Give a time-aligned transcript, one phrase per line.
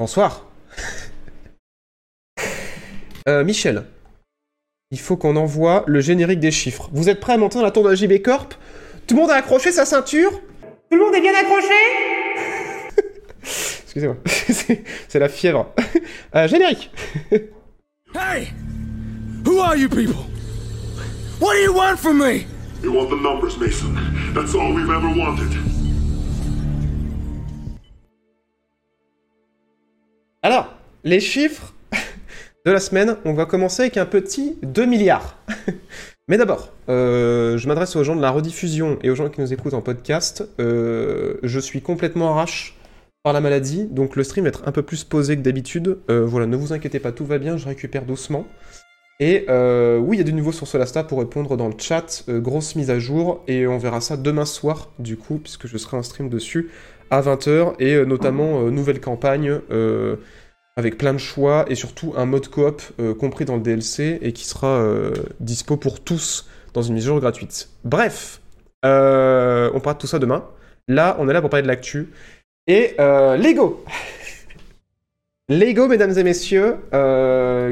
[0.00, 0.46] Bonsoir.
[3.28, 3.84] Euh, Michel,
[4.90, 6.88] il faut qu'on envoie le générique des chiffres.
[6.94, 8.54] Vous êtes prêts à monter dans la tour de la JB Corp?
[9.06, 10.30] Tout le monde a accroché sa ceinture?
[10.90, 11.74] Tout le monde est bien accroché?
[13.42, 15.66] Excusez-moi, c'est- la fièvre.
[16.34, 16.90] Euh, générique
[18.14, 18.54] Hey!
[19.44, 20.24] Who are you people?
[21.42, 22.46] What do you want from me?
[22.82, 23.94] You want the numbers, Mason.
[24.32, 25.50] That's all we've ever wanted.
[30.42, 31.74] Alors, les chiffres
[32.64, 35.36] de la semaine, on va commencer avec un petit 2 milliards.
[36.28, 39.52] Mais d'abord, euh, je m'adresse aux gens de la rediffusion et aux gens qui nous
[39.52, 40.48] écoutent en podcast.
[40.58, 42.78] Euh, je suis complètement arrache
[43.22, 45.98] par la maladie, donc le stream va être un peu plus posé que d'habitude.
[46.08, 48.46] Euh, voilà, ne vous inquiétez pas, tout va bien, je récupère doucement.
[49.22, 52.24] Et oui, il y a du nouveau sur Solasta pour répondre dans le chat.
[52.26, 55.98] Grosse mise à jour, et on verra ça demain soir, du coup, puisque je serai
[55.98, 56.70] en stream dessus
[57.10, 59.60] à 20h, et euh, notamment euh, nouvelle campagne.
[59.70, 60.16] euh,
[60.76, 62.80] avec plein de choix et surtout un mode coop
[63.18, 64.82] compris dans le DLC et qui sera
[65.38, 67.68] dispo pour tous dans une mise jour gratuite.
[67.84, 68.40] Bref,
[68.82, 70.46] on parlera de tout ça demain.
[70.88, 72.10] Là, on est là pour parler de l'actu.
[72.66, 73.84] Et Lego
[75.50, 76.76] Lego, mesdames et messieurs,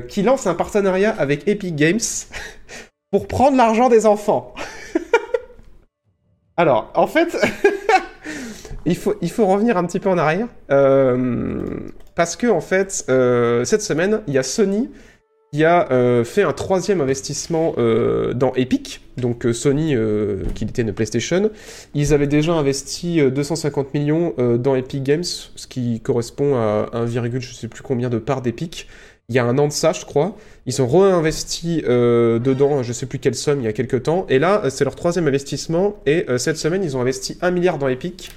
[0.08, 2.00] qui lance un partenariat avec Epic Games
[3.10, 4.54] pour prendre l'argent des enfants.
[6.58, 7.38] Alors, en fait,
[8.88, 10.48] il, faut, revenir un petit peu en arrière.
[10.70, 11.64] euh,
[12.18, 14.90] parce que, en fait, euh, cette semaine, il y a Sony
[15.52, 17.74] qui a euh, fait un troisième investissement
[18.34, 19.00] dans Epic.
[19.16, 19.94] Donc Sony,
[20.54, 21.50] qui était une PlayStation,
[21.94, 27.06] ils avaient déjà investi euh, 250 millions dans Epic Games, ce qui correspond à 1,
[27.06, 28.88] je sais plus combien de parts d'Epic.
[29.28, 30.36] Il y a un an de ça, je crois.
[30.66, 34.26] Ils ont réinvesti dedans, je sais plus quelle somme, il y a quelques temps.
[34.28, 35.96] Et là, c'est leur troisième investissement.
[36.06, 38.30] Et cette semaine, ils ont investi 1 milliard dans Epic.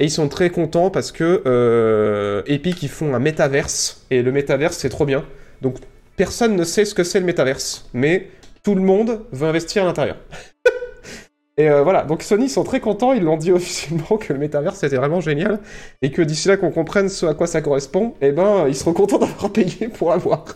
[0.00, 4.06] Et ils sont très contents parce que euh, Epic, ils font un métaverse.
[4.10, 5.26] Et le métaverse, c'est trop bien.
[5.60, 5.76] Donc,
[6.16, 7.86] personne ne sait ce que c'est le métaverse.
[7.92, 8.30] Mais
[8.62, 10.16] tout le monde veut investir à l'intérieur.
[11.58, 13.12] et euh, voilà, donc Sony ils sont très contents.
[13.12, 15.60] Ils l'ont dit officiellement que le métaverse, c'était vraiment génial.
[16.00, 18.94] Et que d'ici là qu'on comprenne ce à quoi ça correspond, eh ben, ils seront
[18.94, 20.46] contents d'avoir payé pour avoir.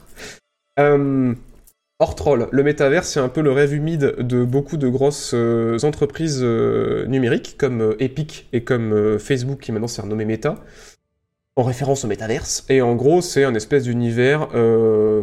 [0.80, 1.34] Euh,
[2.00, 5.78] Hors troll, le métavers, c'est un peu le rêve humide de beaucoup de grosses euh,
[5.84, 10.56] entreprises euh, numériques, comme euh, Epic et comme Facebook, qui maintenant s'est renommé Meta,
[11.55, 12.65] en référence au métaverse.
[12.69, 14.49] Et en gros, c'est un espèce d'univers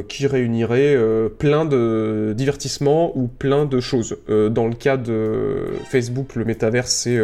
[0.08, 0.98] qui réunirait
[1.38, 4.18] plein de divertissements ou plein de choses.
[4.30, 7.18] Dans le cas de Facebook, le métaverse, c'est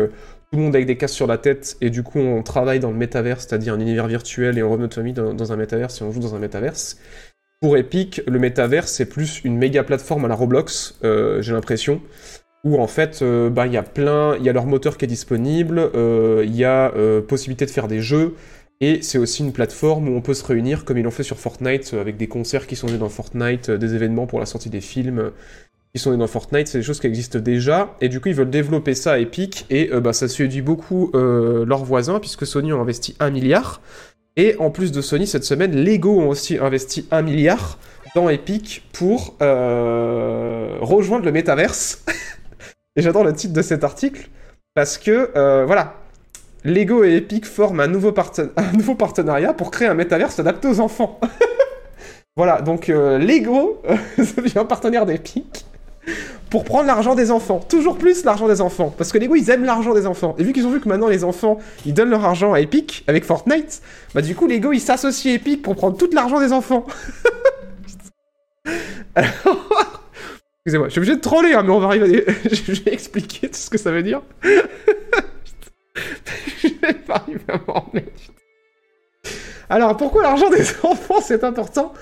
[0.52, 2.92] tout le monde avec des casques sur la tête, et du coup, on travaille dans
[2.92, 6.02] le métaverse, c'est-à-dire un univers virtuel, et on remet notre famille dans, dans un métaverse,
[6.02, 6.98] et on joue dans un métaverse.
[7.60, 12.02] Pour Epic, le métaverse, c'est plus une méga plateforme à la Roblox, euh, j'ai l'impression,
[12.64, 15.06] où en fait, euh, bah, il y a plein, il y a leur moteur qui
[15.06, 18.36] est disponible, euh, il y a euh, possibilité de faire des jeux,
[18.80, 21.40] et c'est aussi une plateforme où on peut se réunir, comme ils l'ont fait sur
[21.40, 24.82] Fortnite, avec des concerts qui sont nés dans Fortnite, des événements pour la sortie des
[24.82, 25.32] films
[25.96, 28.36] qui sont nés dans Fortnite, c'est des choses qui existent déjà, et du coup ils
[28.36, 32.76] veulent développer ça à Epic, et bah, ça séduit beaucoup leurs voisins, puisque Sony a
[32.76, 33.82] investi un milliard,
[34.38, 37.80] et en plus de Sony, cette semaine, Lego ont aussi investi un milliard
[38.16, 42.06] dans Epic pour euh, rejoindre le métaverse.
[42.96, 44.30] et j'adore le titre de cet article
[44.76, 45.96] parce que, euh, voilà,
[46.64, 48.12] Lego et Epic forment un nouveau,
[48.96, 51.20] partenariat pour créer un métaverse adapté aux enfants.
[52.38, 53.82] voilà, donc euh, Lego
[54.38, 55.66] devient partenaire d'Epic
[56.50, 57.60] pour prendre l'argent des enfants.
[57.60, 58.94] Toujours plus l'argent des enfants.
[58.98, 60.36] Parce que Lego, ils aiment l'argent des enfants.
[60.38, 63.04] Et vu qu'ils ont vu que maintenant les enfants, ils donnent leur argent à Epic
[63.08, 63.82] avec Fortnite,
[64.14, 66.86] bah du coup, Lego, ils s'associent à Epic pour prendre tout l'argent des enfants.
[69.16, 69.98] Alors...
[70.68, 72.32] Excusez-moi, je suis obligé de troller, hein, mais on va arriver à.
[72.52, 74.22] Je vais expliquer tout ce que ça veut dire.
[74.44, 74.50] je
[76.82, 78.12] vais pas arriver à m'en remettre.
[79.70, 81.94] Alors, pourquoi l'argent des enfants, c'est important?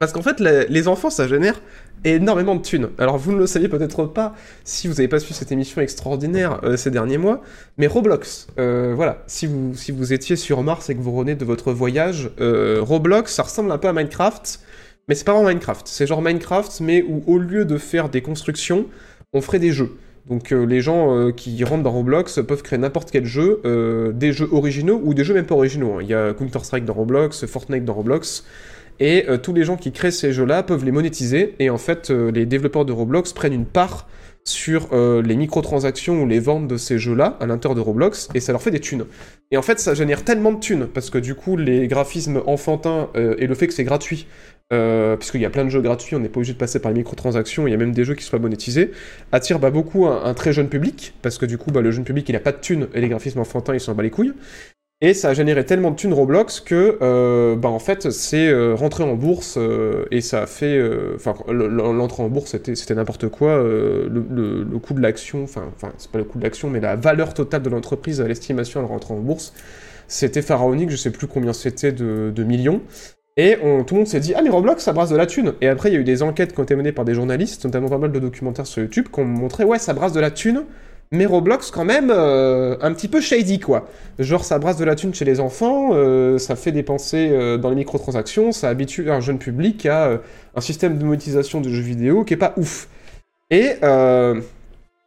[0.00, 1.60] Parce qu'en fait, les, les enfants, ça génère
[2.04, 2.88] énormément de thunes.
[2.98, 6.60] Alors, vous ne le saviez peut-être pas si vous n'avez pas suivi cette émission extraordinaire
[6.64, 7.42] euh, ces derniers mois,
[7.76, 11.34] mais Roblox, euh, voilà, si vous, si vous étiez sur Mars et que vous revenez
[11.34, 14.60] de votre voyage, euh, Roblox, ça ressemble un peu à Minecraft,
[15.08, 15.86] mais c'est pas vraiment Minecraft.
[15.88, 18.86] C'est genre Minecraft, mais où au lieu de faire des constructions,
[19.32, 19.96] on ferait des jeux.
[20.28, 23.62] Donc les gens qui rentrent dans Roblox peuvent créer n'importe quel jeu,
[24.14, 25.94] des jeux originaux ou des jeux même pas originaux.
[25.94, 26.00] hein.
[26.02, 28.44] Il y a Counter-Strike dans Roblox, Fortnite dans Roblox,
[29.00, 32.10] et euh, tous les gens qui créent ces jeux-là peuvent les monétiser, et en fait
[32.10, 34.08] euh, les développeurs de Roblox prennent une part
[34.44, 38.40] sur euh, les microtransactions ou les ventes de ces jeux-là à l'intérieur de Roblox, et
[38.40, 39.04] ça leur fait des thunes.
[39.50, 43.10] Et en fait ça génère tellement de thunes, parce que du coup les graphismes enfantins
[43.14, 44.26] et le fait que c'est gratuit,
[44.70, 46.98] puisqu'il y a plein de jeux gratuits, on n'est pas obligé de passer par les
[46.98, 48.92] microtransactions, il y a même des jeux qui soient monétisés,
[49.32, 52.26] attire bah, beaucoup un, très jeune public, parce que du coup bah, le jeune public
[52.28, 54.32] il a pas de thunes et les graphismes enfantins ils s'en bat les couilles.
[55.00, 58.74] Et ça a généré tellement de thunes Roblox que, euh, bah, en fait, c'est euh,
[58.74, 60.76] rentré en bourse euh, et ça a fait.
[60.76, 63.50] euh, Enfin, le- le- l'entrée en bourse, c'était n'importe quoi.
[63.50, 67.32] euh, le, coût de l'action, enfin, c'est pas le coût de l'action, mais la valeur
[67.32, 69.52] totale de l'entreprise à l'estimation à la rentrée en bourse,
[70.08, 70.90] c'était pharaonique.
[70.90, 72.80] Je sais plus combien c'était de, millions.
[73.36, 73.56] Et
[73.86, 75.54] tout le monde s'est dit, ah mais Roblox, ça brasse de la thune.
[75.60, 77.64] Et après, il y a eu des enquêtes qui ont été menées par des journalistes,
[77.64, 80.32] notamment pas mal de documentaires sur YouTube, qui ont montré, ouais, ça brasse de la
[80.32, 80.64] thune,
[81.10, 83.88] mais Roblox, quand même, euh, un petit peu shady, quoi.
[84.18, 87.70] Genre, ça brasse de la thune chez les enfants, euh, ça fait dépenser euh, dans
[87.70, 90.20] les microtransactions, ça habitue un jeune public à
[90.54, 92.88] un système de monétisation de jeux vidéo qui est pas ouf.
[93.50, 93.76] Et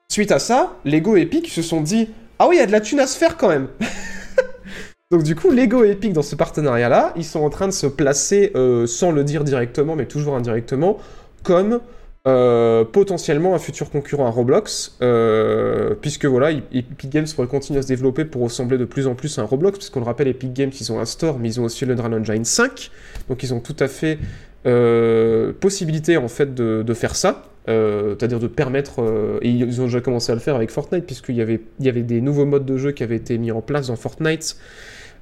[0.10, 2.10] suite à ça, Lego et Epic se sont dit,
[2.40, 3.68] ah oui, il y a de la thune à se faire quand même.
[5.12, 7.86] Donc du coup, Lego et Epic, dans ce partenariat-là, ils sont en train de se
[7.86, 8.52] placer,
[8.88, 10.98] sans le dire directement, mais toujours indirectement,
[11.44, 11.80] comme
[12.28, 17.82] euh, potentiellement un futur concurrent à Roblox, euh, puisque voilà, Epic Games pourrait continuer à
[17.82, 20.54] se développer pour ressembler de plus en plus à un Roblox, puisqu'on le rappelle, Epic
[20.54, 22.92] Games, ils ont un store, mais ils ont aussi le Unreal Engine 5,
[23.28, 24.20] donc ils ont tout à fait
[24.68, 29.82] euh, possibilité en fait de, de faire ça, euh, c'est-à-dire de permettre, euh, et ils
[29.82, 32.22] ont déjà commencé à le faire avec Fortnite, puisqu'il y avait, il y avait des
[32.22, 34.58] nouveaux modes de jeu qui avaient été mis en place dans Fortnite,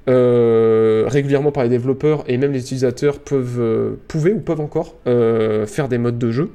[0.08, 4.96] euh, régulièrement par les développeurs et même les utilisateurs peuvent, euh, pouvaient ou peuvent encore
[5.06, 6.50] euh, faire des modes de jeu.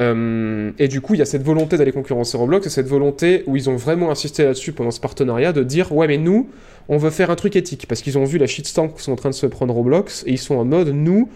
[0.00, 3.44] Euh, et du coup, il y a cette volonté d'aller concurrencer Roblox et cette volonté
[3.46, 6.48] où ils ont vraiment insisté là-dessus pendant ce partenariat de dire ouais mais nous
[6.88, 9.16] on veut faire un truc éthique parce qu'ils ont vu la shitstorm qui sont en
[9.16, 11.28] train de se prendre Roblox et ils sont en mode nous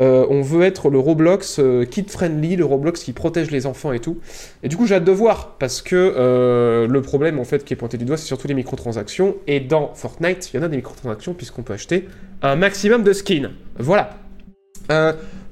[0.00, 3.92] euh, on veut être le Roblox euh, kid friendly, le Roblox qui protège les enfants
[3.92, 4.18] et tout.
[4.62, 7.76] Et du coup, j'ai hâte de voir parce que le problème en fait qui est
[7.76, 9.36] pointé du doigt, c'est surtout les microtransactions.
[9.46, 12.08] Et dans Fortnite, il y en a des microtransactions puisqu'on peut acheter
[12.40, 13.50] un maximum de skins.
[13.78, 14.18] Voilà.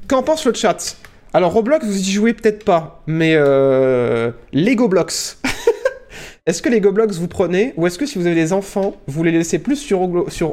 [0.08, 0.96] Qu'en pense le chat?
[1.32, 5.36] Alors Roblox, vous y jouez peut-être pas, mais euh, Lego Blocks.
[6.46, 9.22] Est-ce que Lego Blocks vous prenez ou est-ce que si vous avez des enfants, vous
[9.22, 10.08] les laissez plus sur,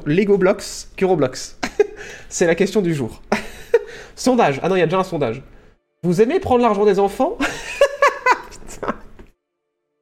[0.06, 0.64] Lego Blocks
[0.96, 1.58] que Roblox?
[2.30, 3.24] C'est la question du jour.
[4.16, 4.60] sondage.
[4.62, 5.42] Ah non, il y a déjà un sondage.
[6.04, 7.38] Vous aimez prendre l'argent des enfants?
[8.52, 8.94] Putain.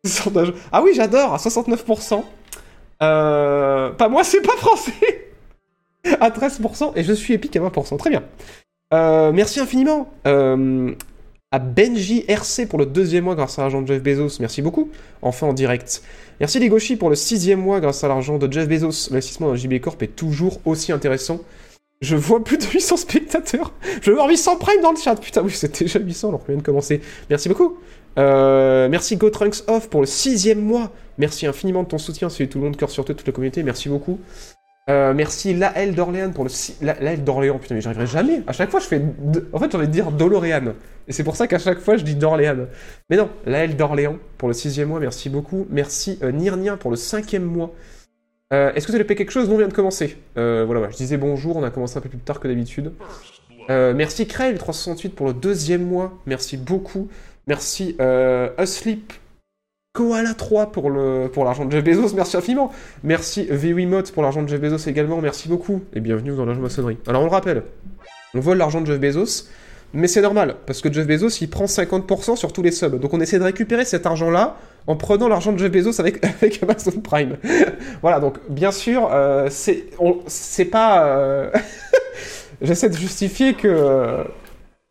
[0.04, 0.54] Sondage.
[0.74, 2.24] Ah oui, j'adore, à 69%.
[3.02, 5.32] Euh, pas moi, c'est pas français.
[6.20, 7.98] à 13%, et je suis épique à 20%.
[7.98, 8.24] Très bien.
[8.96, 10.94] Euh, merci infiniment euh,
[11.52, 14.38] à Benji RC pour le deuxième mois grâce à l'argent de Jeff Bezos.
[14.40, 14.90] Merci beaucoup.
[15.22, 16.02] Enfin en direct.
[16.40, 19.10] Merci les Goshi pour le sixième mois grâce à l'argent de Jeff Bezos.
[19.10, 21.42] L'investissement dans JB Corp est toujours aussi intéressant.
[22.02, 23.74] Je vois plus de 800 spectateurs.
[24.02, 25.16] Je voir 800 prime dans le chat.
[25.16, 27.02] Putain, oui, c'était déjà 800 alors qu'on vient de commencer.
[27.30, 27.78] Merci beaucoup.
[28.18, 30.92] Euh, merci GoTrunks Off pour le sixième mois.
[31.18, 32.30] Merci infiniment de ton soutien.
[32.30, 33.64] C'est tout le monde, cœur sur toi, toute la communauté.
[33.64, 34.20] Merci beaucoup.
[34.88, 36.76] Euh, merci Laël d'Orléans pour le si...
[36.82, 38.44] La- Laël d'Orléans, putain mais j'arriverai jamais.
[38.46, 39.02] À chaque fois je fais...
[39.52, 40.76] En fait j'ai envie dire Doloréane.
[41.08, 42.68] Et c'est pour ça qu'à chaque fois je dis d'Orléans.
[43.10, 45.66] Mais non, Laël d'Orléans pour le sixième mois, merci beaucoup.
[45.72, 47.74] Merci euh, Nirnien pour le cinquième mois.
[48.54, 49.50] Euh, Est-ce que vous avez payé quelque chose?
[49.50, 50.18] Non, on vient de commencer.
[50.38, 52.94] Euh, voilà, voilà, je disais bonjour, on a commencé un peu plus tard que d'habitude.
[53.72, 57.08] Euh, merci Krell 368 pour le deuxième mois, merci beaucoup.
[57.48, 57.96] Merci
[58.58, 59.14] Asleep
[59.96, 62.70] Koala 3 pour le pour l'argent de Jeff Bezos, merci infiniment.
[63.04, 65.82] Merci V8Mot pour l'argent de Jeff Bezos également, merci beaucoup.
[65.94, 66.98] Et bienvenue dans la maçonnerie.
[67.08, 67.64] Alors on le rappelle,
[68.34, 69.48] on vole l'argent de Jeff Bezos,
[69.94, 73.00] mais c'est normal, parce que Jeff Bezos il prend 50% sur tous les subs.
[73.00, 76.62] Donc on essaie de récupérer cet argent-là en prenant l'argent de Jeff Bezos avec, avec
[76.62, 77.38] Amazon Prime.
[78.02, 79.86] voilà, donc bien sûr, euh, c'est
[80.28, 81.08] c'est pas.
[81.08, 81.50] euh,
[82.62, 83.70] J'essaie de justifier que.
[83.70, 84.24] euh,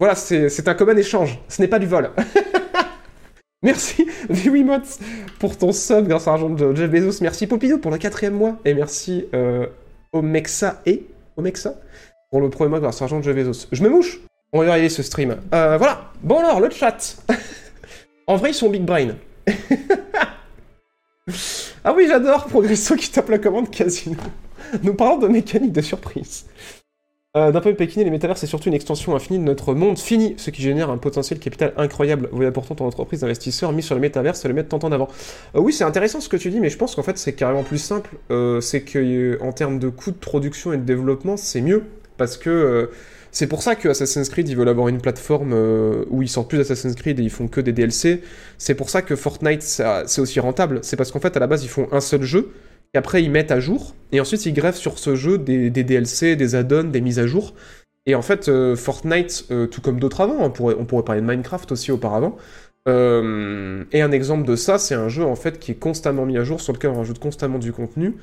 [0.00, 2.10] voilà, c'est un commun échange, ce n'est pas du vol.
[3.64, 5.00] Merci Viwimots
[5.38, 7.22] pour ton sub grâce à l'argent de Jeff Bezos.
[7.22, 8.58] Merci Popidou pour le quatrième mois.
[8.66, 9.66] Et merci euh,
[10.12, 11.06] Omexa et
[11.38, 11.74] Omexa
[12.30, 13.66] pour le premier mois grâce à l'argent de Jeff Bezos.
[13.72, 14.20] Je me mouche
[14.52, 15.36] On va y arriver ce stream.
[15.54, 16.12] Euh, voilà.
[16.22, 17.16] Bon alors, le chat.
[18.26, 19.14] en vrai, ils sont big brain.
[21.84, 24.16] ah oui, j'adore Progresso qui tape la commande casino.
[24.82, 26.44] Nous parlons de mécanique de surprise.
[27.36, 29.98] Euh, D'un point de vue les métavers, c'est surtout une extension infinie de notre monde
[29.98, 32.28] fini, ce qui génère un potentiel capital incroyable.
[32.30, 35.08] Vous important en entreprise d'investisseurs mis sur le métavers, c'est le mettre tant en avant.
[35.56, 37.64] Euh, oui, c'est intéressant ce que tu dis, mais je pense qu'en fait, c'est carrément
[37.64, 38.10] plus simple.
[38.30, 41.82] Euh, c'est que en termes de coûts de production et de développement, c'est mieux.
[42.18, 42.88] Parce que
[43.32, 45.52] c'est pour ça que Assassin's Creed, ils veulent avoir une plateforme
[46.08, 48.22] où ils sortent plus d'Assassin's Creed et ils font que des DLC.
[48.58, 50.78] C'est pour ça que Fortnite, c'est aussi rentable.
[50.82, 52.52] C'est parce qu'en fait, à la base, ils font un seul jeu,
[52.94, 56.36] et après, ils mettent à jour, et ensuite, ils greffent sur ce jeu des, DLC,
[56.36, 57.54] des add-ons, des mises à jour.
[58.06, 61.26] Et en fait, euh, Fortnite, euh, tout comme d'autres avant, pourrait, on pourrait parler de
[61.26, 62.36] Minecraft aussi auparavant,
[62.86, 66.36] Euh, et un exemple de ça, c'est un jeu en fait qui est constamment mis
[66.36, 68.14] à jour, sur lequel on rajoute constamment du contenu.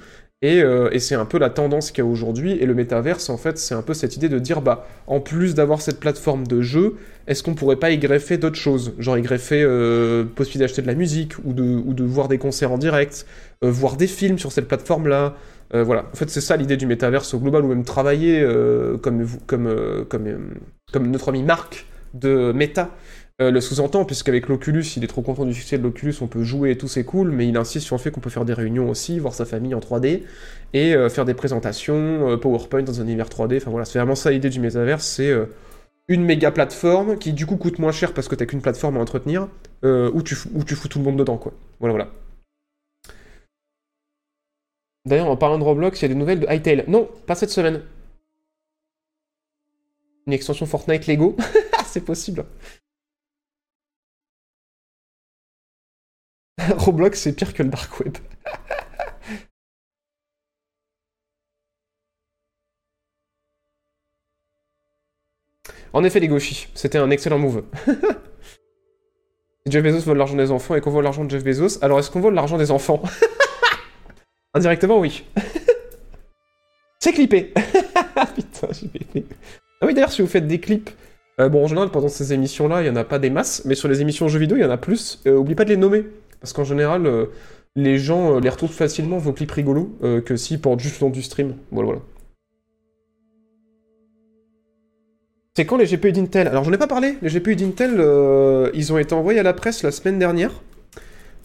[0.43, 2.53] Et, euh, et c'est un peu la tendance qu'il y a aujourd'hui.
[2.53, 5.53] Et le métaverse, en fait, c'est un peu cette idée de dire, bah, en plus
[5.53, 6.95] d'avoir cette plateforme de jeu,
[7.27, 8.93] est-ce qu'on pourrait pas y greffer d'autres choses?
[8.97, 12.39] Genre y greffer euh, possibilité d'acheter de la musique, ou de, ou de voir des
[12.39, 13.27] concerts en direct,
[13.63, 15.35] euh, voir des films sur cette plateforme-là.
[15.75, 18.43] Euh, voilà, en fait, c'est ça l'idée du métaverse au global, ou même travailler
[19.03, 20.05] comme, comme,
[20.91, 22.89] comme, notre ami Marc de Meta
[23.49, 26.71] le sous-entend, puisqu'avec l'Oculus, il est trop content du succès de l'Oculus, on peut jouer
[26.71, 28.89] et tout, c'est cool, mais il insiste sur le fait qu'on peut faire des réunions
[28.89, 30.23] aussi, voir sa famille en 3D,
[30.73, 34.15] et euh, faire des présentations, euh, PowerPoint dans un univers 3D, enfin voilà, c'est vraiment
[34.15, 35.45] ça l'idée du métaverse, c'est euh,
[36.07, 38.99] une méga plateforme qui du coup coûte moins cher parce que t'as qu'une plateforme à
[38.99, 39.47] entretenir,
[39.83, 41.53] euh, où, tu, où fous tout le monde dedans, quoi.
[41.79, 42.11] Voilà, voilà.
[45.05, 46.83] D'ailleurs, en parlant de Roblox, il y a des nouvelles de Hytale.
[46.87, 47.81] Non, pas cette semaine.
[50.27, 51.35] Une extension Fortnite Lego
[51.85, 52.45] C'est possible.
[56.77, 58.17] Roblox, c'est pire que le Dark Web.
[65.93, 67.63] en effet, les gauchis, c'était un excellent move.
[69.67, 72.09] Jeff Bezos vole l'argent des enfants et qu'on vole l'argent de Jeff Bezos, alors est-ce
[72.09, 73.01] qu'on vole l'argent des enfants?
[74.53, 75.23] Indirectement, oui.
[76.99, 77.53] c'est clippé
[78.35, 78.89] Putain, j'ai.
[79.79, 80.89] Ah oui, d'ailleurs, si vous faites des clips,
[81.39, 83.75] euh, bon, en général, pendant ces émissions-là, il n'y en a pas des masses, mais
[83.75, 85.21] sur les émissions jeux vidéo, il y en a plus.
[85.25, 86.05] Euh, oublie pas de les nommer,
[86.41, 87.27] parce qu'en général, euh,
[87.75, 91.09] les gens euh, les retrouvent facilement, vos clips rigolos, euh, que s'ils portent juste nom
[91.09, 91.55] du stream.
[91.71, 92.01] Voilà, voilà.
[95.55, 96.47] C'est quand les GPU d'Intel?
[96.47, 97.91] Alors, j'en ai pas parlé, les GPU d'Intel,
[98.73, 100.51] ils ont été envoyés à la presse la semaine dernière,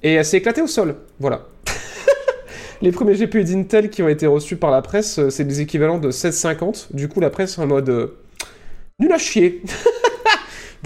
[0.02, 0.94] et elle s'est éclatée au sol.
[1.18, 1.48] Voilà.
[2.82, 6.06] les premiers GPU d'Intel qui ont été reçus par la presse, c'est des équivalents de
[6.06, 6.90] 1650.
[6.92, 8.12] Du coup, la presse est en mode...
[9.00, 9.60] nul à chier.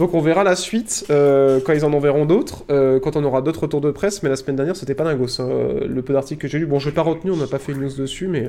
[0.00, 3.42] Donc on verra la suite euh, quand ils en enverront d'autres, euh, quand on aura
[3.42, 6.14] d'autres retours de presse, mais la semaine dernière c'était pas dingo ça, euh, le peu
[6.14, 6.64] d'articles que j'ai lu.
[6.64, 8.49] Bon, je l'ai pas retenu, on n'a pas fait une news dessus, mais,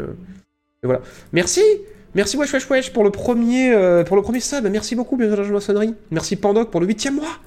[0.82, 1.02] voilà.
[1.34, 1.62] Merci
[2.16, 3.74] Merci wesh wesh wesh pour le premier,
[4.06, 5.94] pour le premier sub, merci beaucoup, bien sûr, la maçonnerie.
[6.10, 7.38] Merci Pandoc pour le huitième mois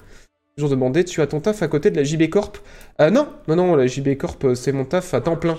[0.55, 2.59] Toujours demandé, tu as ton taf à côté de la JB Corp?
[2.99, 5.57] Non, non, non, la JB Corp, c'est mon taf à temps plein.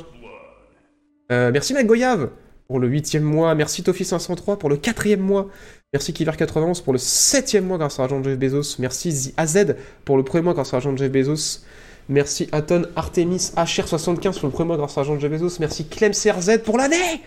[1.30, 2.30] Merci Magoyave
[2.68, 5.48] pour le huitième mois, merci Tofi503 pour le quatrième mois,
[5.92, 10.16] merci Kiver91 pour le septième mois grâce à l'argent de Jeff Bezos, merci AZ pour
[10.16, 11.60] le premier mois grâce à l'argent de Jeff Bezos,
[12.08, 15.86] merci Aton Artemis HR75 pour le premier mois grâce à l'argent de Jeff Bezos, merci
[15.86, 17.22] Clem CRZ pour l'année.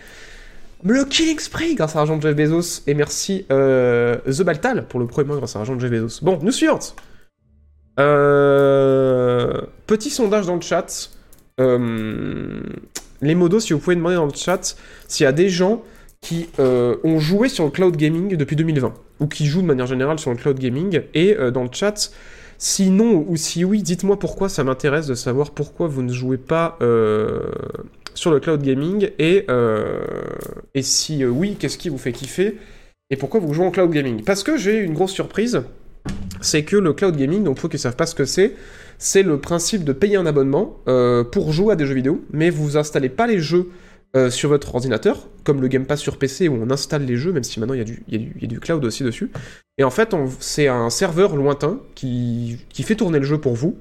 [0.82, 5.00] Le Killing Spree grâce à l'argent de Jeff Bezos, et merci euh, The Baltal pour
[5.00, 6.20] le premier mois grâce à l'argent de Jeff Bezos.
[6.22, 6.96] Bon, news suivante.
[8.00, 11.10] Euh, Petit sondage dans le chat.
[11.60, 12.62] Euh,
[13.22, 14.76] les modos, si vous pouvez demander dans le chat
[15.08, 15.84] s'il y a des gens
[16.22, 19.88] qui euh, ont joué sur le cloud gaming depuis 2020, ou qui jouent de manière
[19.88, 22.12] générale sur le cloud gaming, et euh, dans le chat,
[22.58, 26.38] si non ou si oui, dites-moi pourquoi, ça m'intéresse de savoir pourquoi vous ne jouez
[26.38, 27.52] pas euh,
[28.14, 29.46] sur le cloud gaming, et,
[30.76, 32.58] et si oui, qu'est-ce qui vous fait kiffer,
[33.10, 34.24] et pourquoi vous jouez en cloud gaming.
[34.24, 35.64] Parce que j'ai une grosse surprise,
[36.42, 38.56] c'est que le cloud gaming, donc pour ceux qui ne savent pas ce que c'est,
[39.00, 42.50] c'est le principe de payer un abonnement euh, pour jouer à des jeux vidéo, mais
[42.50, 43.70] vous installez pas les jeux
[44.16, 47.32] euh, sur votre ordinateur, comme le Game Pass sur PC où on installe les jeux,
[47.32, 49.32] même si maintenant il y, a du- cloud aussi dessus.
[49.78, 53.78] Et en fait, c'est un serveur lointain qui, fait tourner le jeu pour vous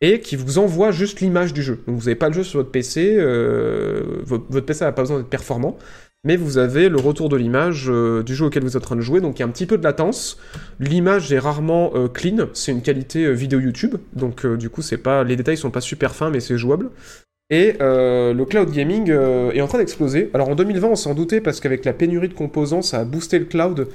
[0.00, 1.82] et qui vous envoie juste l'image du jeu.
[1.86, 5.18] Donc vous n'avez pas le jeu sur votre PC, euh, votre PC n'a pas besoin
[5.18, 5.76] d'être performant,
[6.24, 8.96] mais vous avez le retour de l'image euh, du jeu auquel vous êtes en train
[8.96, 10.38] de jouer, donc il y a un petit peu de latence.
[10.80, 15.24] L'image est rarement euh, clean, c'est une qualité euh, vidéo YouTube, donc du coup pas
[15.24, 16.90] les détails sont pas super fins, mais c'est jouable.
[17.50, 20.30] Et le cloud gaming est en train d'exploser.
[20.34, 23.38] Alors en 2020, on s'en doutait parce qu'avec la pénurie de composants, ça a boosté
[23.38, 23.88] le cloud.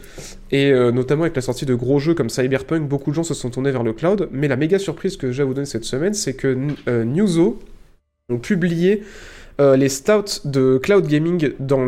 [0.52, 3.50] Et notamment avec la sortie de gros jeux comme Cyberpunk, beaucoup de gens se sont
[3.50, 4.30] tournés vers le cloud.
[4.32, 6.56] Mais la méga surprise que je vais vous donner cette semaine, c'est que
[7.04, 7.60] Newzo
[8.30, 9.04] ont publié
[9.60, 11.86] euh, les stouts de cloud gaming dans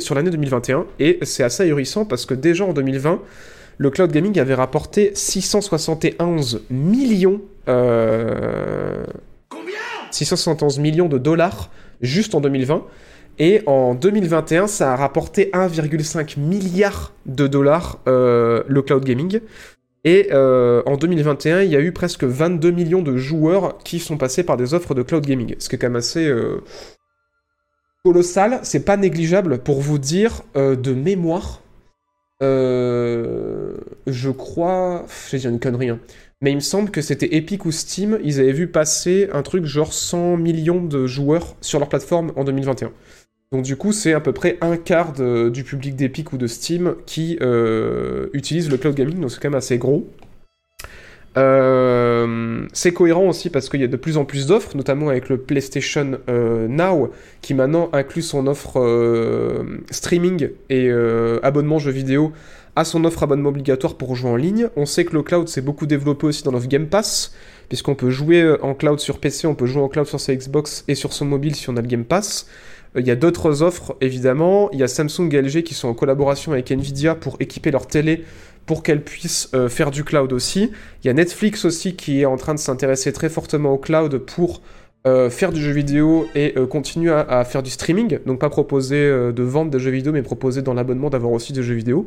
[0.00, 0.86] sur l'année 2021.
[0.98, 3.20] Et c'est assez ahurissant parce que déjà en 2020,
[3.78, 7.40] le cloud gaming avait rapporté 671 millions.
[7.68, 9.04] Euh,
[10.10, 11.70] 671 millions de dollars
[12.00, 12.84] juste en 2020.
[13.38, 19.40] Et en 2021, ça a rapporté 1,5 milliard de dollars euh, le cloud gaming.
[20.04, 24.16] Et euh, en 2021, il y a eu presque 22 millions de joueurs qui sont
[24.16, 25.54] passés par des offres de cloud gaming.
[25.58, 26.60] Ce qui est quand même assez euh,
[28.04, 28.60] colossal.
[28.62, 31.60] C'est pas négligeable pour vous dire euh, de mémoire.
[32.40, 35.06] je crois.
[35.26, 36.00] Je vais dire une connerie, hein.
[36.42, 39.64] Mais il me semble que c'était Epic ou Steam, ils avaient vu passer un truc
[39.64, 42.90] genre 100 millions de joueurs sur leur plateforme en 2021.
[43.52, 46.94] Donc du coup, c'est à peu près un quart du public d'Epic ou de Steam
[47.04, 50.08] qui euh, utilise le cloud gaming, donc c'est quand même assez gros.
[51.38, 55.28] Euh, c'est cohérent aussi parce qu'il y a de plus en plus d'offres, notamment avec
[55.28, 57.10] le PlayStation euh, Now,
[57.42, 58.80] qui maintenant inclut son offre
[59.90, 60.90] streaming et
[61.42, 62.32] abonnement jeux vidéo
[62.76, 64.68] à son offre abonnement obligatoire pour jouer en ligne.
[64.76, 67.34] On sait que le cloud s'est beaucoup développé aussi dans l'offre Game Pass,
[67.68, 70.34] puisqu'on peut jouer euh, en cloud sur PC, on peut jouer en cloud sur sa
[70.34, 72.46] Xbox et sur son mobile si on a le Game Pass.
[72.96, 74.70] Euh, Il y a d'autres offres, évidemment.
[74.72, 77.86] Il y a Samsung et LG qui sont en collaboration avec Nvidia pour équiper leur
[77.86, 78.24] télé
[78.66, 80.70] pour qu'elles puissent euh, faire du cloud aussi.
[81.02, 84.18] Il y a Netflix aussi qui est en train de s'intéresser très fortement au cloud
[84.18, 84.62] pour
[85.04, 88.20] euh, faire du jeu vidéo et euh, continuer à, faire du streaming.
[88.24, 91.52] Donc pas proposer euh, de vendre des jeux vidéo, mais proposer dans l'abonnement d'avoir aussi
[91.52, 92.06] des jeux vidéo.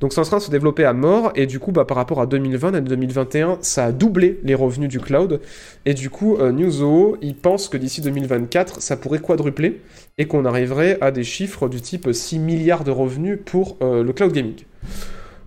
[0.00, 1.30] Donc c'est en train de se développer à mort.
[1.36, 4.88] Et du coup, bah, par rapport à 2020 et 2021, ça a doublé les revenus
[4.88, 5.40] du cloud.
[5.86, 9.80] Et du coup, Newzoo, il pense que d'ici 2024, ça pourrait quadrupler
[10.18, 14.32] et qu'on arriverait à des chiffres du type 6 milliards de revenus pour le cloud
[14.32, 14.56] gaming.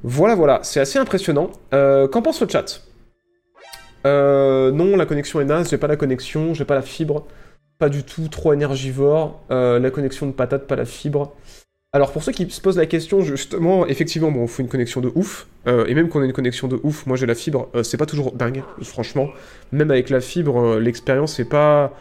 [0.03, 1.49] Voilà, voilà, c'est assez impressionnant.
[1.71, 2.81] Qu'en pense le chat?
[4.05, 7.25] Euh, Non, la connexion est naze, j'ai pas la connexion, j'ai pas la fibre,
[7.79, 9.43] pas du tout, trop énergivore.
[9.51, 11.33] Euh, la connexion de patate, pas la fibre.
[11.93, 15.01] Alors pour ceux qui se posent la question, justement, effectivement, bon, il faut une connexion
[15.01, 15.47] de ouf.
[15.67, 17.97] Euh, et même qu'on ait une connexion de ouf, moi j'ai la fibre, euh, c'est
[17.97, 19.29] pas toujours dingue, franchement.
[19.71, 21.93] Même avec la fibre, l'expérience est pas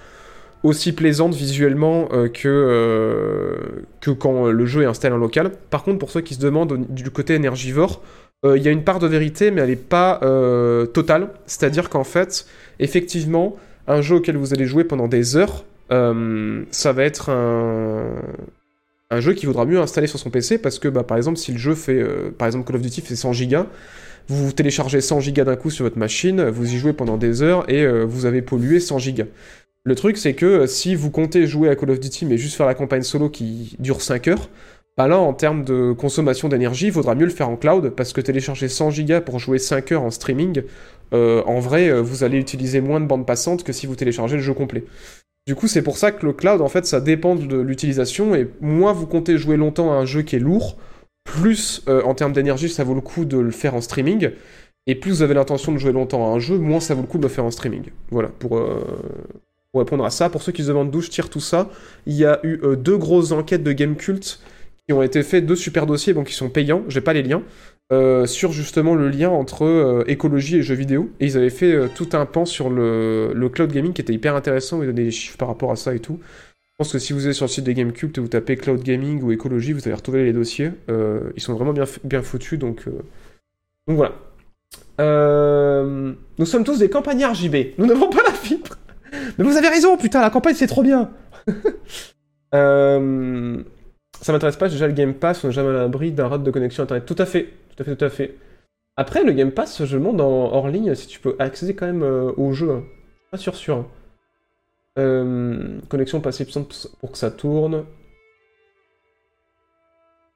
[0.64, 3.58] aussi plaisante visuellement que,
[4.00, 5.52] que quand le jeu est installé en local.
[5.68, 8.00] Par contre, pour ceux qui se demandent du côté énergivore,
[8.44, 11.28] il y a une part de vérité, mais elle n'est pas euh, totale.
[11.46, 12.46] C'est-à-dire qu'en fait,
[12.78, 19.20] effectivement, un jeu auquel vous allez jouer pendant des heures, euh, ça va être un,
[19.20, 21.58] jeu qui vaudra mieux installer sur son PC parce que, bah, par exemple, si le
[21.58, 23.66] jeu fait, euh, par exemple, Call of Duty fait 100 gigas,
[24.28, 27.68] vous téléchargez 100 gigas d'un coup sur votre machine, vous y jouez pendant des heures
[27.70, 29.26] et euh, vous avez pollué 100 gigas.
[29.84, 32.56] Le truc, c'est que euh, si vous comptez jouer à Call of Duty mais juste
[32.56, 34.48] faire la campagne solo qui dure 5 heures,
[34.96, 38.12] bah là, en termes de consommation d'énergie, il vaudra mieux le faire en cloud parce
[38.12, 40.62] que télécharger 100 gigas pour jouer 5 heures en streaming,
[41.12, 44.36] euh, en vrai, euh, vous allez utiliser moins de bande passante que si vous téléchargez
[44.36, 44.84] le jeu complet.
[45.48, 48.48] Du coup, c'est pour ça que le cloud, en fait, ça dépend de l'utilisation et
[48.60, 50.76] moins vous comptez jouer longtemps à un jeu qui est lourd,
[51.24, 54.30] plus euh, en termes d'énergie, ça vaut le coup de le faire en streaming.
[54.86, 57.08] Et plus vous avez l'intention de jouer longtemps à un jeu, moins ça vaut le
[57.08, 57.84] coup de le faire en streaming.
[58.10, 58.62] Voilà, pour,
[59.74, 60.28] répondre à ça.
[60.30, 61.68] Pour ceux qui se demandent d'où je tire tout ça,
[62.06, 64.40] il y a eu deux grosses enquêtes de Game Cult
[64.86, 67.42] qui ont été faites, deux super dossiers, bon, qui sont payants, j'ai pas les liens,
[67.92, 71.10] euh, sur justement le lien entre euh, écologie et jeux vidéo.
[71.20, 74.34] Et ils avaient fait euh, tout un pan sur le, cloud gaming qui était hyper
[74.34, 76.18] intéressant, ils donnaient des chiffres par rapport à ça et tout.
[76.22, 78.56] Je pense que si vous êtes sur le site des Game Cult et vous tapez
[78.56, 80.72] cloud gaming ou écologie, vous allez retrouver les dossiers.
[80.88, 82.88] Ils sont vraiment bien, bien foutus, donc,
[83.86, 84.14] donc voilà.
[84.98, 87.78] Nous sommes tous des campagnards JB.
[87.78, 88.76] Nous n'avons pas la fibre.
[89.38, 91.12] Mais vous avez raison, putain, la campagne c'est trop bien.
[94.24, 96.50] Ça m'intéresse pas, déjà le Game Pass, on est jamais à l'abri d'un rate de
[96.50, 97.04] connexion internet.
[97.04, 98.34] Tout à fait, tout à fait, tout à fait.
[98.96, 102.02] Après, le Game Pass, je demande en hors ligne si tu peux accéder quand même
[102.02, 102.70] euh, au jeu.
[102.72, 102.84] hein.
[103.30, 103.76] Pas sûr, sûr.
[103.76, 103.86] hein.
[104.98, 107.84] Euh, connexion pas assez puissante pour que ça tourne.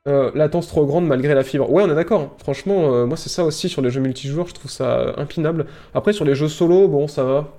[0.07, 1.71] Euh, latence trop grande malgré la fibre.
[1.73, 2.21] Ouais, on est d'accord.
[2.21, 2.33] hein.
[2.41, 5.65] Franchement, euh, moi c'est ça aussi sur les jeux multijoueurs, je trouve ça impinable.
[5.95, 7.55] Après, sur les jeux solo, bon, ça va.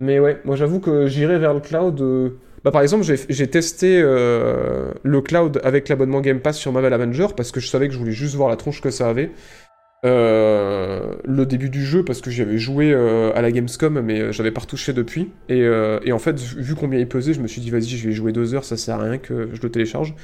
[0.00, 2.00] Mais ouais, moi j'avoue que j'irai vers le cloud.
[2.64, 7.26] Bah, par exemple, j'ai testé euh, le cloud avec l'abonnement Game Pass sur Marvel Avenger
[7.36, 9.30] parce que je savais que je voulais juste voir la tronche que ça avait.
[10.06, 14.34] Euh, le début du jeu parce que j'y avais joué euh, à la Gamescom mais
[14.34, 17.62] j'avais pas retouché depuis et, et en fait vu combien il pesait je me suis
[17.62, 20.14] dit vas-y je vais jouer deux heures ça sert à rien que je le télécharge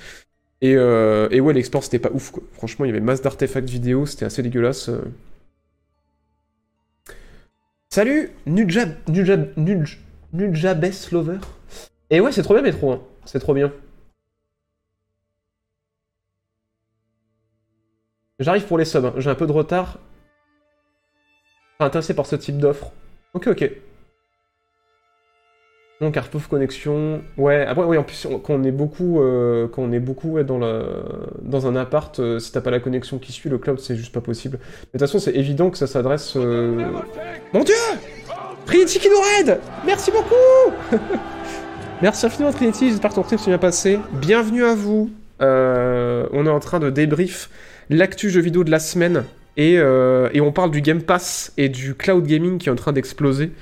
[0.61, 2.43] et, et ouais l'expérience c'était pas ouf quoi.
[2.53, 4.91] franchement il y avait masse d'artefacts vidéo c'était assez dégueulasse.
[7.89, 11.39] Salut Nujab Nujab Lover
[12.11, 13.01] et ouais c'est trop bien Métro hein.
[13.25, 13.73] c'est trop bien
[18.41, 19.13] J'arrive pour les subs, hein.
[19.19, 19.99] j'ai un peu de retard.
[21.79, 22.91] Pas intéressé par ce type d'offre.
[23.35, 23.71] Ok, ok.
[26.01, 27.21] Donc, Arpouf connexion.
[27.37, 30.59] Ouais, après, oui, en plus, quand on est beaucoup, euh, quand on est beaucoup dans,
[30.59, 30.85] la,
[31.43, 34.15] dans un appart, euh, si t'as pas la connexion qui suit, le cloud, c'est juste
[34.15, 34.59] pas possible.
[34.63, 36.35] Mais de toute façon, c'est évident que ça s'adresse.
[36.37, 36.83] euh,
[37.53, 37.75] Mon dieu
[39.11, 40.97] nous raid Merci beaucoup
[42.03, 43.99] Merci infiniment, Trinity, j'espère que ton trip s'est bien passé.
[44.23, 45.11] Bienvenue à vous.
[45.43, 47.51] Euh, on est en train de débrief
[47.91, 49.25] l'actu jeu vidéo de la semaine
[49.59, 52.77] et, euh, et on parle du Game Pass et du cloud gaming qui est en
[52.77, 53.53] train d'exploser.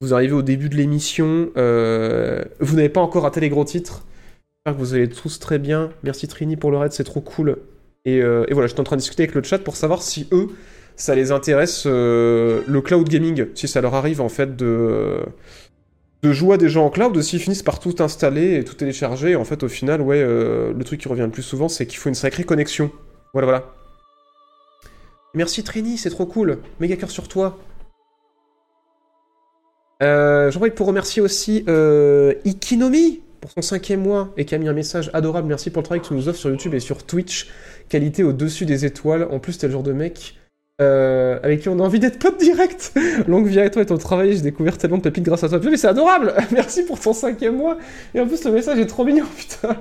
[0.00, 4.04] Vous arrivez au début de l'émission, euh, vous n'avez pas encore raté les gros titres.
[4.66, 5.90] J'espère que vous allez tous très bien.
[6.02, 7.58] Merci Trini pour le raid, c'est trop cool.
[8.04, 10.48] Et, et voilà, j'étais en train de discuter avec le chat pour savoir si eux,
[10.96, 15.20] ça les intéresse le cloud gaming, si ça leur arrive en fait de,
[16.24, 19.36] de jouer à des jeux en cloud, s'ils finissent par tout installer et tout télécharger.
[19.36, 21.98] En fait, au final, ouais, euh, le truc qui revient le plus souvent, c'est qu'il
[21.98, 22.90] faut une sacrée connexion.
[23.34, 23.74] Voilà, voilà.
[25.34, 26.60] Merci Trini, c'est trop cool.
[26.80, 27.58] Méga cœur sur toi.
[30.02, 34.72] Euh, pour remercier aussi euh, Ikinomi pour son cinquième mois et qui a mis un
[34.72, 35.48] message adorable.
[35.48, 37.50] Merci pour le travail que tu nous offres sur YouTube et sur Twitch.
[37.90, 39.28] Qualité au-dessus des étoiles.
[39.30, 40.36] En plus, t'es le genre de mec
[40.82, 42.92] euh, avec qui on a envie d'être pote direct.
[43.28, 44.32] Longue vie à toi et ton travail.
[44.32, 45.60] J'ai découvert tellement de pépites grâce à toi.
[45.62, 46.34] Mais c'est adorable.
[46.50, 47.78] Merci pour ton cinquième mois.
[48.14, 49.76] Et en plus, le message est trop mignon, putain.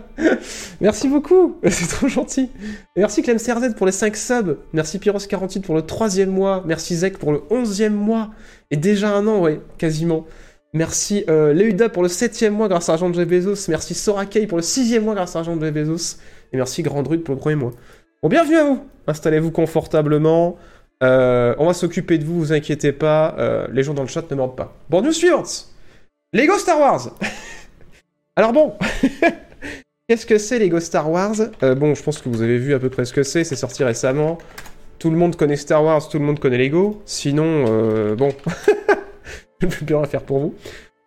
[0.82, 1.58] Merci beaucoup.
[1.68, 2.50] C'est trop gentil.
[2.96, 4.58] Merci Clem CRZ pour les 5 subs.
[4.74, 6.64] Merci Pyros48 pour le troisième mois.
[6.68, 8.30] Merci Zek pour le onzième mois.
[8.70, 10.26] Et déjà un an, ouais, quasiment.
[10.74, 13.70] Merci euh, Leuda pour le septième mois grâce à l'argent de Jeff Bezos.
[13.70, 16.18] Merci Sorakei pour le sixième mois grâce à l'argent de Jeff Bezos.
[16.52, 17.72] Et merci Grand Druid pour le premier mois.
[18.24, 18.80] Bon, bienvenue à vous.
[19.06, 20.58] Installez-vous confortablement.
[21.04, 23.36] Euh, on va s'occuper de vous, vous inquiétez pas.
[23.38, 24.74] Euh, les gens dans le chat ne mordent pas.
[24.89, 25.68] Bon, news suivante.
[26.32, 27.10] Lego Star Wars.
[28.36, 28.74] Alors bon,
[30.08, 31.36] qu'est-ce que c'est Lego Star Wars?
[31.62, 33.44] Euh, Bon, je pense que vous avez vu à peu près ce que c'est.
[33.44, 34.38] C'est sorti récemment.
[34.98, 37.02] Tout le monde connaît Star Wars, tout le monde connaît Lego.
[37.06, 37.66] Sinon,
[38.16, 38.30] bon,
[39.60, 40.56] je ne peux plus rien faire pour vous.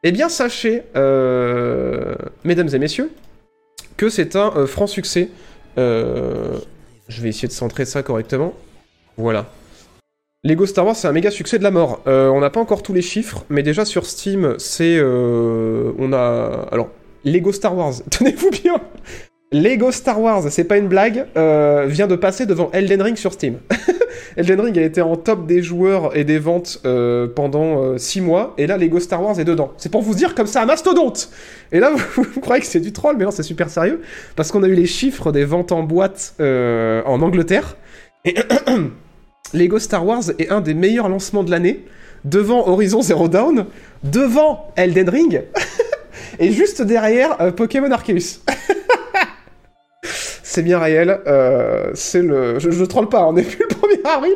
[0.02, 0.82] Eh bien, sachez,
[2.44, 3.10] mesdames et messieurs,
[3.96, 5.30] que c'est un franc succès.
[5.78, 6.60] Je
[7.08, 8.52] vais essayer de centrer ça correctement.
[9.16, 9.46] Voilà.
[10.46, 12.02] Lego Star Wars, c'est un méga succès de la mort.
[12.06, 14.96] Euh, on n'a pas encore tous les chiffres, mais déjà sur Steam, c'est.
[14.96, 16.68] euh, on a.
[16.70, 16.88] Alors,
[17.24, 18.76] Lego Star Wars, tenez-vous bien
[19.50, 23.32] Lego Star Wars, c'est pas une blague, euh, vient de passer devant Elden Ring sur
[23.32, 23.58] Steam.
[24.36, 26.80] Elden Ring a été en top des joueurs et des ventes
[27.34, 29.72] pendant 6 mois, et là Lego Star Wars est dedans.
[29.78, 31.30] C'est pour vous dire comme ça un mastodonte
[31.72, 34.02] Et là vous, vous croyez que c'est du troll, mais non c'est super sérieux,
[34.36, 37.76] parce qu'on a eu les chiffres des ventes en boîte en Angleterre,
[38.24, 38.34] et
[39.52, 41.84] Lego Star Wars est un des meilleurs lancements de l'année,
[42.24, 43.66] devant Horizon Zero Dawn,
[44.02, 45.42] devant Elden Ring,
[46.38, 48.40] et juste derrière euh, Pokémon Arceus.
[50.48, 52.60] c'est bien réel, euh, c'est le...
[52.60, 54.34] Je, je troll pas, on n'est plus le 1er avril,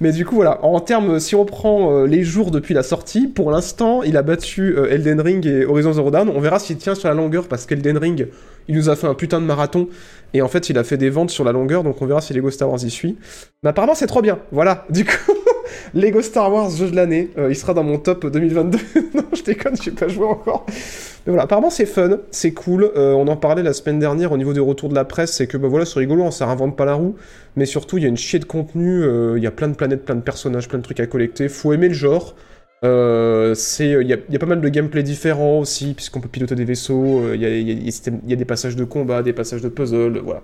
[0.00, 3.26] mais du coup voilà, en termes, si on prend euh, les jours depuis la sortie,
[3.26, 6.78] pour l'instant, il a battu euh, Elden Ring et Horizon Zero Dawn, on verra s'il
[6.78, 8.28] tient sur la longueur, parce qu'Elden Ring,
[8.68, 9.88] il nous a fait un putain de marathon,
[10.32, 12.32] et en fait, il a fait des ventes sur la longueur, donc on verra si
[12.32, 13.18] Lego Star Wars y suit.
[13.62, 15.12] Mais apparemment, c'est trop bien, voilà, du coup...
[15.94, 18.78] Lego Star Wars, jeu de l'année, euh, il sera dans mon top 2022.
[19.14, 20.66] non, je déconne, j'ai pas joué encore.
[20.68, 22.90] Mais voilà, apparemment c'est fun, c'est cool.
[22.96, 25.46] Euh, on en parlait la semaine dernière au niveau des retours de la presse, c'est
[25.46, 27.16] que bah voilà, c'est rigolo, hein, ça réinvente pas la roue.
[27.56, 29.74] Mais surtout, il y a une chier de contenu, euh, il y a plein de
[29.74, 31.48] planètes, plein de personnages, plein de trucs à collecter.
[31.48, 32.34] Faut aimer le genre.
[32.82, 37.34] Il y, a, pas mal de gameplay différents aussi, puisqu'on peut piloter des vaisseaux.
[37.34, 40.42] Il y, a, des passages de combat, des passages de puzzle, voilà.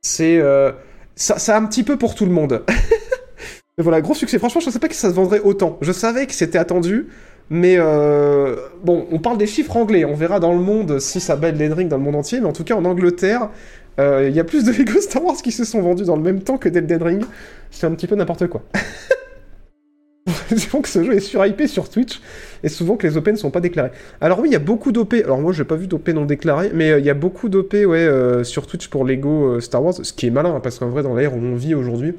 [0.00, 0.40] C'est,
[1.16, 2.62] ça, ça un petit peu pour tout le monde.
[3.78, 4.38] Mais voilà, gros succès.
[4.38, 5.78] Franchement, je savais pas que ça se vendrait autant.
[5.80, 7.06] Je savais que c'était attendu,
[7.48, 10.04] mais euh, bon, on parle des chiffres anglais.
[10.04, 12.46] On verra dans le monde si ça bat Elden Ring dans le monde entier, mais
[12.46, 13.48] en tout cas en Angleterre,
[13.98, 16.22] euh, il y a plus de Lego Star Wars qui se sont vendus dans le
[16.22, 17.24] même temps que d'Elden Ring.
[17.70, 18.62] C'est un petit peu n'importe quoi.
[20.50, 22.20] Disons que ce jeu est surhypé sur Twitch
[22.62, 23.90] et souvent que les OP ne sont pas déclarés.
[24.20, 25.14] Alors oui, il y a beaucoup d'OP.
[25.14, 27.72] Alors moi, j'ai pas vu d'OP non déclarés, mais euh, il y a beaucoup d'OP
[27.72, 31.02] ouais, sur Twitch pour Lego Star Wars, ce qui est malin hein, parce qu'en vrai,
[31.02, 32.14] dans l'ère où on vit aujourd'hui,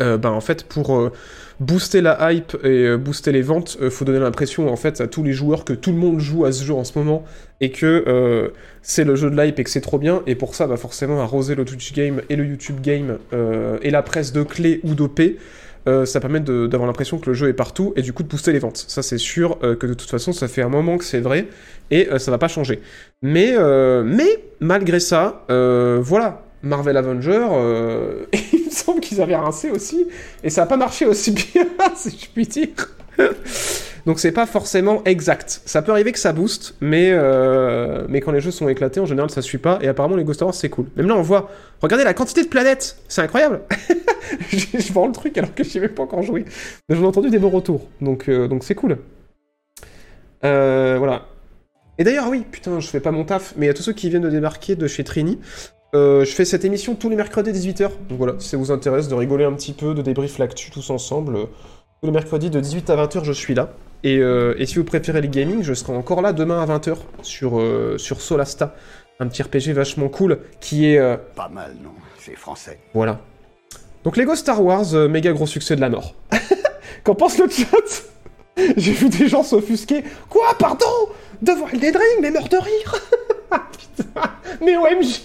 [0.00, 1.12] euh, ben en fait pour euh,
[1.60, 5.06] booster la hype et euh, booster les ventes, euh, faut donner l'impression en fait à
[5.06, 7.24] tous les joueurs que tout le monde joue à ce jeu en ce moment
[7.60, 10.66] et que c'est le jeu de l'hype et que c'est trop bien et pour ça
[10.68, 13.18] bah forcément arroser le Twitch game et le YouTube game
[13.82, 15.20] et la presse de clés ou d'OP
[16.04, 18.60] ça permet d'avoir l'impression que le jeu est partout et du coup de booster les
[18.60, 18.84] ventes.
[18.86, 21.48] Ça c'est sûr que de toute façon ça fait un moment que c'est vrai
[21.90, 22.80] et ça va pas changer.
[23.22, 23.56] Mais,
[24.60, 30.06] malgré ça, voilà, Marvel Avenger, euh, il me semble qu'ils avaient rincé aussi
[30.42, 31.66] et ça a pas marché aussi bien,
[31.96, 32.68] si je puis dire.
[34.06, 35.60] Donc c'est pas forcément exact.
[35.66, 39.06] Ça peut arriver que ça booste, mais, euh, mais quand les jeux sont éclatés, en
[39.06, 39.78] général ça suit pas.
[39.82, 40.86] Et apparemment les Ghost Wars c'est cool.
[40.96, 41.50] Même là on voit,
[41.82, 43.60] regardez la quantité de planètes, c'est incroyable.
[44.50, 46.44] je vends le truc alors que je sais même pas encore joué.
[46.88, 48.98] Mais j'en ai entendu des bons retours, donc euh, donc c'est cool.
[50.42, 51.26] Voilà.
[51.98, 54.22] Et d'ailleurs oui, putain, je fais pas mon taf, mais à tous ceux qui viennent
[54.22, 55.38] de débarquer de chez Trini,
[55.94, 57.90] euh, je fais cette émission tous les mercredis 18h.
[58.08, 60.90] Donc voilà, si ça vous intéresse de rigoler un petit peu, de débrief l'actu tous
[60.90, 61.36] ensemble.
[61.36, 61.44] euh,
[62.00, 63.70] tous les mercredis de 18 à 20h, je suis là.
[64.04, 66.96] Et, euh, et si vous préférez le gaming, je serai encore là demain à 20h
[67.22, 67.60] sur,
[67.96, 68.74] sur Solasta.
[69.20, 70.98] Un petit RPG vachement cool qui est.
[70.98, 72.78] euh, Pas mal, non C'est français.
[72.94, 73.20] voilà.
[74.04, 76.14] Donc Lego Star Wars, méga gros succès de la mort.
[77.04, 78.04] Qu'en pense le chat?
[78.76, 80.04] J'ai vu des gens s'offusquer.
[80.28, 80.86] Quoi, pardon?
[81.42, 82.94] Devant Elden Ring, mais mort de rire
[83.50, 84.20] Putain
[84.60, 85.22] Mais OMJ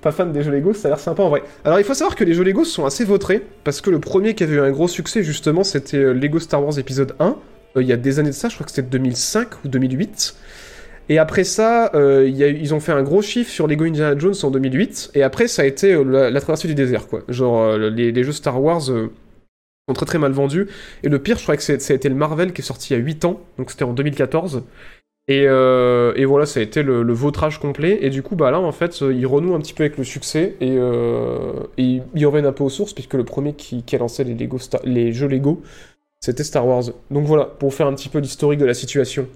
[0.00, 1.42] Pas fan des jeux Lego, ça a l'air sympa en vrai.
[1.64, 4.34] Alors il faut savoir que les jeux Lego sont assez vautrés, parce que le premier
[4.34, 7.36] qui avait eu un gros succès justement, c'était euh, Lego Star Wars épisode 1,
[7.76, 10.36] euh, il y a des années de ça, je crois que c'était 2005 ou 2008.
[11.08, 14.50] Et après ça, euh, ils ont fait un gros chiffre sur Lego Indiana Jones en
[14.50, 17.22] 2008, et après ça a été la, traversée du désert, quoi.
[17.28, 18.90] Genre les, les jeux Star Wars,
[19.88, 20.66] sont très très mal vendus.
[21.02, 23.00] Et le pire, je crois que ça été le Marvel qui est sorti il y
[23.00, 24.64] a 8 ans, donc c'était en 2014.
[25.26, 27.98] Et, euh, et voilà, ça a été le, le vautrage complet.
[28.02, 30.04] Et du coup, bah là, en fait, euh, ils renouent un petit peu avec le
[30.04, 33.98] succès et, euh, et ils reviennent un peu aux sources, puisque le premier qui, a
[33.98, 35.62] lancé les, jeux Lego,
[36.20, 36.84] c'était Star Wars.
[37.10, 39.26] Donc voilà, pour faire un petit peu l'historique de la situation.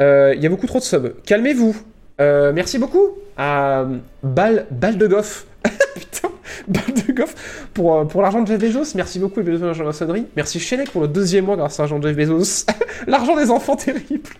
[0.00, 1.12] Il y a beaucoup trop de subs.
[1.26, 1.76] Calmez-vous.
[2.18, 3.86] Merci beaucoup à
[4.22, 5.46] Bal, Bal de Goff.
[5.94, 6.30] Putain,
[6.66, 8.94] Bal de Goff pour, l'argent de Jeff Bezos.
[8.94, 10.24] Merci beaucoup, Jeff Bezos, la maçonnerie.
[10.36, 12.64] Merci Shenek pour le deuxième mois grâce à l'argent de Jeff Bezos.
[13.06, 14.30] l'argent des enfants terrible.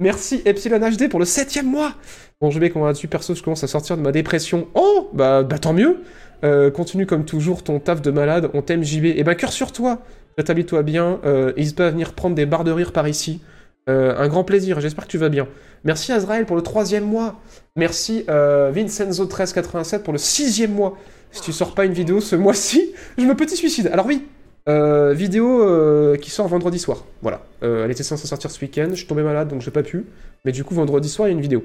[0.00, 1.92] Merci Epsilon HD pour le septième mois.
[2.40, 4.68] Bon, je vais comment vas-tu perso, je commence à sortir de ma dépression.
[4.74, 6.02] Oh, bah, bah tant mieux.
[6.44, 9.06] Euh, continue comme toujours ton taf de malade, on t'aime JB.
[9.06, 9.98] Et ben cœur sur toi.
[10.36, 11.18] Rétablis-toi bien.
[11.24, 13.40] Euh, pas venir prendre des barres de rire par ici.
[13.88, 15.48] Euh, un grand plaisir, j'espère que tu vas bien.
[15.82, 17.40] Merci Azrael pour le troisième mois.
[17.74, 20.96] Merci euh, Vincenzo1387 pour le sixième mois.
[21.32, 23.88] Si tu sors pas une vidéo ce mois-ci, je me petit suicide.
[23.92, 24.26] Alors oui,
[24.68, 27.04] euh, vidéo euh, qui sort vendredi soir.
[27.22, 27.42] Voilà.
[27.62, 30.06] Euh, elle était censée sortir ce week-end, je suis tombé malade donc j'ai pas pu.
[30.44, 31.64] Mais du coup, vendredi soir, il y a une vidéo.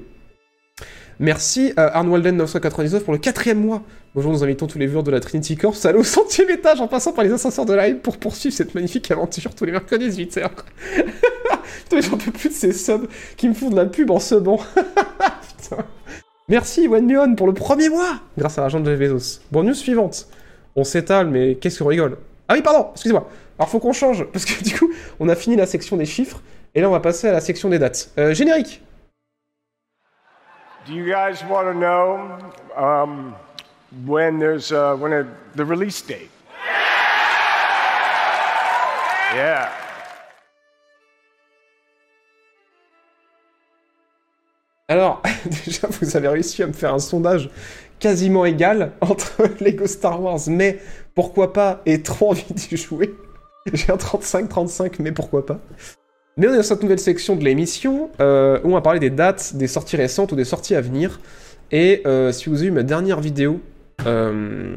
[1.20, 3.82] Merci euh, Arnwalden999 pour le quatrième mois.
[4.14, 6.80] Bonjour, nous invitons tous les viewers de la Trinity Corps à aller au centième étage
[6.80, 10.08] en passant par les ascenseurs de live pour poursuivre cette magnifique aventure tous les mercredis
[10.08, 10.50] 18h.
[11.88, 14.58] Putain, j'en peux plus de ces subs qui me font de la pub en subant.
[14.76, 15.84] Putain.
[16.48, 19.40] Merci OneMion pour le premier mois grâce à l'argent de Jeff Bezos.
[19.52, 20.26] Bon, news suivante.
[20.74, 22.16] On s'étale, mais qu'est-ce qu'on rigole?
[22.48, 23.28] Ah oui, pardon, excusez-moi.
[23.58, 26.42] Alors faut qu'on change, parce que du coup, on a fini la section des chiffres,
[26.74, 28.10] et là on va passer à la section des dates.
[28.18, 28.82] Euh, générique
[30.86, 32.28] Do you guys want to know
[32.76, 33.34] um,
[34.06, 35.24] when there's uh, when a,
[35.56, 36.28] the release date?
[39.34, 39.70] Yeah.
[44.86, 45.22] Alors,
[45.64, 47.48] déjà, vous avez réussi à me faire un sondage
[47.98, 50.78] quasiment égal entre Lego Star Wars, mais
[51.14, 53.14] pourquoi pas, et trop envie d'y jouer.
[53.72, 55.60] J'ai un 35-35, mais pourquoi pas.
[56.36, 59.10] Mais on est dans cette nouvelle section de l'émission euh, où on va parler des
[59.10, 61.20] dates, des sorties récentes ou des sorties à venir.
[61.70, 63.60] Et euh, si vous avez vu ma dernière vidéo,
[64.04, 64.76] euh,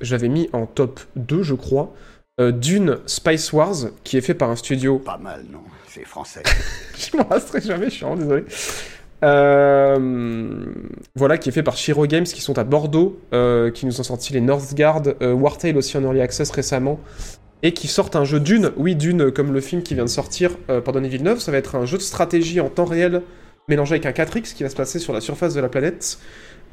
[0.00, 1.94] j'avais mis en top 2, je crois,
[2.40, 6.42] Dune Spice Wars, qui est fait par un studio Pas mal, non C'est français.
[6.98, 8.44] je m'en resterai jamais, je suis vraiment désolé.
[9.22, 10.64] Euh,
[11.14, 14.02] voilà, qui est fait par Shiro Games, qui sont à Bordeaux, euh, qui nous ont
[14.02, 17.00] sorti les Northgard, euh, Wartail aussi en Early Access récemment,
[17.64, 20.50] et qui sortent un jeu Dune, oui Dune, comme le film qui vient de sortir
[20.68, 23.22] euh, par Denis Villeneuve, ça va être un jeu de stratégie en temps réel,
[23.68, 26.18] mélangé avec un 4X, qui va se passer sur la surface de la planète.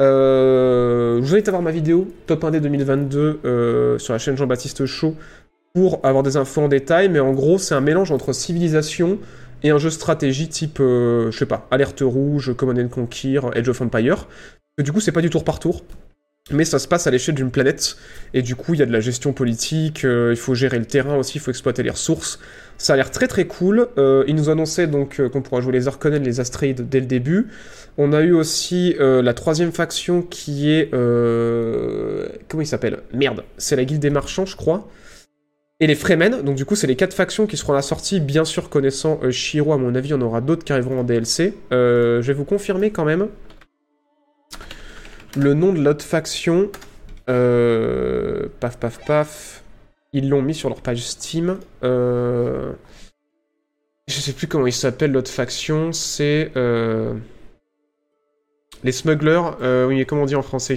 [0.01, 4.35] Euh, je vous invite à voir ma vidéo, Top 1D 2022, euh, sur la chaîne
[4.35, 5.15] Jean-Baptiste Chaud,
[5.73, 9.17] pour avoir des infos en détail, mais en gros, c'est un mélange entre civilisation
[9.63, 13.69] et un jeu stratégie type, euh, je sais pas, Alerte Rouge, Command and Conquer, Age
[13.69, 14.27] of Empire.
[14.79, 15.83] Du coup, c'est pas du tour par tour,
[16.49, 17.97] mais ça se passe à l'échelle d'une planète,
[18.33, 20.85] et du coup, il y a de la gestion politique, euh, il faut gérer le
[20.85, 22.39] terrain aussi, il faut exploiter les ressources.
[22.77, 23.89] Ça a l'air très très cool.
[23.99, 27.05] Euh, ils nous annonçaient donc euh, qu'on pourra jouer les Arconen, les Astraides dès le
[27.05, 27.49] début.
[27.97, 30.89] On a eu aussi la troisième faction qui est...
[30.91, 33.01] Comment il s'appelle?
[33.13, 34.89] Merde, c'est la Guilde des Marchands, je crois
[35.81, 36.43] et les Fremen.
[36.43, 38.21] Donc du coup, c'est les quatre factions qui seront à la sortie.
[38.21, 41.55] Bien sûr, connaissant euh, Shiro, à mon avis, en aura d'autres qui arriveront en DLC.
[41.73, 43.27] Euh, je vais vous confirmer quand même
[45.35, 46.69] le nom de l'autre faction.
[47.29, 49.63] Euh, paf, paf, paf.
[50.13, 51.57] Ils l'ont mis sur leur page Steam.
[51.83, 52.73] Euh,
[54.07, 55.91] je sais plus comment il s'appelle l'autre faction.
[55.93, 56.51] C'est
[58.83, 59.41] les smugglers.
[59.87, 60.75] Oui, comment on dit en français?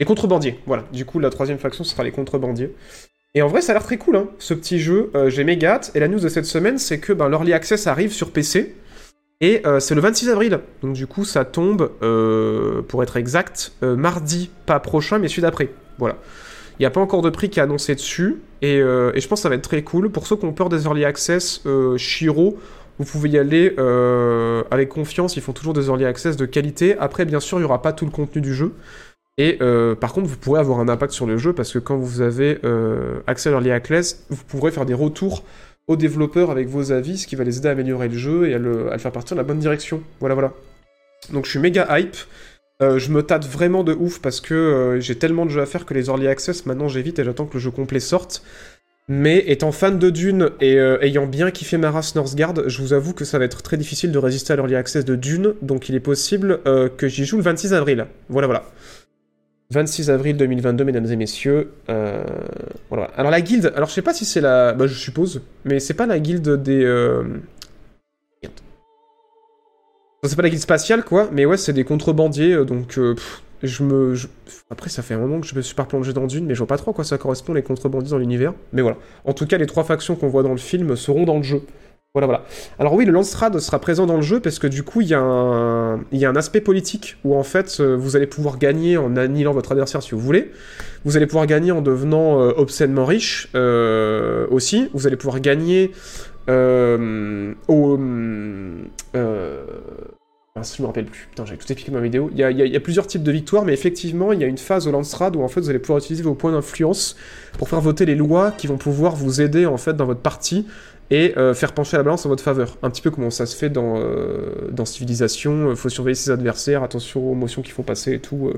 [0.00, 0.58] Les contrebandiers.
[0.66, 0.84] Voilà.
[0.92, 2.74] Du coup, la troisième faction, ce sera les contrebandiers.
[3.34, 5.10] Et en vrai, ça a l'air très cool, hein, ce petit jeu.
[5.14, 5.90] Euh, J'ai méga hâte.
[5.94, 8.74] Et la news de cette semaine, c'est que ben, l'Early Access arrive sur PC.
[9.40, 10.60] Et euh, c'est le 26 avril.
[10.82, 15.70] Donc du coup, ça tombe, euh, pour être exact, mardi, pas prochain, mais celui d'après.
[15.98, 16.18] Voilà.
[16.78, 18.42] Il n'y a pas encore de prix qui est annoncé dessus.
[18.60, 20.10] Et, et je pense que ça va être très cool.
[20.10, 21.62] Pour ceux qui ont peur des Early Access,
[21.96, 22.58] Shiro,
[22.98, 23.74] vous pouvez y aller
[24.70, 25.36] avec confiance.
[25.36, 26.96] Ils font toujours des Early Access de qualité.
[26.98, 28.72] Après, bien sûr, il n'y aura pas tout le contenu du jeu.
[29.38, 31.96] Et euh, par contre, vous pourrez avoir un impact sur le jeu parce que quand
[31.96, 35.44] vous avez euh, accès à l'Early Access, vous pourrez faire des retours
[35.88, 38.54] aux développeurs avec vos avis, ce qui va les aider à améliorer le jeu et
[38.54, 40.02] à le, faire partir dans la bonne direction.
[40.20, 40.52] Voilà, voilà.
[41.32, 42.16] Donc je suis méga hype.
[42.82, 45.86] Euh, je me tâte vraiment de ouf parce que j'ai tellement de jeux à faire
[45.86, 48.42] que les Early Access, maintenant j'évite et j'attends que le jeu complet sorte.
[49.08, 53.14] Mais étant fan de Dune et ayant bien kiffé ma race Northgard, je vous avoue
[53.14, 55.94] que ça va être très difficile de résister à l'Early Access de Dune, donc il
[55.96, 56.60] est possible
[56.96, 58.06] que j'y joue le 26 avril.
[58.28, 58.64] Voilà, voilà.
[59.72, 61.72] 26 avril 2022, mesdames et messieurs.
[61.88, 62.22] Euh,
[62.88, 63.10] voilà.
[63.16, 64.74] Alors la guilde, alors je sais pas si c'est la...
[64.74, 66.84] Bah je suppose, mais c'est pas la guilde des...
[66.84, 67.24] Euh...
[70.24, 72.98] C'est pas la guilde spatiale, quoi, mais ouais, c'est des contrebandiers, euh, donc...
[73.62, 74.16] Je me,
[74.70, 76.58] Après, ça fait un moment que je me suis pas replongé dans Dune, mais je
[76.58, 78.54] vois pas trop à quoi ça correspond les contrebandistes dans l'univers.
[78.72, 78.96] Mais voilà.
[79.24, 81.62] En tout cas, les trois factions qu'on voit dans le film seront dans le jeu.
[82.14, 82.44] Voilà, voilà.
[82.78, 85.14] Alors oui, le Landsrad sera présent dans le jeu parce que du coup, il y,
[85.14, 86.36] a un...
[86.36, 90.10] aspect politique où en fait, euh, vous allez pouvoir gagner en annihilant votre adversaire si
[90.10, 90.50] vous voulez.
[91.06, 94.90] Vous allez pouvoir gagner en devenant euh, obscènement riche euh, aussi.
[94.92, 95.92] Vous allez pouvoir gagner
[96.48, 97.96] au...
[100.54, 101.28] Mince, je me rappelle plus.
[101.30, 102.28] Putain, j'avais tout expliqué dans ma vidéo.
[102.30, 104.90] Il y, a, plusieurs types de victoires, mais effectivement, il y a une phase au
[104.90, 107.16] Landsrad où en fait, vous allez pouvoir utiliser vos points d'influence
[107.56, 110.66] pour faire voter les lois qui vont pouvoir vous aider en fait dans votre partie
[111.10, 112.78] et euh, faire pencher la balance en votre faveur.
[112.82, 116.30] Un petit peu comment ça se fait dans, euh, dans Civilisation, euh, faut surveiller ses
[116.30, 118.52] adversaires, attention aux motions qu'ils font passer et tout.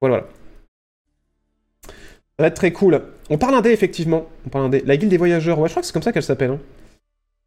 [0.00, 0.26] Voilà.
[1.86, 3.00] Ça va être très cool.
[3.30, 4.28] On parle indé, effectivement.
[4.46, 4.82] On parle indé.
[4.86, 6.50] La Guilde des Voyageurs, ouais, je crois que c'est comme ça qu'elle s'appelle.
[6.50, 6.60] hein.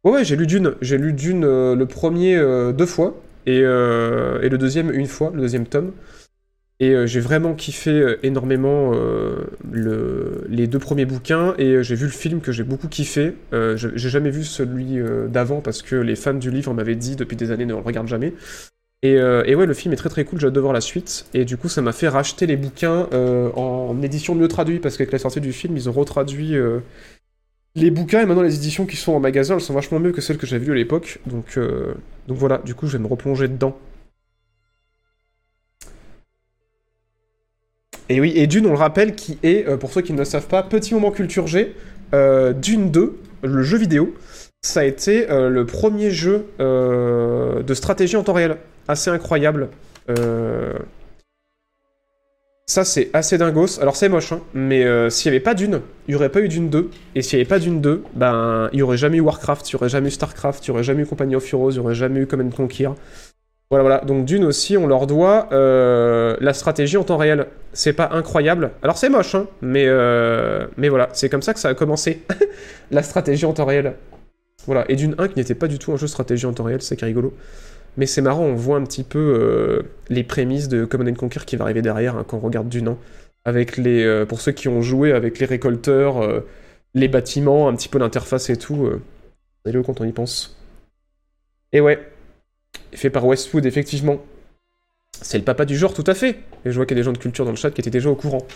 [0.04, 0.74] Ouais, ouais, j'ai lu Dune.
[0.80, 2.36] J'ai lu Dune le premier
[2.72, 3.14] deux fois,
[3.46, 3.62] et, et
[4.48, 5.92] le deuxième une fois, le deuxième tome.
[6.82, 11.94] Et euh, j'ai vraiment kiffé euh, énormément euh, le- les deux premiers bouquins, et j'ai
[11.94, 13.34] vu le film que j'ai beaucoup kiffé.
[13.52, 17.50] J'ai jamais vu celui d'avant parce que les fans du livre m'avaient dit depuis des
[17.50, 18.32] années ne le regarde jamais.
[19.02, 21.26] Et, ouais, le film est très très cool, j'ai hâte de voir la suite.
[21.34, 25.12] Et du coup, ça m'a fait racheter les bouquins en édition mieux traduite, parce qu'avec
[25.12, 26.54] la sortie du film, ils ont retraduit
[27.76, 30.20] les bouquins, et maintenant les éditions qui sont en magasin, elles sont vachement mieux que
[30.22, 31.20] celles que j'avais lues à l'époque.
[31.26, 31.58] Donc
[32.28, 33.78] voilà, du coup, je vais me replonger dedans.
[38.10, 40.24] Et oui, et Dune, on le rappelle, qui est, euh, pour ceux qui ne le
[40.24, 41.76] savent pas, petit moment culture G,
[42.12, 44.16] euh, Dune 2, le jeu vidéo,
[44.62, 48.56] ça a été euh, le premier jeu de stratégie en temps réel.
[48.88, 49.68] Assez incroyable.
[52.66, 53.80] Ça, c'est assez dingos.
[53.80, 56.48] Alors, c'est moche, hein, mais s'il n'y avait pas Dune, il n'y aurait pas eu
[56.48, 56.90] Dune 2.
[57.14, 59.76] Et s'il n'y avait pas Dune 2, ben, il n'y aurait jamais eu Warcraft, il
[59.76, 61.78] n'y aurait jamais eu Starcraft, il n'y aurait jamais eu Company of Heroes, il n'y
[61.80, 62.90] aurait jamais eu Command Conquer.
[63.70, 63.98] Voilà, voilà.
[64.04, 67.46] Donc Dune aussi, on leur doit euh, la stratégie en temps réel.
[67.72, 68.72] C'est pas incroyable.
[68.82, 72.22] Alors c'est moche, hein, mais, euh, mais voilà, c'est comme ça que ça a commencé.
[72.90, 73.94] la stratégie en temps réel.
[74.66, 74.84] Voilà.
[74.88, 76.96] Et Dune 1 qui n'était pas du tout un jeu stratégie en temps réel, c'est
[76.96, 77.32] qui rigolo.
[77.96, 81.54] Mais c'est marrant, on voit un petit peu euh, les prémices de Command Conquer qui
[81.54, 82.98] va arriver derrière hein, quand on regarde Dune 1.
[83.44, 86.42] Avec les, pour ceux qui ont joué avec les récolteurs,
[86.92, 88.90] les bâtiments, un petit peu l'interface et tout.
[89.64, 90.60] C'est le quand on y pense.
[91.72, 91.98] Et ouais,
[92.92, 94.18] fait par Westwood, effectivement.
[95.22, 96.40] C'est le papa du genre, tout à fait.
[96.64, 97.90] Et je vois qu'il y a des gens de culture dans le chat qui étaient
[97.90, 98.46] déjà au courant.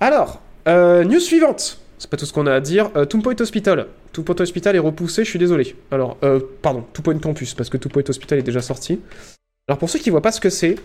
[0.00, 1.78] Alors, euh, news suivante.
[1.98, 2.90] C'est pas tout ce qu'on a à dire.
[2.96, 3.86] Euh, Point Hospital.
[4.12, 5.76] Two Hospital est repoussé, je suis désolé.
[5.90, 9.00] Alors, euh, pardon, Two Point Campus, parce que Two Hospital est déjà sorti.
[9.68, 10.76] Alors, pour ceux qui voient pas ce que c'est,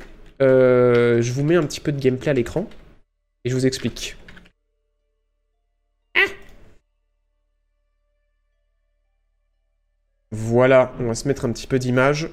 [0.41, 2.69] euh, je vous mets un petit peu de gameplay à l'écran.
[3.43, 4.17] Et je vous explique.
[10.31, 12.29] Voilà, on va se mettre un petit peu d'image.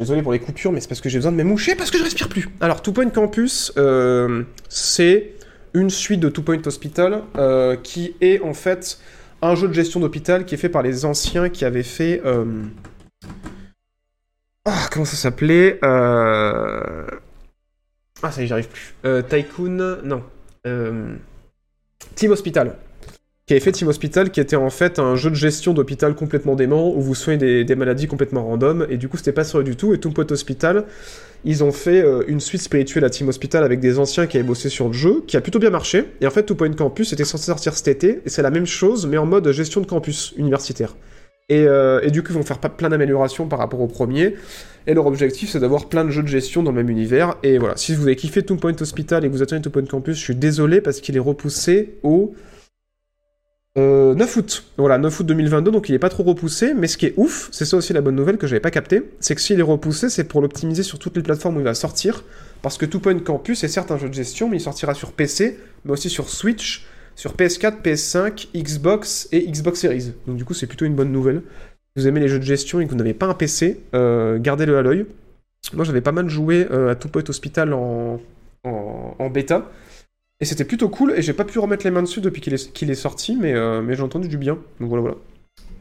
[0.00, 1.98] Désolé pour les coupures, mais c'est parce que j'ai besoin de me moucher parce que
[1.98, 2.48] je respire plus.
[2.60, 5.34] Alors, Two Point Campus, euh, c'est
[5.72, 8.98] une suite de Two Point Hospital euh, qui est en fait
[9.40, 12.20] un jeu de gestion d'hôpital qui est fait par les anciens qui avaient fait.
[12.24, 12.44] euh,
[14.64, 17.06] Ah, comment ça s'appelait Ah,
[18.32, 18.94] ça y est, j'arrive plus.
[19.04, 19.98] Euh, Tycoon.
[20.02, 20.24] Non.
[22.16, 22.76] Team Hospital
[23.46, 26.54] qui avait fait Team Hospital, qui était en fait un jeu de gestion d'hôpital complètement
[26.54, 29.76] dément, où vous soignez des, maladies complètement random, et du coup c'était pas sérieux du
[29.76, 30.86] tout, et Two Point Hospital,
[31.44, 34.46] ils ont fait euh, une suite spirituelle à Team Hospital avec des anciens qui avaient
[34.46, 37.12] bossé sur le jeu, qui a plutôt bien marché, et en fait Two Point Campus
[37.12, 39.86] était censé sortir cet été, et c'est la même chose, mais en mode gestion de
[39.86, 40.96] campus universitaire.
[41.50, 44.36] Et, euh, et du coup ils vont faire plein d'améliorations par rapport au premier,
[44.86, 47.58] et leur objectif c'est d'avoir plein de jeux de gestion dans le même univers, et
[47.58, 50.16] voilà, si vous avez kiffé Two Point Hospital et que vous attendez Two Point Campus,
[50.16, 52.34] je suis désolé parce qu'il est repoussé au...
[53.76, 54.64] Euh, 9 août.
[54.76, 57.48] Voilà, 9 août 2022, donc il est pas trop repoussé, mais ce qui est ouf,
[57.50, 60.08] c'est ça aussi la bonne nouvelle que j'avais pas capté, c'est que s'il est repoussé,
[60.10, 62.22] c'est pour l'optimiser sur toutes les plateformes où il va sortir,
[62.62, 65.12] parce que Two Point Campus est certes un jeu de gestion, mais il sortira sur
[65.12, 70.12] PC, mais aussi sur Switch, sur PS4, PS5, Xbox et Xbox Series.
[70.28, 71.42] Donc du coup, c'est plutôt une bonne nouvelle.
[71.96, 74.38] Si vous aimez les jeux de gestion et que vous n'avez pas un PC, euh,
[74.38, 75.06] gardez-le à l'œil.
[75.72, 78.20] Moi, j'avais pas mal joué euh, à Two Point Hospital en,
[78.64, 79.70] en, en bêta.
[80.44, 82.52] Et c'était plutôt cool, et j'ai pas pu remettre les mains dessus depuis qu'il
[82.90, 84.58] est, sorti, mais, euh, mais j'ai entendu du bien.
[84.78, 85.16] Donc voilà, voilà.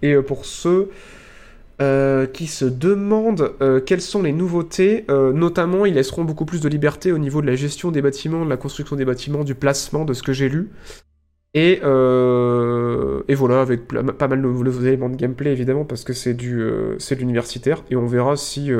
[0.01, 0.89] Et euh, pour ceux
[1.81, 3.51] euh, qui se demandent
[3.85, 7.57] quelles sont les nouveautés, notamment ils laisseront beaucoup plus de liberté au niveau de la
[7.57, 10.69] gestion des bâtiments, de la construction des bâtiments, du placement, de ce que j'ai lu.
[11.53, 16.35] Et, et voilà, avec pas mal de nouveaux éléments de gameplay évidemment, parce que c'est
[16.35, 16.65] du
[16.99, 18.71] c'est de l'universitaire, et on verra si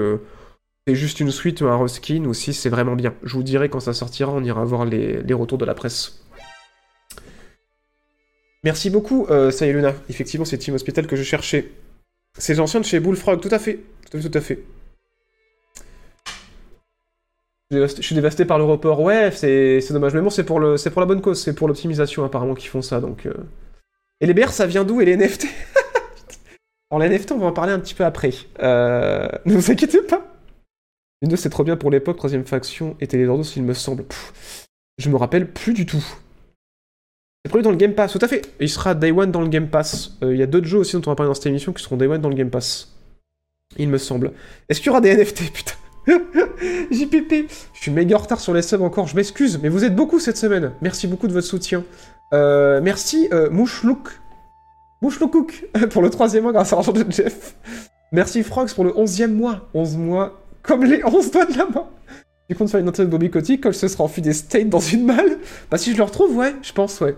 [0.88, 3.13] c'est juste une suite ou un reskin ou si c'est vraiment bien.
[3.23, 6.23] Je vous dirai quand ça sortira, on ira voir les, retours de la presse.
[8.63, 9.93] Merci beaucoup, euh, Luna.
[10.09, 11.71] Effectivement, c'est Team Hospital que je cherchais.
[12.38, 13.79] C'est ancien de chez Bullfrog, tout à fait.
[14.09, 14.63] Tout à fait.
[17.71, 19.01] Je suis dévasté- par le report.
[19.01, 20.13] Ouais, c'est dommage.
[20.13, 21.41] Mais bon, c'est pour, le- pour la bonne cause.
[21.41, 22.99] C'est pour l'optimisation, apparemment, qu'ils font ça.
[22.99, 23.34] Donc, euh.
[24.21, 25.47] Et les BR, ça vient d'où Et les NFT
[26.91, 28.31] Alors, les NFT, on va en parler un petit peu après.
[28.61, 30.32] Euh, Ne vous inquiétez pas.
[31.24, 32.17] Windows, c'est trop bien pour l'époque.
[32.17, 34.03] Troisième faction était les Dordos, il me semble.
[34.97, 36.03] Je me rappelle plus du tout.
[37.45, 38.41] C'est prévu dans le Game Pass, tout à fait.
[38.59, 40.17] Il sera Day One dans le Game Pass.
[40.21, 41.82] Euh, Il y a d'autres jeux aussi dont on va parler dans cette émission qui
[41.82, 42.93] seront Day One dans le Game Pass.
[43.78, 44.34] Il me semble.
[44.67, 45.74] Est-ce qu'il y aura des NFT, putain?
[46.91, 49.95] JPP, je suis méga en retard sur les subs encore, je m'excuse, mais vous êtes
[49.95, 50.74] beaucoup cette semaine.
[50.82, 51.86] Merci beaucoup de votre soutien.
[52.34, 54.09] Euh, merci euh, Mouchlouk.
[55.91, 57.55] Pour le troisième mois grâce à l'argent de Jeff.
[58.13, 59.67] Merci Frogs pour le onzième mois.
[59.74, 61.88] 11 mois comme les 11 doigts de la main.
[62.49, 64.80] Tu comptes faire une interview de Bobby Kotick quand ce sera enfui des States dans
[64.80, 65.38] une malle
[65.72, 67.16] Bah si je le retrouve, ouais, je pense, ouais.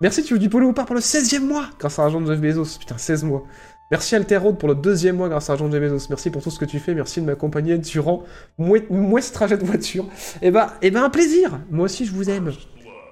[0.00, 1.66] Merci Tu veux du polo ou pas pour le 16e mois?
[1.78, 2.78] Grâce à l'argent de Jeff Bezos.
[2.78, 3.44] Putain, 16 mois.
[3.90, 6.06] Merci Alterroad pour le deuxième mois grâce à l'argent de Jeff Bezos.
[6.10, 6.94] Merci pour tout ce que tu fais.
[6.94, 8.22] Merci de m'accompagner durant
[8.58, 10.06] mouais ce trajet de voiture.
[10.42, 11.58] Et bah, et ben un plaisir.
[11.70, 12.52] Moi aussi, je vous aime.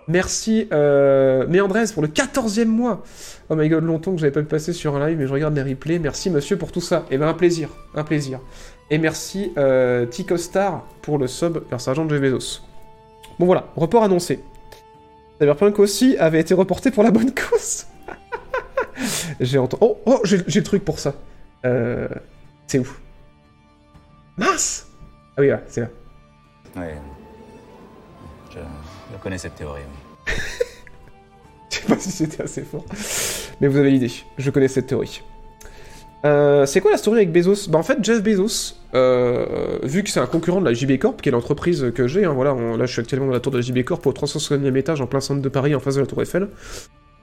[0.08, 3.02] Merci euh, Méandrez pour le 14e mois.
[3.50, 5.54] Oh my god, longtemps que j'avais pas pu passer sur un live, mais je regarde
[5.54, 5.98] les replays.
[5.98, 7.04] Merci monsieur pour tout ça.
[7.10, 8.40] Et ben un plaisir, un plaisir.
[8.90, 12.62] Et merci euh, Tico Star pour le sub à l'argent de Jeff Bezos.
[13.38, 14.42] Bon voilà, report annoncé.
[15.40, 17.86] Cyberpunk aussi avait été reporté pour la bonne cause.
[19.40, 19.82] j'ai entendu.
[19.84, 21.14] Oh, oh j'ai le truc pour ça.
[21.64, 22.08] Euh,
[22.66, 22.88] c'est où?
[24.36, 24.86] Mince
[25.36, 25.88] Ah oui, c'est là.
[26.76, 26.84] Oui.
[28.50, 29.82] Je, je connais cette théorie.
[31.70, 32.84] Je sais pas si c'était assez fort.
[33.60, 34.10] Mais vous avez l'idée.
[34.38, 35.22] Je connais cette théorie.
[36.24, 37.68] Euh, c'est quoi la story avec Bezos?
[37.68, 41.20] Bah en fait Jeff Bezos, euh, vu que c'est un concurrent de la JB Corp,
[41.22, 43.52] qui est l'entreprise que j'ai, hein, voilà, on- là je suis actuellement dans la tour
[43.52, 46.00] de la JB Corp au 360e étage en plein centre de Paris en face de
[46.00, 46.48] la tour Eiffel.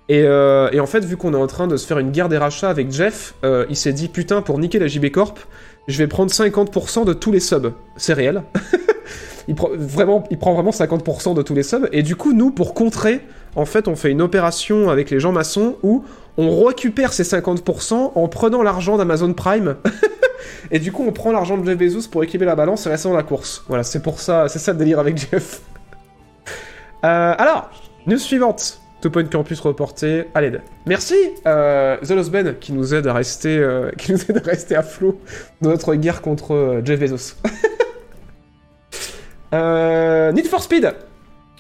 [0.10, 2.30] Et, euh, et en fait vu qu'on est en train de se faire une guerre
[2.30, 3.34] des rachats avec Jeff,
[3.70, 5.40] il s'est dit putain pour niquer la JB Corp,
[5.88, 7.74] je vais prendre 50% de tous les subs.
[7.98, 8.44] C'est réel.
[9.48, 11.88] il, prend vraiment, il prend vraiment 50% de tous les subs.
[11.92, 13.22] Et du coup nous pour contrer,
[13.56, 16.04] en fait on fait une opération avec les gens maçons où
[16.38, 19.76] on récupère ces 50% en prenant l'argent d'Amazon Prime.
[20.72, 23.10] et du coup, on prend l'argent de Jeff Bezos pour équilibrer la balance et rester
[23.10, 23.64] dans la course.
[23.68, 25.62] Voilà, c'est pour ça, c'est ça le délire avec Jeff.
[27.06, 27.70] Euh, alors,
[28.08, 28.80] news suivante.
[29.02, 30.62] Two Point Campus reporté à l'aide.
[30.86, 31.16] Merci
[31.46, 34.82] euh, The Lost Ben qui nous aide à rester, euh, qui nous aide à rester
[34.84, 35.20] flot
[35.60, 37.36] dans notre guerre contre Jeff Bezos.
[39.52, 40.94] Need for Speed.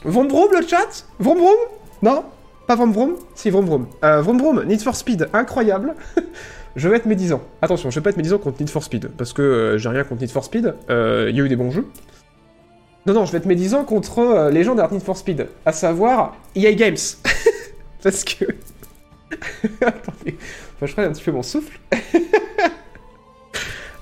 [0.05, 1.05] Vroom vroom le chat?
[1.19, 1.59] Vroom vroom?
[2.01, 2.24] Non?
[2.68, 3.16] Pas vroom vroom?
[3.36, 3.88] Si vroom vroom.
[4.03, 5.95] Euh, vroom Need for Speed, incroyable.
[6.76, 7.41] je vais être médisant.
[7.61, 10.03] Attention, je vais pas être médisant contre Need for Speed, parce que euh, j'ai rien
[10.03, 10.74] contre Need for Speed.
[10.89, 11.88] Euh, Il y a eu des bons jeux.
[13.05, 15.74] Non, non, je vais être médisant contre euh, les gens d'Art Need for Speed, à
[15.74, 16.97] savoir EA Games.
[18.03, 18.45] parce que...
[19.82, 20.38] Attendez,
[20.82, 21.80] je prenne un petit peu mon souffle.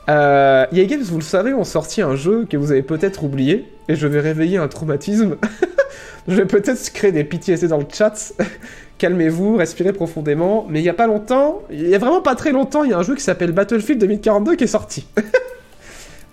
[0.09, 3.71] Euh, EA Games, vous le savez, ont sorti un jeu que vous avez peut-être oublié,
[3.87, 5.37] et je vais réveiller un traumatisme.
[6.27, 8.33] je vais peut-être créer des PTSD dans le chat.
[8.97, 10.65] Calmez-vous, respirez profondément.
[10.69, 12.93] Mais il y a pas longtemps, il y a vraiment pas très longtemps, il y
[12.93, 15.07] a un jeu qui s'appelle Battlefield 2042 qui est sorti.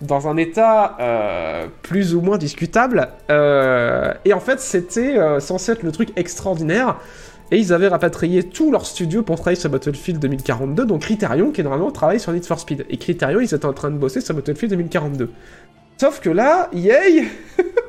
[0.01, 3.09] dans un état euh, plus ou moins discutable.
[3.29, 6.97] Euh, et en fait, c'était euh, censé être le truc extraordinaire.
[7.51, 11.63] Et ils avaient rapatrié tout leur studio pour travailler sur Battlefield 2042, donc Criterion, qui
[11.63, 12.85] normalement travaille sur Need for Speed.
[12.89, 15.31] Et Criterion, ils étaient en train de bosser sur Battlefield 2042.
[15.97, 17.27] Sauf que là, yay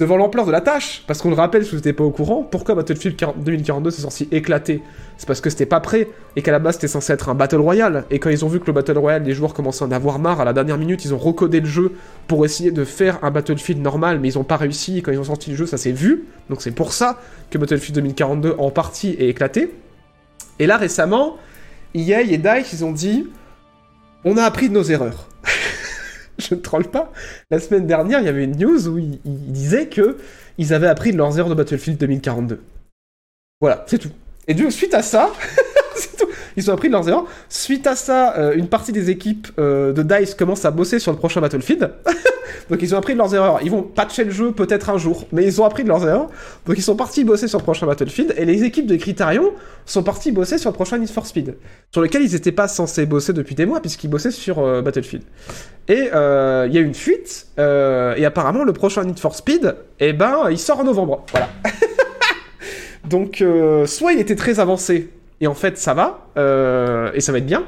[0.00, 2.42] Devant l'ampleur de la tâche, parce qu'on le rappelle si vous n'étiez pas au courant,
[2.42, 4.82] pourquoi Battlefield 40 2042 s'est censé éclater
[5.18, 7.58] C'est parce que c'était pas prêt, et qu'à la base c'était censé être un Battle
[7.58, 9.92] Royale, et quand ils ont vu que le Battle Royale, les joueurs commençaient à en
[9.92, 11.92] avoir marre, à la dernière minute, ils ont recodé le jeu
[12.26, 15.24] pour essayer de faire un Battlefield normal, mais ils ont pas réussi, quand ils ont
[15.24, 17.20] sorti le jeu, ça s'est vu, donc c'est pour ça
[17.50, 19.74] que Battlefield 2042 en partie est éclaté.
[20.58, 21.36] Et là récemment,
[21.94, 23.28] EA et DICE, ils ont dit
[24.24, 25.28] on a appris de nos erreurs.
[26.38, 27.12] Je ne troll pas.
[27.50, 30.16] La semaine dernière, il y avait une news où ils, ils disaient que
[30.58, 32.60] ils avaient appris de leurs erreurs de Battlefield 2042.
[33.60, 34.10] Voilà, c'est tout.
[34.46, 35.32] Et du suite à ça,
[36.18, 36.28] tout.
[36.56, 37.26] Ils ont appris de leurs erreurs.
[37.48, 41.12] Suite à ça, euh, une partie des équipes euh, de DICE commence à bosser sur
[41.12, 41.90] le prochain Battlefield.
[42.70, 43.60] Donc ils ont appris de leurs erreurs.
[43.62, 46.28] Ils vont patcher le jeu peut-être un jour, mais ils ont appris de leurs erreurs.
[46.66, 48.34] Donc ils sont partis bosser sur le prochain Battlefield.
[48.36, 49.52] Et les équipes de Criterion
[49.86, 51.56] sont partis bosser sur le prochain Need for Speed.
[51.90, 55.24] Sur lequel ils n'étaient pas censés bosser depuis des mois, puisqu'ils bossaient sur euh, Battlefield.
[55.88, 59.76] Et euh, il y a une fuite, euh, et apparemment le prochain Need for Speed,
[60.00, 61.24] eh ben, il sort en novembre.
[61.30, 61.48] Voilà.
[63.08, 63.44] Donc,
[63.86, 65.10] soit il était très avancé,
[65.42, 66.26] et en fait ça va,
[67.14, 67.64] et ça va être bien,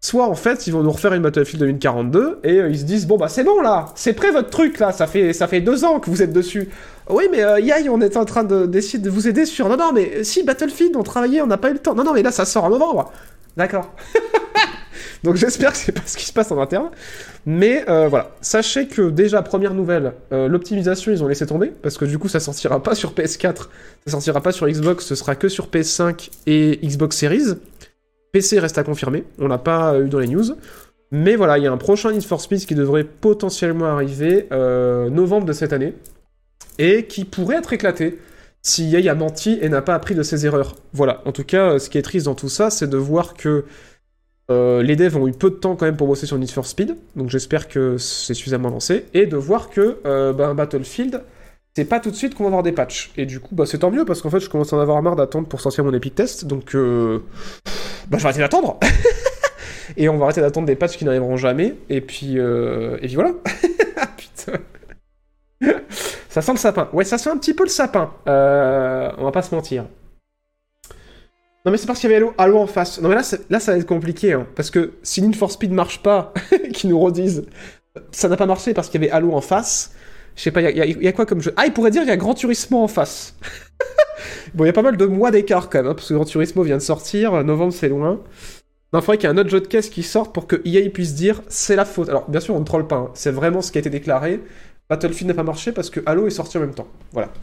[0.00, 3.06] soit en fait ils vont nous refaire une Battlefield 2042, et euh, ils se disent,
[3.06, 5.84] bon bah c'est bon là, c'est prêt votre truc là, ça fait, ça fait deux
[5.84, 6.68] ans que vous êtes dessus.
[7.08, 9.68] Oui mais euh, Yai, on est en train de- d'essayer de vous aider sur...
[9.68, 11.94] Non non mais si Battlefield on travaillait, on n'a pas eu le temps.
[11.94, 13.12] Non non mais là ça sort en novembre.
[13.56, 13.92] D'accord.
[15.22, 16.88] Donc j'espère que c'est pas ce qui se passe en interne.
[17.44, 21.98] Mais euh, voilà, sachez que déjà, première nouvelle, euh, l'optimisation, ils ont laissé tomber, parce
[21.98, 23.56] que du coup, ça sortira pas sur PS4,
[24.06, 27.54] ça sortira pas sur Xbox, ce sera que sur PS5 et Xbox Series.
[28.32, 30.54] PC reste à confirmer, on l'a pas eu dans les news.
[31.12, 35.10] Mais voilà, il y a un prochain Need for Speed qui devrait potentiellement arriver euh,
[35.10, 35.94] novembre de cette année,
[36.78, 38.18] et qui pourrait être éclaté
[38.62, 40.76] si EA a menti et n'a pas appris de ses erreurs.
[40.92, 43.64] Voilà, en tout cas, ce qui est triste dans tout ça, c'est de voir que
[44.50, 46.66] euh, les devs ont eu peu de temps quand même pour bosser sur Need for
[46.66, 51.22] Speed, donc j'espère que c'est suffisamment avancé, et de voir que euh, bah, Battlefield,
[51.76, 53.12] c'est pas tout de suite qu'on va avoir des patchs.
[53.16, 55.02] Et du coup, bah, c'est tant mieux, parce qu'en fait, je commence à en avoir
[55.02, 57.22] marre d'attendre pour sortir mon Epic Test, donc euh,
[58.08, 58.78] bah, je vais arrêter d'attendre
[59.96, 63.14] Et on va arrêter d'attendre des patchs qui n'arriveront jamais, et puis, euh, et puis
[63.14, 63.32] voilà
[64.16, 64.58] Putain
[66.30, 66.88] ça sent le sapin.
[66.92, 68.12] Ouais, ça sent un petit peu le sapin.
[68.28, 69.84] Euh, on va pas se mentir.
[71.66, 73.00] Non mais c'est parce qu'il y avait Halo, en face.
[73.00, 74.32] Non mais là, là ça va être compliqué.
[74.32, 76.32] Hein, parce que si Need for Speed marche pas,
[76.72, 77.44] qu'ils nous redisent,
[78.12, 79.92] ça n'a pas marché parce qu'il y avait Halo en face.
[80.36, 81.52] Je sais pas, il y, a- quoi comme jeu?
[81.56, 83.34] Ah, il pourrait dire qu'il y a Gran Turismo en face.
[84.54, 86.24] bon, il y a pas mal de mois d'écart quand même, hein, parce que Gran
[86.24, 88.20] Turismo vient de sortir, novembre c'est loin.
[88.92, 90.56] Non, il faudrait qu'il y ait un autre jeu de caisse qui sorte pour que
[90.64, 92.08] EA puisse dire c'est la faute.
[92.08, 94.40] Alors, bien sûr, on ne troll pas, hein, c'est vraiment ce qui a été déclaré.
[94.88, 96.88] Battlefield n'a pas marché parce que Halo est sorti en même temps.
[97.12, 97.30] Voilà.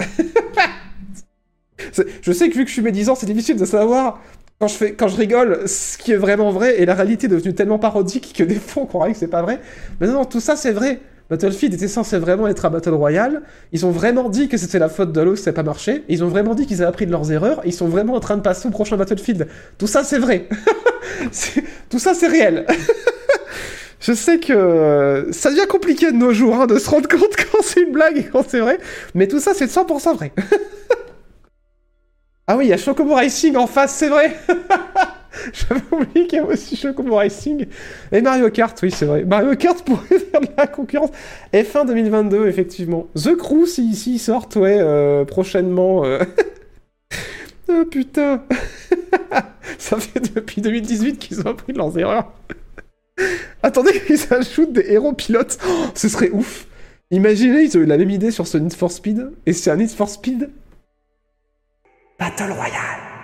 [2.21, 4.19] Je sais que vu que je suis médisant, c'est difficile de savoir
[4.59, 7.29] quand je, fais, quand je rigole ce qui est vraiment vrai et la réalité est
[7.29, 9.61] devenue tellement parodique que des fois on croirait que c'est pas vrai.
[10.01, 10.99] Mais non, tout ça c'est vrai.
[11.30, 13.41] Battlefield était censé vraiment être un Battle Royale.
[13.73, 16.03] Ils ont vraiment dit que c'était la faute de ça n'a pas marché.
[16.07, 17.61] Ils ont vraiment dit qu'ils avaient appris de leurs erreurs.
[17.65, 19.47] Ils sont vraiment en train de passer au prochain Battlefield.
[19.78, 20.47] Tout ça c'est vrai.
[21.89, 22.65] Tout ça c'est réel.
[23.99, 27.36] Je sais que euh, ça devient compliqué de nos jours hein, de se rendre compte
[27.51, 28.78] quand c'est une blague et quand c'est vrai,
[29.15, 30.32] mais tout ça c'est 100% vrai.
[32.45, 34.36] ah oui, il y a Chocobo Racing en face, c'est vrai
[35.53, 37.65] J'avais oublié qu'il y avait aussi Chocobo Racing.
[38.11, 39.23] Et Mario Kart, oui, c'est vrai.
[39.23, 41.11] Mario Kart pourrait faire de la concurrence.
[41.53, 43.07] F1 2022, effectivement.
[43.15, 46.05] The Crew, si, sortent, ouais, euh, prochainement.
[46.05, 46.19] euh.
[47.69, 48.43] oh putain
[49.77, 52.31] Ça fait depuis 2018 qu'ils ont appris de leurs erreurs.
[53.63, 55.57] Attendez qu'ils ajoutent des héros pilotes.
[55.67, 56.67] Oh, ce serait ouf.
[57.09, 59.31] Imaginez, ils ont eu la même idée sur ce Need for Speed.
[59.45, 60.49] Et c'est un Need for Speed
[62.19, 63.16] Battle Royale.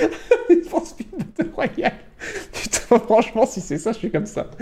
[1.16, 1.92] Battle Royale.
[2.52, 4.50] Putain, franchement, si c'est ça, je suis comme ça.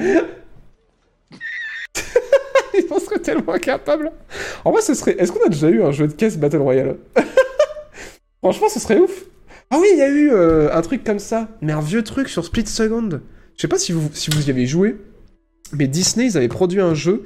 [2.74, 4.12] ils en seraient tellement incapables.
[4.64, 5.16] En vrai, ce serait.
[5.18, 6.96] Est-ce qu'on a déjà eu un jeu de caisse Battle Royale?
[8.42, 9.24] Franchement, ce serait ouf.
[9.70, 11.48] Ah oui, il y a eu euh, un truc comme ça.
[11.60, 13.08] Mais un vieux truc sur Split Second.
[13.56, 14.96] Je sais pas si vous, si vous y avez joué,
[15.72, 17.24] mais Disney, ils avaient produit un jeu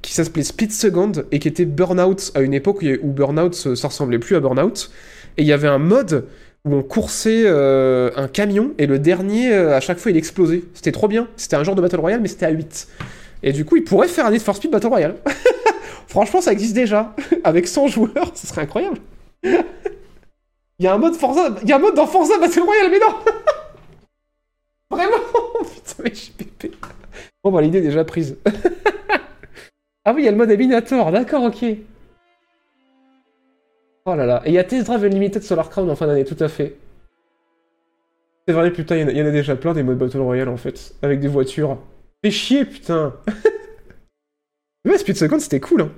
[0.00, 3.88] qui s'appelait Split Second et qui était Burnout à une époque où, Burnout, ça ça
[3.88, 4.90] ressemblait plus à Burnout.
[5.36, 6.26] Et il y avait un mode
[6.66, 10.64] où on coursait euh, un camion et le dernier, euh, à chaque fois, il explosait.
[10.74, 11.28] C'était trop bien.
[11.36, 12.88] C'était un genre de Battle Royale, mais c'était à 8.
[13.44, 15.14] Et du coup, ils pourraient faire un Need for Speed Battle Royale.
[16.08, 17.14] Franchement, ça existe déjà.
[17.44, 18.98] Avec 100 joueurs, ce serait incroyable.
[20.78, 22.90] Il y a un mode Forza, il y a un mode dans Forza Battle Royale,
[22.90, 23.14] mais non
[24.90, 25.16] Vraiment
[25.62, 26.68] Putain, mais je.
[27.42, 28.36] Bon, bah, l'idée est déjà prise.
[30.04, 31.64] ah oui, il y a le mode Eliminator, d'accord, ok.
[34.06, 34.42] Oh là là.
[34.44, 36.76] Et il y a Test Drive Unlimited Solar Crown en fin d'année, tout à fait.
[38.46, 40.94] C'est vrai, putain, il y en a- déjà plein des modes Battle Royale en fait,
[41.02, 41.78] avec des voitures.
[42.24, 43.14] Fais chier, putain
[44.84, 45.90] Ouais, Speed Second, c'était cool, hein.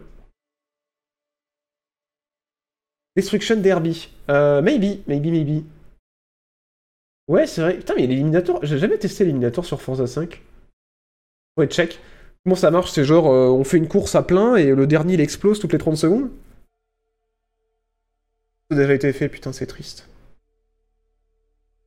[3.16, 4.08] Destruction Derby.
[4.30, 5.64] Euh, maybe, maybe, maybe.
[7.26, 7.76] Ouais, c'est vrai.
[7.76, 8.60] Putain, mais l'éliminator.
[8.62, 10.40] J'ai jamais testé l'éliminator sur Forza 5.
[11.58, 11.98] Ouais, check.
[12.44, 15.14] Comment ça marche C'est genre, euh, on fait une course à plein et le dernier
[15.14, 16.30] il explose toutes les 30 secondes?
[18.70, 20.06] A déjà été fait, putain, c'est triste.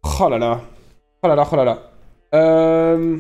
[0.03, 0.61] Oh là là.
[1.23, 1.91] Oh là là, oh là là.
[2.34, 3.17] Euh,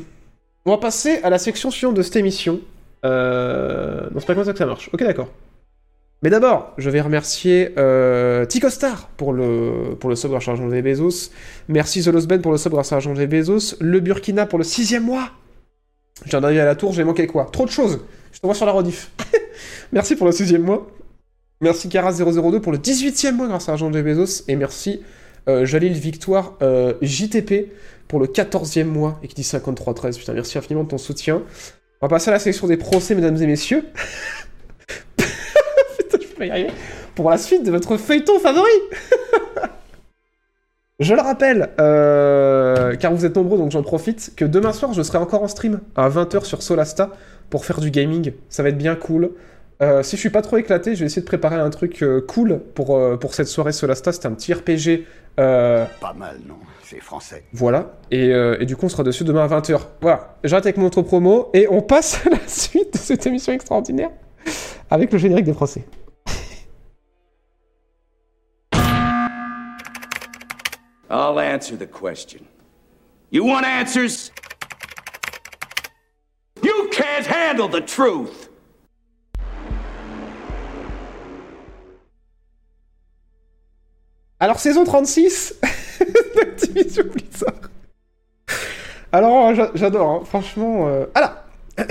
[0.65, 2.59] On va passer à la section suivante de cette émission.
[3.05, 4.09] Euh...
[4.11, 4.89] Non, c'est pas comme ça que ça marche.
[4.93, 5.29] Ok, d'accord.
[6.23, 10.81] Mais d'abord, je vais remercier euh, Ticostar pour le, pour le sub grâce à des
[10.83, 11.31] Bezos.
[11.67, 13.75] Merci The Lost Ben pour le sub grâce à Bezos.
[13.79, 15.29] Le Burkina pour le sixième mois.
[16.23, 17.47] Je viens d'arriver à la tour, j'ai manqué quoi?
[17.51, 18.01] Trop de choses.
[18.31, 19.11] Je te vois sur la rediff.
[19.91, 20.87] merci pour le sixième mois.
[21.61, 24.43] Merci Cara002 pour le 18e mois grâce à Argent des Bezos.
[24.47, 25.03] Et merci
[25.47, 27.71] euh, Jalil Victoire euh, JTP
[28.07, 30.17] pour le 14e mois et qui dit 53-13.
[30.17, 31.43] Putain, merci infiniment de ton soutien.
[32.01, 33.83] On va passer à la section des procès, mesdames et messieurs.
[35.17, 36.71] Putain, je peux pas y arriver.
[37.13, 38.71] Pour la suite de votre feuilleton favori.
[40.99, 45.03] je le rappelle, euh, car vous êtes nombreux, donc j'en profite, que demain soir, je
[45.03, 47.11] serai encore en stream à 20h sur Solasta
[47.51, 48.33] pour faire du gaming.
[48.49, 49.33] Ça va être bien cool.
[49.81, 52.21] Euh, si je suis pas trop éclaté, je vais essayer de préparer un truc euh,
[52.21, 54.11] cool pour, euh, pour cette soirée Solasta.
[54.11, 57.45] C'est un petit RPG Pas mal, non C'est français.
[57.51, 57.93] voilà.
[58.11, 59.79] Et, et du coup, on sera dessus demain à 20h.
[60.01, 60.37] Voilà.
[60.43, 64.11] J'arrête avec mon autre promo et on passe à la suite de cette émission extraordinaire
[64.91, 65.83] avec le générique des procès.
[71.09, 72.45] I'll answer the question.
[73.31, 74.31] You want answers?
[76.63, 78.50] You can't handle the truth!
[84.41, 85.55] Alors, saison 36
[86.35, 87.53] d'Activision Blizzard.
[89.11, 90.21] Alors, j'a- j'adore, hein.
[90.25, 90.87] franchement.
[90.89, 91.33] euh, Alors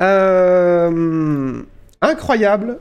[0.00, 1.62] Euh,
[2.02, 2.78] Incroyable.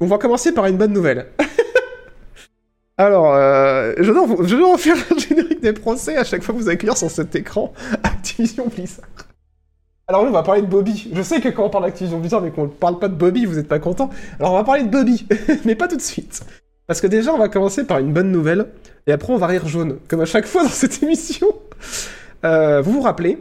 [0.00, 1.26] On va commencer par une bonne nouvelle.
[2.98, 6.96] Alors, euh, je, dois, refaire le générique des procès à chaque fois que vous accueillir
[6.98, 7.72] sur cet écran
[8.02, 9.06] Activision Blizzard.
[10.10, 11.08] Alors oui, on va parler de Bobby.
[11.12, 13.44] Je sais que quand on parle d'Activision Blizzard mais qu'on ne parle pas de Bobby,
[13.44, 14.10] vous n'êtes pas content.
[14.40, 15.24] Alors on va parler de Bobby,
[15.64, 16.42] mais pas tout de suite.
[16.88, 18.66] Parce que déjà, on va commencer par une bonne nouvelle,
[19.06, 21.46] et après on va rire jaune, comme à chaque fois dans cette émission.
[22.44, 23.38] Euh, vous vous rappelez,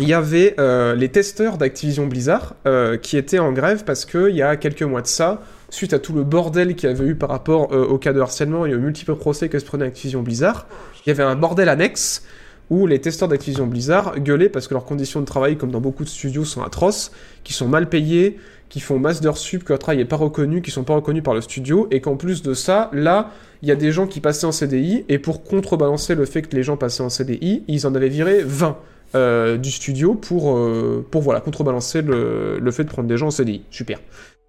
[0.00, 4.34] il y avait euh, les testeurs d'Activision Blizzard euh, qui étaient en grève parce qu'il
[4.34, 7.14] y a quelques mois de ça, suite à tout le bordel qu'il y avait eu
[7.14, 10.66] par rapport au cas de harcèlement et aux multiples procès que se prenait Activision Blizzard,
[11.06, 12.24] il y avait un bordel annexe
[12.70, 16.04] où les testeurs d'Activision Blizzard gueulaient parce que leurs conditions de travail, comme dans beaucoup
[16.04, 17.12] de studios, sont atroces,
[17.42, 18.38] qui sont mal payés,
[18.68, 21.22] qui font masse d'heures sup, que leur travail n'est pas reconnu, qui sont pas reconnus
[21.22, 23.30] par le studio, et qu'en plus de ça, là,
[23.62, 26.56] il y a des gens qui passaient en CDI, et pour contrebalancer le fait que
[26.56, 28.76] les gens passaient en CDI, ils en avaient viré 20
[29.14, 33.30] euh, du studio pour, euh, pour voilà, contrebalancer le, fait de prendre des gens en
[33.30, 33.62] CDI.
[33.70, 34.00] Super.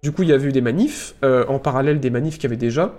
[0.02, 2.46] Du coup, il y avait eu des manifs, euh, en parallèle des manifs qu'il y
[2.46, 2.98] avait déjà,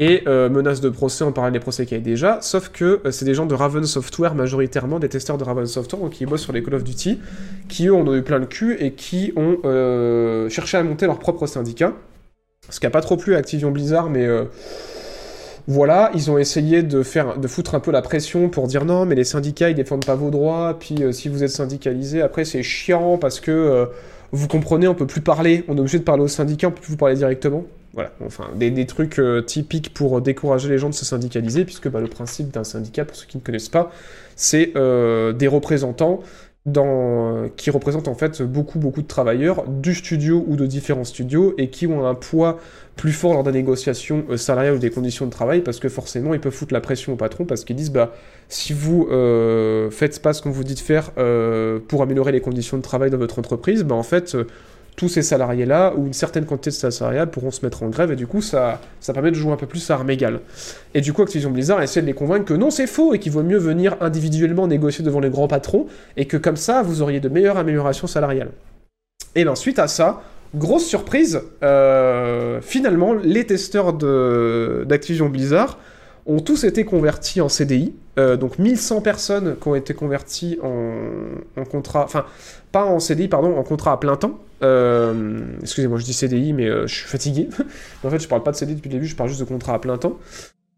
[0.00, 3.02] et euh, menaces de procès en parallèle des procès qu'il y avait déjà, sauf que
[3.04, 6.24] euh, c'est des gens de Raven Software majoritairement, des testeurs de Raven Software, donc qui
[6.24, 7.20] bossent sur les Call of Duty,
[7.68, 11.18] qui eux ont eu plein le cul et qui ont euh, cherché à monter leur
[11.18, 11.92] propre syndicat.
[12.70, 14.26] Ce qui a pas trop plu à Activision Blizzard, mais
[15.66, 19.06] voilà, ils ont essayé de faire, de foutre un peu la pression pour dire non,
[19.06, 22.62] mais les syndicats ils défendent pas vos droits, puis si vous êtes syndicalisé, après c'est
[22.62, 23.88] chiant parce que
[24.30, 26.82] vous comprenez, on peut plus parler, on est obligé de parler aux syndicats, on peut
[26.82, 27.64] plus vous parler directement.
[27.92, 31.88] Voilà, enfin, des, des trucs euh, typiques pour décourager les gens de se syndicaliser, puisque
[31.88, 33.90] bah, le principe d'un syndicat, pour ceux qui ne connaissent pas,
[34.36, 36.22] c'est euh, des représentants
[36.66, 41.54] dans, qui représentent en fait beaucoup beaucoup de travailleurs du studio ou de différents studios
[41.56, 42.58] et qui ont un poids
[42.96, 46.34] plus fort lors des négociations euh, salariales ou des conditions de travail parce que forcément
[46.34, 48.12] ils peuvent foutre la pression au patron parce qu'ils disent bah
[48.50, 52.42] si vous euh, faites pas ce qu'on vous dit de faire euh, pour améliorer les
[52.42, 54.44] conditions de travail dans votre entreprise bah en fait euh,
[55.00, 58.16] tous ces salariés-là, ou une certaine quantité de salariés pourront se mettre en grève, et
[58.16, 60.40] du coup, ça, ça permet de jouer un peu plus à armes égales.
[60.92, 63.32] Et du coup, Activision Blizzard essaie de les convaincre que non, c'est faux, et qu'il
[63.32, 65.86] vaut mieux venir individuellement négocier devant les grands patrons,
[66.18, 68.50] et que comme ça, vous auriez de meilleures améliorations salariales.
[69.34, 70.20] Et bien, suite à ça,
[70.54, 75.78] grosse surprise, euh, finalement, les testeurs d'Activision Blizzard
[76.26, 77.94] ont tous été convertis en CDI.
[78.20, 82.26] Euh, donc 1100 personnes qui ont été converties en, contrat, enfin
[82.70, 84.38] pas en CDI, pardon, en contrat à plein temps.
[84.62, 87.48] Euh, Excusez-moi, je dis CDI, mais euh, je suis fatigué.
[88.04, 89.74] en fait, je parle pas de CDI depuis le début, je parle juste de contrat
[89.74, 90.18] à plein temps.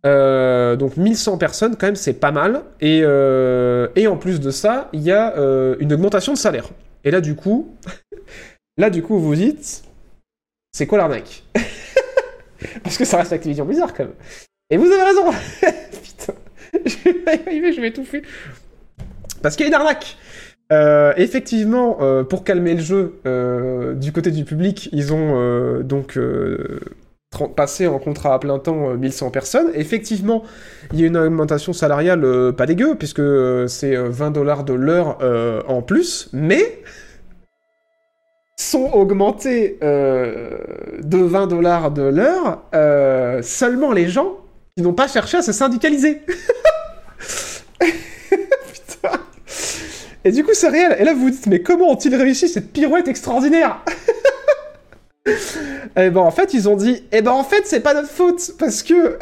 [0.05, 2.62] Donc 1100 personnes, quand même, c'est pas mal.
[2.80, 5.34] Et, en plus de ça, il y a
[5.80, 6.68] une augmentation de salaire.
[7.05, 7.74] Et là, du coup,
[8.78, 9.82] là, du coup, vous dites,
[10.70, 11.43] c'est quoi l'arnaque?
[12.84, 14.14] Parce que ça reste Activision Blizzard, quand même.
[14.70, 15.24] Et vous avez raison
[16.87, 18.22] je vais.
[19.43, 20.16] Parce qu'il y a une arnaque
[20.72, 26.16] Euh, effectivement, euh, pour calmer le jeu, euh, du côté du public, ils ont donc
[27.57, 29.68] passé en contrat à plein temps euh, 1100 personnes.
[29.74, 30.43] Effectivement,
[30.93, 33.22] il y a une augmentation salariale pas dégueu, puisque
[33.68, 35.18] c'est euh, 20 dollars de l'heure
[35.68, 36.83] en plus, mais
[38.57, 42.62] sont augmentés de 20 dollars de l'heure
[43.43, 44.37] seulement les gens
[44.76, 46.22] qui n'ont pas cherché à se syndicaliser.
[47.80, 49.20] Putain.
[50.24, 50.96] Et du coup, c'est réel.
[50.98, 53.80] Et là, vous vous dites, mais comment ont-ils réussi cette pirouette extraordinaire?
[55.94, 58.54] Eh ben, en fait, ils ont dit, eh ben, en fait, c'est pas notre faute,
[58.58, 59.18] parce que...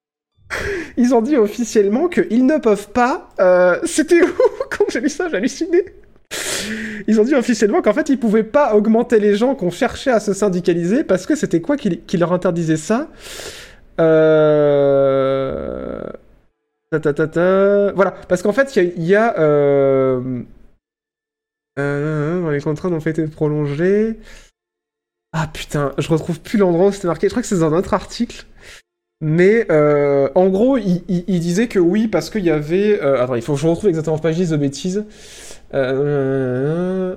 [0.96, 3.28] ils ont dit officiellement qu'ils ne peuvent pas...
[3.38, 4.30] euh, C'était où?
[4.70, 5.84] Quand j'ai lu ça, j'ai halluciné.
[7.06, 10.10] Ils ont dit officiellement qu'en fait, ils pouvaient pas augmenter les gens qui ont cherché
[10.10, 13.10] à se syndicaliser, parce que c'était quoi qui leur interdisait ça?
[14.00, 15.82] Euh...
[17.94, 19.28] Voilà, parce qu'en fait, il y a...
[19.28, 20.42] a, euh...
[21.78, 24.18] euh, les contrats n'ont pas été prolongés.
[25.32, 27.28] Ah putain, je retrouve plus l'endroit où c'était marqué.
[27.28, 28.44] Je crois que c'est dans un autre article.
[29.22, 33.00] Mais euh, en gros, il, disait que oui, parce qu'il y avait...
[33.00, 35.04] attends, il faut que je retrouve exactement, pas de bêtises.
[35.74, 37.16] Euh,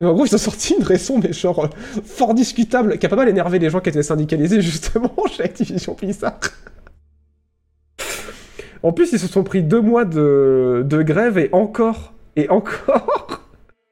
[0.00, 1.68] Et en gros, ils ont sorti une raison, mais genre euh,
[2.04, 5.94] fort discutable, qui a pas mal énervé les gens qui étaient syndicalisés justement chez Activision
[5.94, 6.38] Blizzard.
[8.82, 13.42] en plus, ils se sont pris deux mois de, de grève et encore, et encore,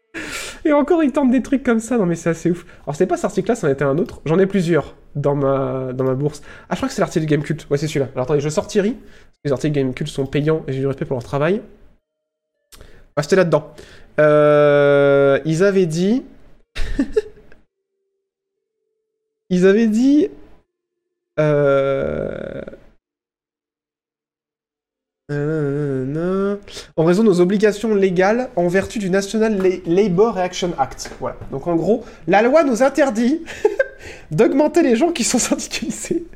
[0.66, 1.96] et encore ils tentent des trucs comme ça.
[1.96, 2.66] Non mais c'est assez ouf.
[2.84, 4.20] Alors c'était pas cet article-là, c'en était un autre.
[4.26, 6.42] J'en ai plusieurs dans ma, dans ma bourse.
[6.68, 7.66] Ah, je crois que c'est l'article Gamecult.
[7.70, 8.08] Ouais, c'est celui-là.
[8.14, 8.96] Alors attendez, je sors Thierry.
[9.44, 11.62] Les articles Gamecult sont payants et j'ai du respect pour leur travail.
[13.16, 13.72] Ah, c'était là-dedans.
[14.20, 16.22] Euh, ils avaient dit.
[19.50, 20.28] ils avaient dit.
[21.40, 22.60] Euh...
[26.96, 31.10] En raison de nos obligations légales en vertu du National La- Labor Reaction Act.
[31.18, 31.36] Voilà.
[31.50, 33.42] Donc en gros, la loi nous interdit
[34.30, 36.26] d'augmenter les gens qui sont syndicalisés.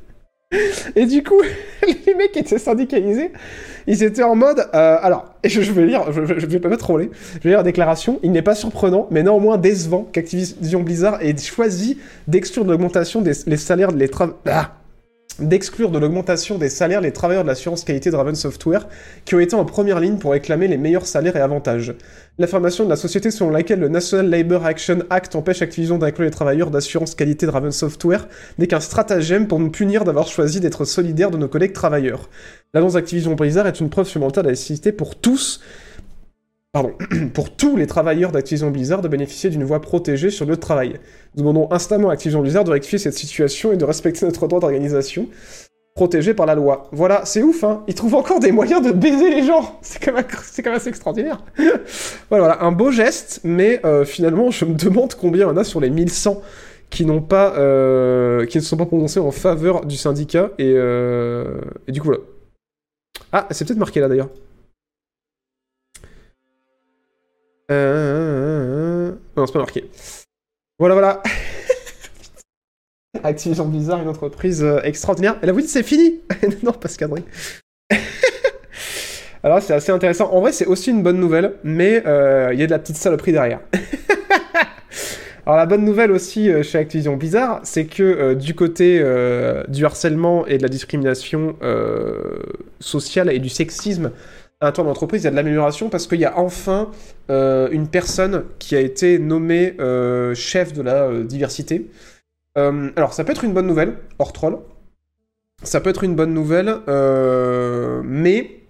[0.96, 1.40] Et du coup,
[2.06, 3.32] les mecs étaient syndicalisés,
[3.86, 4.60] ils étaient en mode.
[4.74, 7.64] euh, alors, je, je vais lire, je, vais pas me troller, je vais lire la
[7.64, 8.18] déclaration.
[8.22, 13.34] Il n'est pas surprenant, mais néanmoins décevant qu'Activision Blizzard ait choisi d'exclure de l'augmentation des
[13.56, 14.72] salaires des tra- ah
[15.38, 18.88] d'exclure de l'augmentation des salaires les travailleurs de l'assurance qualité de Raven Software
[19.24, 21.94] qui ont été en première ligne pour réclamer les meilleurs salaires et avantages.
[22.38, 26.32] L'affirmation de la société selon laquelle le National Labor Action Act empêche Activision d'inclure les
[26.32, 31.30] travailleurs d'assurance qualité de Software n'est qu'un stratagème pour nous punir d'avoir choisi d'être solidaires
[31.30, 32.28] de nos collègues travailleurs.
[32.74, 35.60] L'annonce d'Activision Blizzard est une preuve supplémentaire de la nécessité pour tous
[36.72, 36.92] Pardon,
[37.34, 41.00] pour tous les travailleurs d'Activision Blizzard de bénéficier d'une voie protégée sur le travail.
[41.34, 44.60] Nous demandons instamment à Activision Blizzard de rectifier cette situation et de respecter notre droit
[44.60, 45.28] d'organisation,
[45.94, 46.88] protégé par la loi.
[46.92, 50.12] Voilà, c'est ouf, hein Ils trouvent encore des moyens de baiser les gens C'est quand
[50.12, 51.38] même, assez extraordinaire
[52.28, 55.56] voilà, voilà, un beau geste, mais euh, finalement, je me demande combien il y en
[55.56, 56.42] a sur les 1100
[56.90, 61.60] qui n'ont pas, euh, qui ne sont pas prononcés en faveur du syndicat, et, euh,
[61.86, 62.20] et du coup, voilà.
[63.32, 64.28] Ah, c'est peut-être marqué là, d'ailleurs.
[67.70, 69.12] Euh...
[69.36, 69.88] Non, c'est pas marqué.
[70.78, 71.22] Voilà, voilà.
[73.22, 75.36] Activision Blizzard, une entreprise euh, extraordinaire.
[75.42, 76.20] Et là, vous dites, c'est fini
[76.62, 77.24] Non, pas ce cadré.
[79.42, 80.32] Alors, c'est assez intéressant.
[80.32, 82.96] En vrai, c'est aussi une bonne nouvelle, mais euh, il y a de la petite
[82.96, 83.60] saloperie derrière.
[85.48, 89.64] Alors, la bonne nouvelle aussi euh, chez Activision Blizzard, c'est que euh, du côté euh,
[89.68, 92.40] du harcèlement et de la discrimination euh,
[92.80, 94.10] sociale et du sexisme
[94.60, 96.90] à l'intérieur de l'entreprise, il y a de l'amélioration parce qu'il y a enfin
[97.30, 101.90] euh, une personne qui a été nommée euh, chef de la euh, diversité.
[102.56, 104.58] Alors, ça peut être une bonne nouvelle, hors troll.
[105.62, 106.74] Ça peut être une bonne nouvelle,
[108.02, 108.62] mais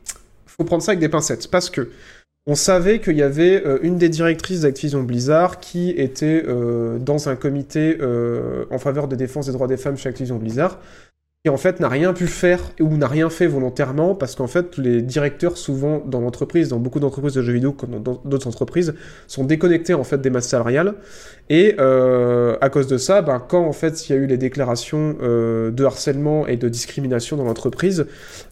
[0.45, 1.89] faut prendre ça avec des pincettes parce que
[2.47, 6.45] on savait qu'il y avait une des directrices d'Activision Blizzard qui était
[6.99, 7.97] dans un comité
[8.71, 10.79] en faveur de défense des droits des femmes chez Activision Blizzard
[11.49, 15.03] en fait n'a rien pu faire ou n'a rien fait volontairement parce qu'en fait les
[15.03, 18.95] directeurs souvent dans l'entreprise, dans beaucoup d'entreprises de jeux vidéo comme dans d'autres entreprises,
[19.27, 20.95] sont déconnectés en fait des masses salariales
[21.51, 24.37] et euh, à cause de ça, ben, quand en fait il y a eu les
[24.37, 28.07] déclarations euh, de harcèlement et de discrimination dans l'entreprise,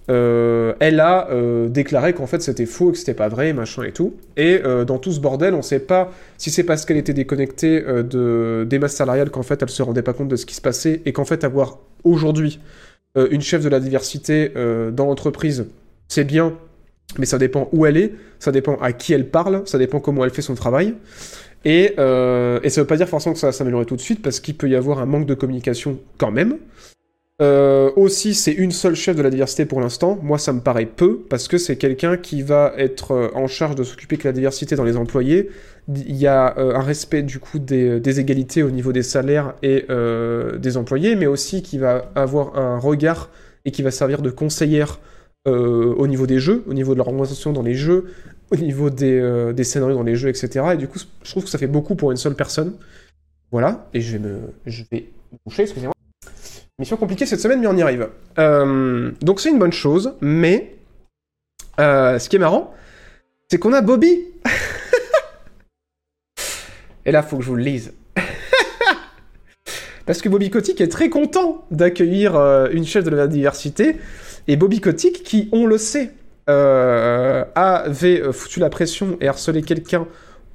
[0.09, 1.29] euh, elle a
[1.69, 4.15] déclaré qu'en fait c'était faux, que c'était pas vrai, machin et tout.
[4.37, 8.67] Et dans tout ce bordel, on sait pas si c'est parce qu'elle était déconnectée de,
[8.69, 11.03] des masses salariales qu'en fait elle se rendait pas compte de ce qui se passait
[11.05, 12.61] et qu'en fait avoir aujourd'hui
[13.17, 15.67] euh, une chef de la diversité euh, dans l'entreprise,
[16.09, 16.55] c'est bien,
[17.19, 20.25] mais ça dépend où elle est, ça dépend à qui elle parle, ça dépend comment
[20.25, 20.95] elle fait son travail.
[21.65, 24.23] Et, euh, et ça veut pas dire forcément que ça va s'améliorer tout de suite,
[24.23, 26.59] parce qu'il peut y avoir un manque de communication quand même.
[27.43, 30.19] Euh, aussi, c'est une seule chef de la diversité pour l'instant.
[30.23, 33.75] Moi, ça me paraît peu, parce que c'est quelqu'un qui va être euh, en charge
[33.75, 35.51] de s'occuper de la diversité dans les employés.
[35.89, 39.87] Il y a euh, un respect du coup des, égalités au niveau des salaires et
[40.59, 43.31] des employés, mais aussi qui va avoir un regard
[43.65, 44.99] et qui va servir de conseillère
[45.45, 48.07] au niveau des jeux, au niveau de leur organisation dans les jeux,
[48.51, 50.65] au niveau des, scénarios dans les jeux, etc.
[50.75, 52.73] Et du coup, je trouve que ça fait beaucoup pour une seule personne.
[53.53, 55.07] Voilà, et je vais me, je vais
[55.47, 55.96] me excusez-moi.
[56.79, 58.11] Mission compliquée cette semaine, mais on y arrive.
[58.39, 60.77] Euh, donc c'est une bonne chose, mais
[61.81, 62.75] euh, ce qui est marrant,
[63.49, 64.27] c'est qu'on a Bobby.
[67.07, 67.95] et là, faut que je vous le lise.
[70.05, 73.97] Parce que Bobby Kotick est très content d'accueillir euh, une chef de la diversité.
[74.47, 76.13] Et Bobby Kotick, qui, on le sait,
[76.47, 80.07] avait foutu la pression et harcelé quelqu'un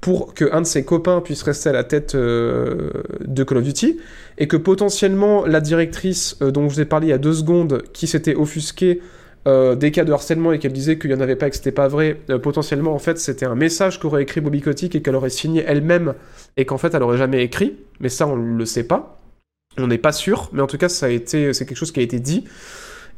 [0.02, 2.90] pour que un de ses copains puisse rester à la tête euh,
[3.24, 4.00] de Call of Duty,
[4.40, 7.34] et que potentiellement la directrice euh, dont je vous ai parlé il y a deux
[7.34, 9.00] secondes, qui s'était offusquée
[9.48, 11.56] euh, des cas de harcèlement et qu'elle disait qu'il n'y en avait pas et que
[11.56, 15.16] c'était pas vrai, potentiellement en fait c'était un message qu'aurait écrit Bobby Kotick et qu'elle
[15.16, 16.14] aurait signé elle-même
[16.58, 19.20] et qu'en fait elle aurait jamais écrit, mais ça on le sait pas,
[19.78, 22.00] on n'est pas sûr, mais en tout cas ça a été, c'est quelque chose qui
[22.00, 22.46] a été dit.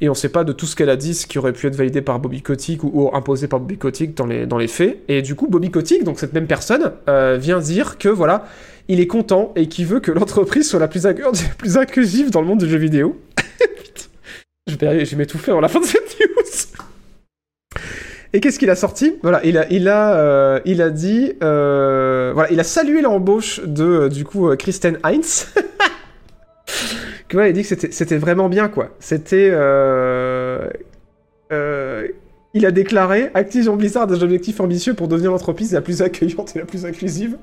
[0.03, 1.77] Et on sait pas de tout ce qu'elle a dit, ce qui aurait pu être
[1.77, 4.99] validé par Bobby Kotick ou, imposé par Bobby Kotick dans les, dans les faits.
[5.07, 8.45] Et du coup, Bobby Kotick, donc cette même personne, euh, vient dire que voilà,
[8.89, 11.07] il est content et qu'il veut que l'entreprise soit la plus,
[11.57, 13.17] plus inclusive dans le monde du jeu vidéo.
[14.67, 17.81] Je vais, m'étouffer dans la fin de cette news.
[18.33, 19.15] Et qu'est-ce qu'il a sorti?
[19.21, 23.61] Voilà, il a, il a, euh, il a dit, euh, voilà, il a salué l'embauche
[23.63, 25.53] de, du coup, Kristen Heinz.
[27.33, 28.89] Que voilà, il dit que c'était, vraiment bien, quoi.
[28.99, 30.69] C'était, euh,
[31.51, 32.07] euh,
[32.53, 36.55] il a déclaré Activision Blizzard a des objectifs ambitieux pour devenir l'entreprise la plus accueillante
[36.55, 37.37] et la plus inclusive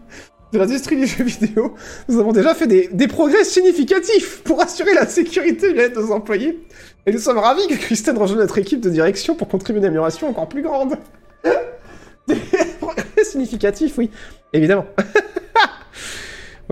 [0.53, 1.75] de l'industrie du jeu vidéo.
[2.09, 6.65] Nous avons déjà fait des, progrès significatifs pour assurer la sécurité de nos employés.
[7.07, 9.87] Et nous sommes ravis que Kristen rejoigne notre équipe de direction pour contribuer à une
[9.87, 10.97] amélioration encore plus grande.
[12.29, 12.37] Des
[12.81, 14.11] progrès significatifs, oui,
[14.53, 14.87] évidemment.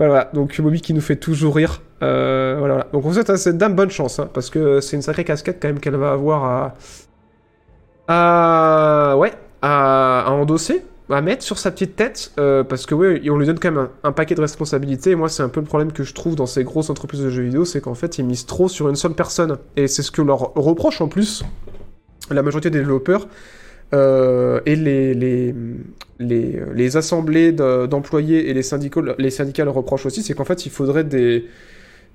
[0.07, 1.81] voilà, donc Bobby qui nous fait toujours rire.
[2.01, 2.89] Euh, voilà, voilà.
[2.93, 5.59] Donc on souhaite à cette dame bonne chance, hein, parce que c'est une sacrée casquette
[5.61, 6.73] quand même qu'elle va avoir
[8.07, 9.11] à...
[9.11, 9.17] à...
[9.17, 13.45] ouais, à, endosser, à mettre sur sa petite tête, euh, parce que ouais, on lui
[13.45, 16.13] donne quand même un, paquet de responsabilités, moi c'est un peu le problème que je
[16.13, 18.87] trouve dans ces grosses entreprises de jeux vidéo, c'est qu'en fait ils misent trop sur
[18.87, 21.43] une seule personne, et c'est ce que leur reproche en plus
[22.31, 23.27] la majorité des développeurs,
[23.93, 25.55] euh, et les, les,
[26.19, 30.45] les, les assemblées de- d'employés et les syndicats, les syndicats le reprochent aussi, c'est qu'en
[30.45, 31.45] fait il faudrait des,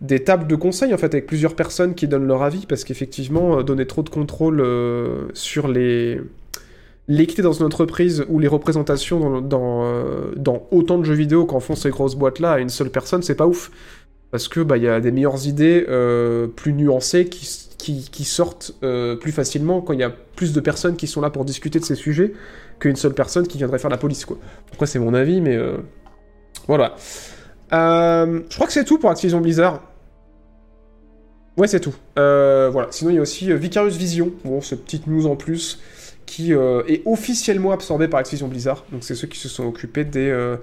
[0.03, 3.59] des tables de conseil en fait avec plusieurs personnes qui donnent leur avis parce qu'effectivement
[3.61, 6.21] euh, donner trop de contrôle euh, sur les
[7.09, 11.77] l'équité dans une entreprise ou les représentations dans, dans, autant de jeux vidéo qu'en font
[11.77, 13.71] ces grosses boîtes là à une seule personne c'est pas ouf.
[14.31, 15.87] Parce que bah y a des meilleures idées
[16.57, 20.97] plus nuancées qui, qui, sortent euh, plus facilement quand il y a plus de personnes
[20.97, 22.33] qui sont là pour discuter de ces sujets
[22.79, 24.39] qu'une seule personne qui viendrait faire la police quoi.
[24.73, 25.77] Après c'est mon avis mais euh,
[26.67, 26.97] voilà.
[27.73, 29.83] Euh, je crois que c'est tout pour Activision Blizzard.
[31.57, 31.95] Ouais, c'est tout.
[32.17, 32.89] Voilà.
[32.91, 34.33] Sinon, il y a aussi Vicarious Vision.
[34.45, 35.81] Bon, cette petite news en plus
[36.27, 38.85] qui est officiellement absorbée par Activision Blizzard.
[38.91, 40.57] Donc, c'est ceux qui se sont occupés des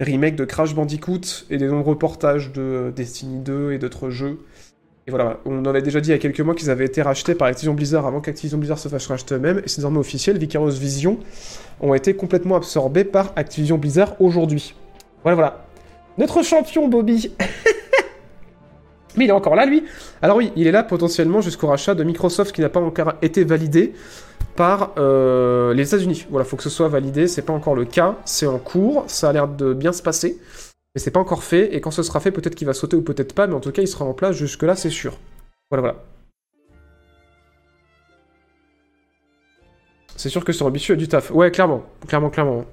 [0.00, 4.40] remakes de Crash Bandicoot et des nombreux portages de Destiny 2 et d'autres jeux.
[5.08, 7.00] Et voilà, on en avait déjà dit il y a quelques mois qu'ils avaient été
[7.00, 9.58] rachetés par Activision Blizzard avant qu'Activision Blizzard se fasse racheter eux-mêmes.
[9.58, 10.36] Et c'est désormais officiel.
[10.36, 11.20] Vicarious Vision
[11.80, 14.74] ont été complètement absorbés par Activision Blizzard aujourd'hui.
[15.22, 15.66] Voilà, voilà.
[16.18, 17.30] Notre champion Bobby.
[19.16, 19.84] Mais il est encore là, lui.
[20.22, 23.44] Alors oui, il est là potentiellement jusqu'au rachat de Microsoft qui n'a pas encore été
[23.44, 23.92] validé
[24.56, 26.26] par euh, les États-Unis.
[26.30, 27.28] Voilà, faut que ce soit validé.
[27.28, 28.16] C'est pas encore le cas.
[28.24, 29.04] C'est en cours.
[29.06, 30.38] Ça a l'air de bien se passer,
[30.96, 31.74] mais c'est pas encore fait.
[31.74, 33.46] Et quand ce sera fait, peut-être qu'il va sauter ou peut-être pas.
[33.46, 35.18] Mais en tout cas, il sera en place jusque là, c'est sûr.
[35.70, 36.04] Voilà, voilà.
[40.16, 41.30] C'est sûr que sur ambitieux a du taf.
[41.32, 42.64] Ouais, clairement, clairement, clairement.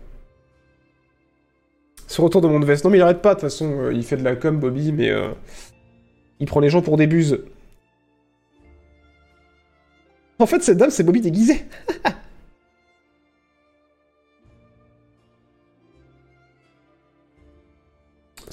[2.08, 2.86] Ce retour de monde veste.
[2.86, 4.94] Non, mais il arrête pas, de toute façon, euh, il fait de la com, Bobby,
[4.94, 5.34] mais euh,
[6.40, 7.44] il prend les gens pour des buses.
[10.40, 11.66] En fait, cette dame, c'est Bobby déguisé.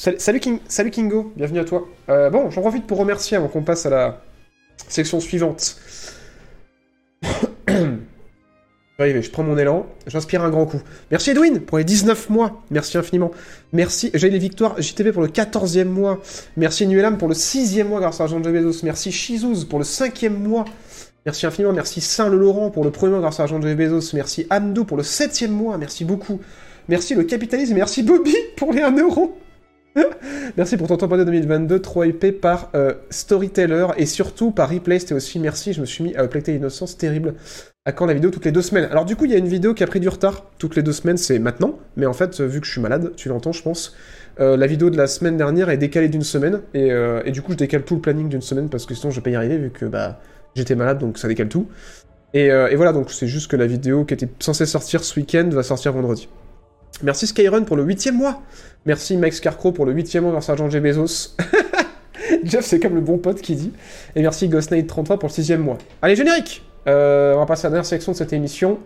[0.00, 0.58] salut, King,
[0.90, 1.86] Kingo, bienvenue à toi.
[2.08, 4.22] Euh, bon, j'en profite pour remercier avant qu'on passe à la
[4.88, 5.76] section suivante.
[8.98, 10.80] Arrivé, je prends mon élan, j'inspire un grand coup.
[11.10, 13.30] Merci Edwin pour les 19 mois, merci infiniment.
[13.72, 16.20] Merci, j'ai les victoires JTV pour le 14e mois.
[16.56, 18.84] Merci Nuelam pour le 6e mois grâce à Jean de Bezos.
[18.84, 20.64] Merci Shizouz pour le 5e mois.
[21.26, 24.14] Merci infiniment, merci Saint-Le-Laurent pour le premier mois grâce à Jean de Bezos.
[24.14, 26.40] Merci Amdo pour le 7e mois, merci beaucoup.
[26.88, 29.38] Merci le capitalisme, merci Bobby pour les 1 euro.
[30.56, 34.98] merci pour ton temps de 2022, 3 IP par euh, Storyteller et surtout par Replay,
[34.98, 37.34] c'était aussi merci, je me suis mis à uploader Innocence, terrible.
[37.86, 39.48] À quand la vidéo toutes les deux semaines Alors du coup, il y a une
[39.48, 40.44] vidéo qui a pris du retard.
[40.58, 41.78] Toutes les deux semaines, c'est maintenant.
[41.96, 43.96] Mais en fait, euh, vu que je suis malade, tu l'entends, je pense.
[44.38, 46.60] euh, la vidéo de la semaine dernière est décalée d'une semaine.
[46.74, 49.22] Et, du coup, je décale tout le planning d'une semaine parce que sinon, je vais
[49.22, 50.20] pas y arriver vu que bah,
[50.54, 51.68] j'étais malade, donc ça décale tout.
[52.34, 55.62] Et voilà, donc c'est juste que la vidéo qui était censée sortir ce week-end va
[55.62, 56.28] sortir vendredi.
[57.02, 58.42] Merci Skyrun pour le huitième mois.
[58.86, 60.80] Merci Max Carcro pour le huitième mois à Jean G.
[60.80, 61.36] Bezos.
[62.44, 63.72] Jeff, c'est comme le bon pote qui dit.
[64.14, 65.78] Et merci GhostNight33 pour le sixième mois.
[66.02, 68.78] Allez, générique Euh, On va passer à la dernière section de cette émission.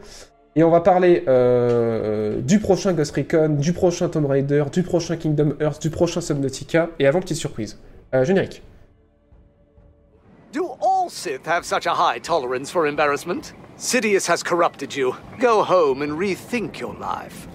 [0.56, 5.16] Et on va parler euh, du prochain Ghost Recon, du prochain Tomb Raider, du prochain
[5.16, 6.90] Kingdom Hearts, du prochain Subnautica.
[7.00, 7.78] Et avant, petite surprise.
[8.14, 8.62] Euh, générique.
[10.52, 13.52] Do all Sith have such a high tolerance for embarrassment?
[13.76, 15.14] Sidious has corrupted you.
[15.40, 17.48] Go home and rethink your life.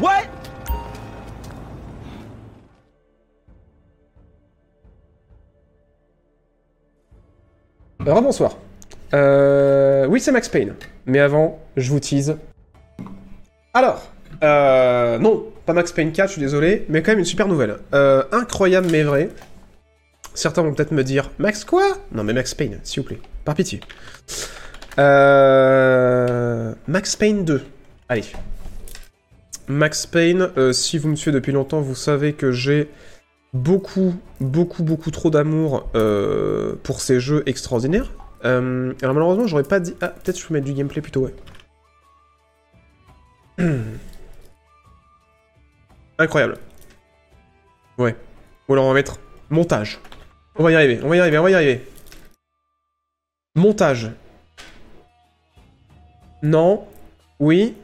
[0.00, 0.28] What?
[8.00, 8.56] Rebonsoir.
[9.14, 10.74] Euh, oui, c'est Max Payne.
[11.06, 12.36] Mais avant, je vous tease.
[13.74, 14.02] Alors,
[14.42, 17.76] euh, non, pas Max Payne 4, je suis désolé, mais quand même une super nouvelle.
[17.94, 19.28] Euh, incroyable mais vrai.
[20.34, 21.84] Certains vont peut-être me dire, Max quoi?
[22.12, 23.20] Non mais Max Payne, s'il vous plaît.
[23.44, 23.80] par pitié.
[24.98, 27.64] Euh, Max Payne 2.
[28.08, 28.24] Allez.
[29.72, 32.90] Max Payne, euh, si vous me suivez depuis longtemps, vous savez que j'ai
[33.54, 38.12] beaucoup, beaucoup, beaucoup trop d'amour euh, pour ces jeux extraordinaires.
[38.44, 39.94] Euh, alors malheureusement, j'aurais pas dit...
[40.00, 41.34] Ah, peut-être je peux mettre du gameplay plutôt, ouais.
[46.18, 46.58] Incroyable.
[47.98, 48.14] Ouais.
[48.68, 49.18] Ou alors on va mettre
[49.50, 50.00] montage.
[50.56, 51.86] On va y arriver, on va y arriver, on va y arriver.
[53.54, 54.10] Montage.
[56.42, 56.84] Non.
[57.38, 57.74] Oui.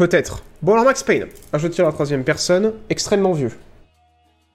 [0.00, 0.42] Peut-être.
[0.62, 3.50] Bon alors Max Payne, un jeu de tir à la troisième personne, extrêmement vieux.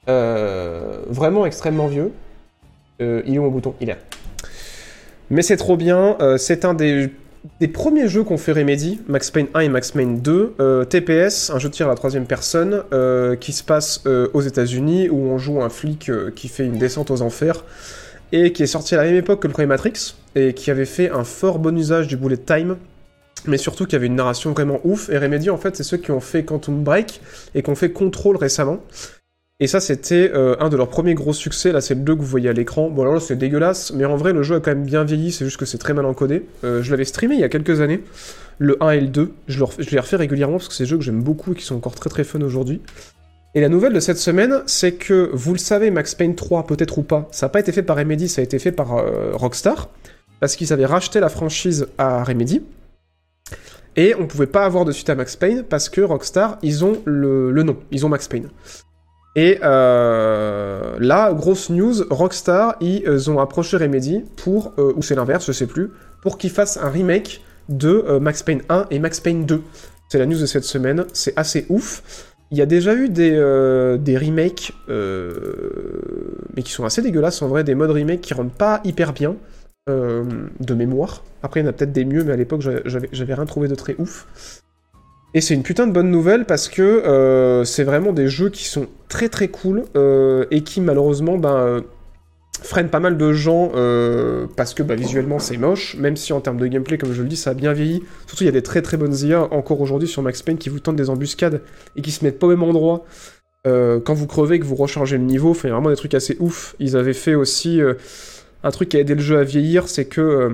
[0.10, 2.14] Euh, vraiment extrêmement vieux.
[3.00, 3.76] Euh, il est où mon bouton?
[3.80, 4.00] Il est là.
[5.30, 7.12] Mais c'est trop bien, euh, c'est un des,
[7.72, 10.56] premiers jeux qu'on fait Remedy, Max Payne 1 et Max Payne 2.
[10.60, 12.82] euh, TPS, un jeu de tir à la troisième personne,
[13.40, 17.22] qui se passe aux États-Unis, où on joue un flic qui fait une descente aux
[17.22, 17.64] enfers,
[18.32, 20.86] et qui est sorti à la même époque que le premier Matrix, et qui avait
[20.86, 22.78] fait un fort bon usage du bullet time,
[23.48, 25.10] mais surtout qui avait une narration vraiment ouf.
[25.10, 27.22] Et Remedy, en fait, c'est ceux qui ont fait Quantum Break
[27.54, 28.80] et qui ont fait Control récemment.
[29.62, 31.72] Et ça, c'était euh, un de leurs premiers gros succès.
[31.72, 32.90] Là, c'est le 2 que vous voyez à l'écran.
[32.90, 35.32] Bon, alors là, c'est dégueulasse, mais en vrai, le jeu a quand même bien vieilli.
[35.32, 36.46] C'est juste que c'est très mal encodé.
[36.66, 38.02] Euh, je l'avais streamé il y a quelques années,
[38.60, 39.32] le 1 et le 2.
[39.48, 41.64] Je, le je refais régulièrement parce que c'est des jeux que j'aime beaucoup et qui
[41.64, 42.82] sont encore très très fun aujourd'hui.
[43.54, 46.98] Et la nouvelle de cette semaine, c'est que, vous le savez, Max Payne 3, peut-être
[46.98, 49.32] ou pas, ça n'a pas été fait par Remedy, ça a été fait par euh,
[49.32, 49.88] Rockstar,
[50.42, 52.62] parce qu'ils avaient racheté la franchise à Remedy.
[53.96, 57.02] Et on pouvait pas avoir de suite à Max Payne parce que Rockstar, ils ont
[57.06, 58.50] le, nom, ils ont Max Payne.
[59.38, 65.46] Et euh, là, grosse news, Rockstar, ils ont approché Remedy pour, euh, ou c'est l'inverse,
[65.46, 65.92] je sais plus,
[66.22, 69.62] pour qu'ils fassent un remake de euh, Max Payne 1 et Max Payne 2.
[70.10, 72.34] C'est la news de cette semaine, c'est assez ouf.
[72.52, 75.34] Il y a déjà eu des, euh, remakes, euh,
[76.56, 79.36] mais qui sont assez dégueulasses en vrai, des modes remake qui rendent pas hyper bien,
[79.88, 80.24] euh,
[80.60, 81.24] de mémoire.
[81.44, 83.76] Après, il y en a peut-être des mieux, mais à l'époque, j'avais- rien trouvé de
[83.76, 84.26] très ouf.
[85.36, 88.64] Et c'est une putain de bonne nouvelle parce que euh, c'est vraiment des jeux qui
[88.64, 91.84] sont très très cool euh, et qui malheureusement ben,
[92.64, 93.74] freinent pas mal de gens
[94.56, 97.28] parce que bah, visuellement c'est moche, même si en termes de gameplay, comme je le
[97.28, 98.02] dis, ça a bien vieilli.
[98.26, 100.70] Surtout, il y a des très très bonnes IA encore aujourd'hui sur Max Payne qui
[100.70, 101.62] vous tentent des embuscades
[101.96, 103.06] et qui se mettent pas au même endroit.
[103.66, 106.38] Quand vous crevez, que vous rechargez le niveau, il y a vraiment des trucs assez
[106.40, 106.76] ouf.
[106.80, 107.82] Ils avaient fait aussi
[108.66, 110.50] un truc qui a aidé le jeu à vieillir, c'est que euh,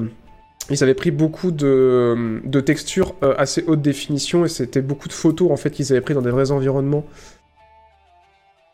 [0.70, 5.50] ils avaient pris beaucoup de, textures euh, assez haute définition et c'était beaucoup de photos
[5.50, 7.06] en fait qu'ils avaient pris dans des vrais environnements.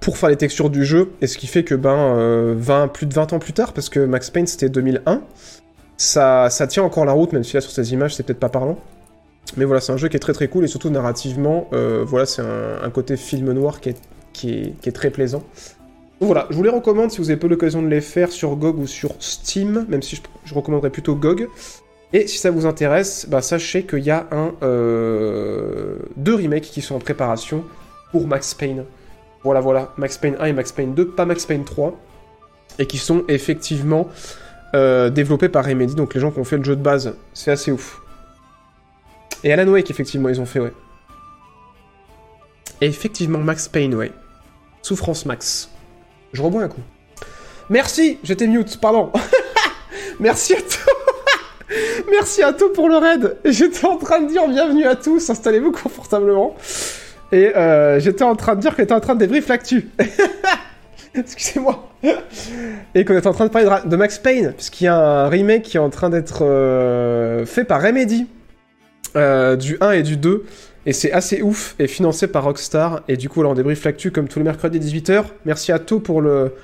[0.00, 3.06] Pour faire les textures du jeu et ce qui fait que ben euh, 20, plus
[3.06, 5.22] de 20 ans plus tard parce que Max Payne c'était 2001
[5.96, 8.78] ça, tient encore la route même si là sur ces images c'est peut-être pas parlant.
[9.56, 12.42] Mais voilà c'est un jeu qui est très très cool et surtout narrativement voilà c'est
[12.42, 13.88] un, côté film noir qui
[14.50, 15.42] est, très plaisant
[16.20, 18.78] voilà, je vous les recommande si vous avez pas l'occasion de les faire sur GOG
[18.78, 21.48] ou sur Steam, même si je, je recommanderais plutôt GOG.
[22.14, 26.80] Et si ça vous intéresse, bah sachez qu'il y a un euh, deux remakes qui
[26.80, 27.64] sont en préparation
[28.12, 28.84] pour Max Payne.
[29.42, 31.98] Voilà, voilà, Max Payne 1 et Max Payne 2, pas Max Payne 3,
[32.78, 34.08] et qui sont effectivement
[34.76, 37.16] euh, développés par Remedy, donc les gens qui ont fait le jeu de base.
[37.32, 38.00] C'est assez ouf.
[39.42, 40.72] Et Alan Wake, effectivement, ils ont fait, ouais.
[42.80, 44.12] Et effectivement, Max Payne, ouais.
[44.82, 45.73] Souffrance Max.
[46.34, 46.80] Je rebois un coup.
[47.70, 49.12] Merci, j'étais mute, pardon.
[50.20, 51.74] Merci à tous.
[52.10, 53.36] Merci à tous pour le raid.
[53.44, 56.56] J'étais en train de dire bienvenue à tous, installez-vous confortablement.
[57.30, 59.88] Et euh, j'étais en train de dire que j'étais en train de débrief l'actu.
[61.14, 61.88] Excusez-moi.
[62.96, 65.62] Et qu'on est en train de parler de Max Payne, puisqu'il y a un remake
[65.62, 68.26] qui est en train d'être euh, fait par Remedy,
[69.14, 70.44] euh, du 1 et du 2.
[70.86, 73.02] Et c'est assez ouf et financé par Rockstar.
[73.08, 75.24] Et du coup, là, on débrief l'actu comme tous les mercredis 18h.
[75.46, 76.54] Merci à To pour le,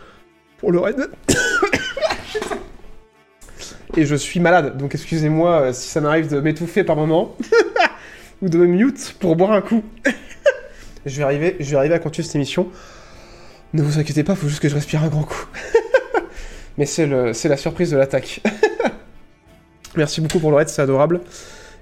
[0.58, 1.10] pour le raid.
[3.96, 7.36] et je suis malade, donc excusez-moi euh, si ça m'arrive de m'étouffer par moment.
[8.42, 9.82] Ou de me mute pour boire un coup.
[11.06, 12.68] je, vais arriver, je vais arriver à continuer cette émission.
[13.72, 15.46] Ne vous inquiétez pas, faut juste que je respire un grand coup.
[16.78, 18.40] Mais c'est la surprise de l'attaque.
[19.96, 21.20] Merci beaucoup pour le raid, c'est adorable.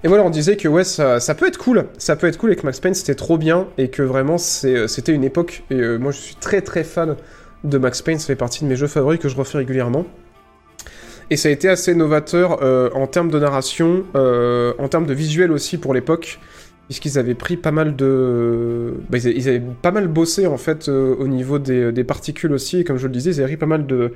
[0.04, 1.86] Et voilà, on disait que ouais, ça, ça peut être cool.
[1.98, 4.86] Ça peut être cool et que Max Payne c'était trop bien et que vraiment c'est-
[4.88, 5.64] c'était une époque.
[5.70, 7.16] Et euh, moi je suis très très fan
[7.64, 10.06] de Max Payne, ça fait partie de mes jeux favoris que je refais régulièrement.
[11.30, 15.12] Et ça a été assez novateur euh, en termes de narration, euh, en termes de
[15.12, 16.38] visuel aussi pour l'époque,
[16.86, 18.94] puisqu'ils avaient pris pas mal de...
[19.10, 22.04] bah, ils, avaient, ils avaient pas mal bossé en fait euh, au niveau des, des
[22.04, 24.12] particules aussi, et comme je le disais, ils avaient pris pas mal de,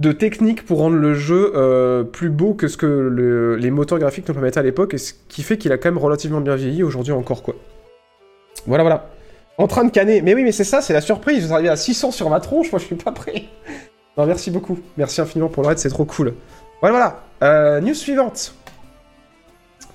[0.00, 3.98] de techniques pour rendre le jeu euh, plus beau que ce que le- les moteurs
[3.98, 6.56] graphiques nous permettaient à l'époque, et ce qui fait qu'il a quand même relativement bien
[6.56, 7.54] vieilli aujourd'hui encore quoi.
[8.66, 9.10] Voilà, voilà.
[9.56, 10.20] En train de canner.
[10.20, 11.46] Mais oui, mais c'est ça, c'est la surprise.
[11.46, 13.44] Vous arrivez à 600 sur ma tronche, moi je suis pas prêt.
[14.16, 14.78] Non, merci beaucoup.
[14.96, 16.34] Merci infiniment pour le raid, c'est trop cool.
[16.80, 17.22] Voilà, voilà.
[17.42, 18.54] Euh, news suivante.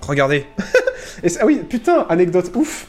[0.01, 0.45] Regardez.
[1.41, 2.87] Ah oui, putain, anecdote ouf.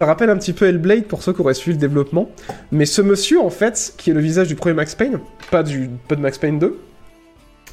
[0.00, 2.30] Ça rappelle un petit peu Hellblade pour ceux qui auraient suivi le développement.
[2.72, 5.20] Mais ce monsieur, en fait, qui est le visage du premier Max Payne,
[5.50, 6.78] pas, du, pas de Max Payne 2,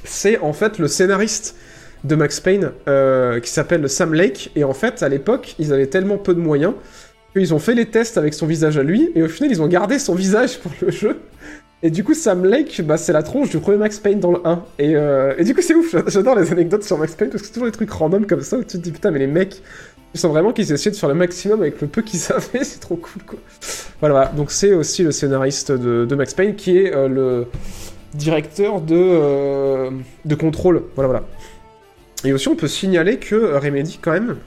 [0.03, 1.55] c'est en fait le scénariste
[2.03, 4.51] de Max Payne euh, qui s'appelle Sam Lake.
[4.57, 6.73] Et en fait, à l'époque, ils avaient tellement peu de moyens
[7.31, 9.09] qu'ils ont fait les tests avec son visage à lui.
[9.15, 11.21] Et au final, ils ont gardé son visage pour le jeu.
[11.81, 14.39] Et du coup, Sam Lake, bah, c'est la tronche du premier Max Payne dans le
[14.43, 14.65] 1.
[14.79, 17.47] Et, euh, et du coup, c'est ouf, j'adore les anecdotes sur Max Payne parce que
[17.47, 19.61] c'est toujours des trucs random comme ça où tu te dis putain, mais les mecs,
[20.13, 22.79] ils sens vraiment qu'ils essayaient de faire le maximum avec le peu qu'ils avaient, c'est
[22.79, 23.39] trop cool quoi.
[23.99, 24.31] Voilà, voilà.
[24.31, 27.47] donc c'est aussi le scénariste de, de Max Payne qui est euh, le
[28.13, 29.91] directeur de, euh,
[30.25, 30.83] de contrôle.
[30.95, 31.23] Voilà, voilà.
[32.23, 34.37] Et aussi, on peut signaler que euh, Remedy, quand même,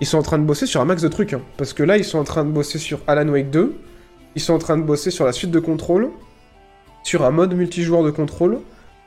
[0.00, 1.32] ils sont en train de bosser sur un max de trucs.
[1.32, 1.40] hein.
[1.56, 3.74] parce que là, ils sont en train de bosser sur Alan Wake 2,
[4.34, 6.10] ils sont en train de bosser sur la suite de contrôle,
[7.04, 8.58] sur un mode multijoueur de contrôle,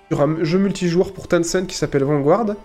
[0.10, 2.56] sur un jeu multijoueur pour Tencent qui s'appelle Vanguard,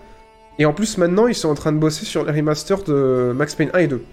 [0.59, 3.55] et en plus maintenant ils sont en train de bosser sur les remasters de Max
[3.55, 4.03] Payne 1 et 2.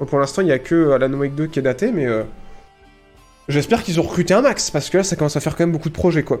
[0.00, 2.22] Donc pour l'instant il y a que Alan Wake 2 qui est daté, mais euh,
[3.48, 5.72] j'espère qu'ils ont recruté un max, parce que là ça commence à faire quand même
[5.72, 6.40] beaucoup de projets quoi.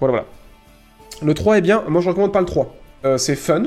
[0.00, 0.26] Voilà voilà.
[1.22, 2.74] Le 3 est bien, moi je recommande pas le 3.
[3.04, 3.64] Euh, c'est fun,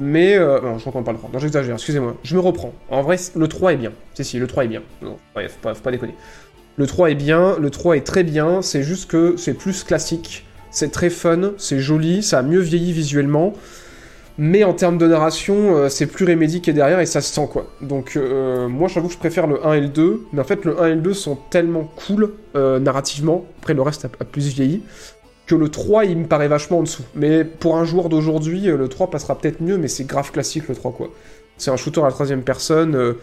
[0.00, 0.36] mais...
[0.36, 2.74] euh, Non, je recommande pas le 3, non j'exagère, excusez-moi, je me reprends.
[2.90, 3.92] En vrai, le 3 est bien.
[4.14, 4.82] Si si, le 3 est bien.
[5.00, 6.14] Non, ouais, faut faut pas déconner.
[6.76, 10.46] Le 3 est bien, le 3 est très bien, c'est juste que c'est plus classique,
[10.70, 13.54] c'est très fun, c'est joli, ça a mieux vieilli visuellement,
[14.38, 17.34] mais en termes de narration, euh, c'est plus Remedy qui est derrière et ça se
[17.34, 17.66] sent quoi.
[17.82, 20.64] Donc euh, moi j'avoue que je préfère le 1 et le 2, mais en fait
[20.64, 24.46] le 1 et le 2 sont tellement cool euh, narrativement, après le reste a, plus
[24.46, 24.82] vieilli,
[25.46, 27.02] que le 3 il me paraît vachement en dessous.
[27.16, 30.76] Mais pour un joueur d'aujourd'hui, le 3 passera peut-être mieux, mais c'est grave classique le
[30.76, 31.10] 3 quoi.
[31.56, 33.16] C'est un shooter à la troisième personne,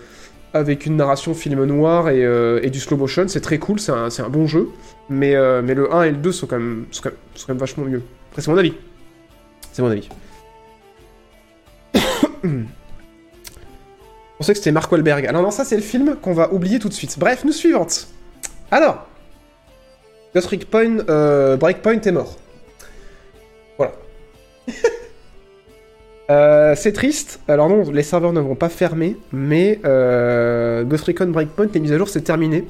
[0.53, 4.47] avec une narration film noir et, du slow motion, c'est très cool, c'est un, bon
[4.47, 4.68] jeu,
[5.09, 7.59] mais, mais le 1 et le 2 sont quand même, sont quand sont quand même
[7.59, 8.01] vachement mieux.
[8.32, 8.74] Après, c'est mon avis.
[9.72, 10.09] C'est mon avis.
[12.45, 15.25] Je pensais que c'était Mark Wahlberg.
[15.25, 17.17] Alors non, ça c'est le film qu'on va oublier tout de suite.
[17.17, 18.07] Bref, nous suivante.
[18.71, 19.07] Alors,
[20.33, 22.35] Ghost Breakpoint, euh, Breakpoint est mort.
[23.77, 23.93] Voilà.
[26.31, 27.39] Euh, c'est triste.
[27.47, 31.91] Alors non, les serveurs ne vont pas fermer, mais euh, Ghost Recon Breakpoint, les mises
[31.91, 32.65] à jour, c'est terminé.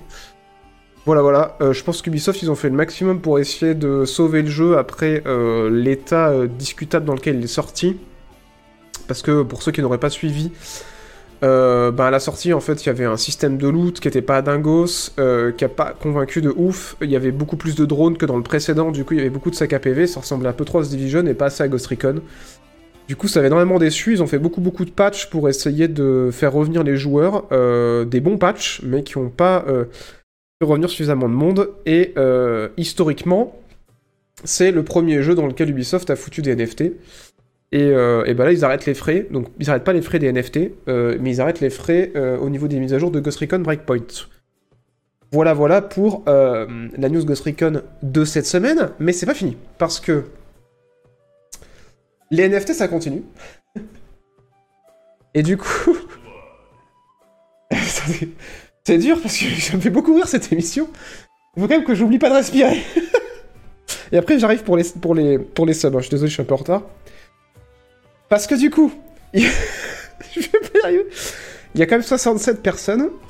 [1.05, 1.55] Voilà, voilà.
[1.61, 4.77] Euh, je pense qu'Ubisoft, ils ont fait le maximum pour essayer de sauver le jeu
[4.77, 5.23] après
[5.71, 7.97] l'état discutable dans lequel il est sorti.
[9.07, 10.51] Parce que pour ceux qui n'auraient pas suivi,
[11.43, 14.07] euh, ben à la sortie, en fait, il y avait un système de loot qui
[14.07, 16.95] était pas dingos, euh, qui a pas convaincu de ouf.
[17.01, 19.21] Il y avait beaucoup plus de drones que dans le précédent, du coup, il y
[19.21, 20.07] avait beaucoup de sacs à PV.
[20.07, 22.21] Ça ressemblait un peu trop à The Division et pas assez à Ghost Recon.
[23.07, 24.13] Du coup, ça avait énormément déçu.
[24.13, 27.45] Ils ont fait beaucoup, beaucoup de patchs pour essayer de faire revenir les joueurs.
[27.51, 31.69] euh, des bons patchs, mais qui n'ont pas fait revenir suffisamment de monde.
[31.85, 32.15] Et
[32.77, 33.55] historiquement,
[34.43, 36.93] c'est le premier jeu dans lequel Ubisoft a foutu des NFT.
[37.75, 39.27] Et, euh, et bah là, ils arrêtent les frais.
[39.29, 42.37] Donc, ils arrêtent pas les frais des NFT, euh, mais ils arrêtent les frais euh,
[42.37, 44.29] au niveau des mises à jour de Ghost Recon Breakpoint.
[45.33, 48.91] Voilà, voilà pour euh, la news Ghost Recon de cette semaine.
[48.99, 50.23] Mais c'est pas fini, parce que
[52.31, 53.23] les NFT, ça continue.
[55.33, 55.97] Et du coup...
[58.85, 60.87] C'est dur parce que ça me fait beaucoup rire cette émission.
[61.57, 62.77] Il faut quand même que j'oublie pas de respirer.
[64.13, 65.93] Et après, j'arrive pour les, pour, les, pour les subs.
[65.93, 65.97] hein.
[65.97, 66.83] Je suis désolé, je suis un peu en retard.
[68.29, 68.91] Parce que du coup...
[69.33, 69.41] je
[70.39, 71.05] vais pas y arriver.
[71.73, 73.09] Il y a quand même 67 personnes.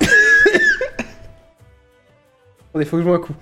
[2.70, 3.34] Attendez, faut que je vois un coup.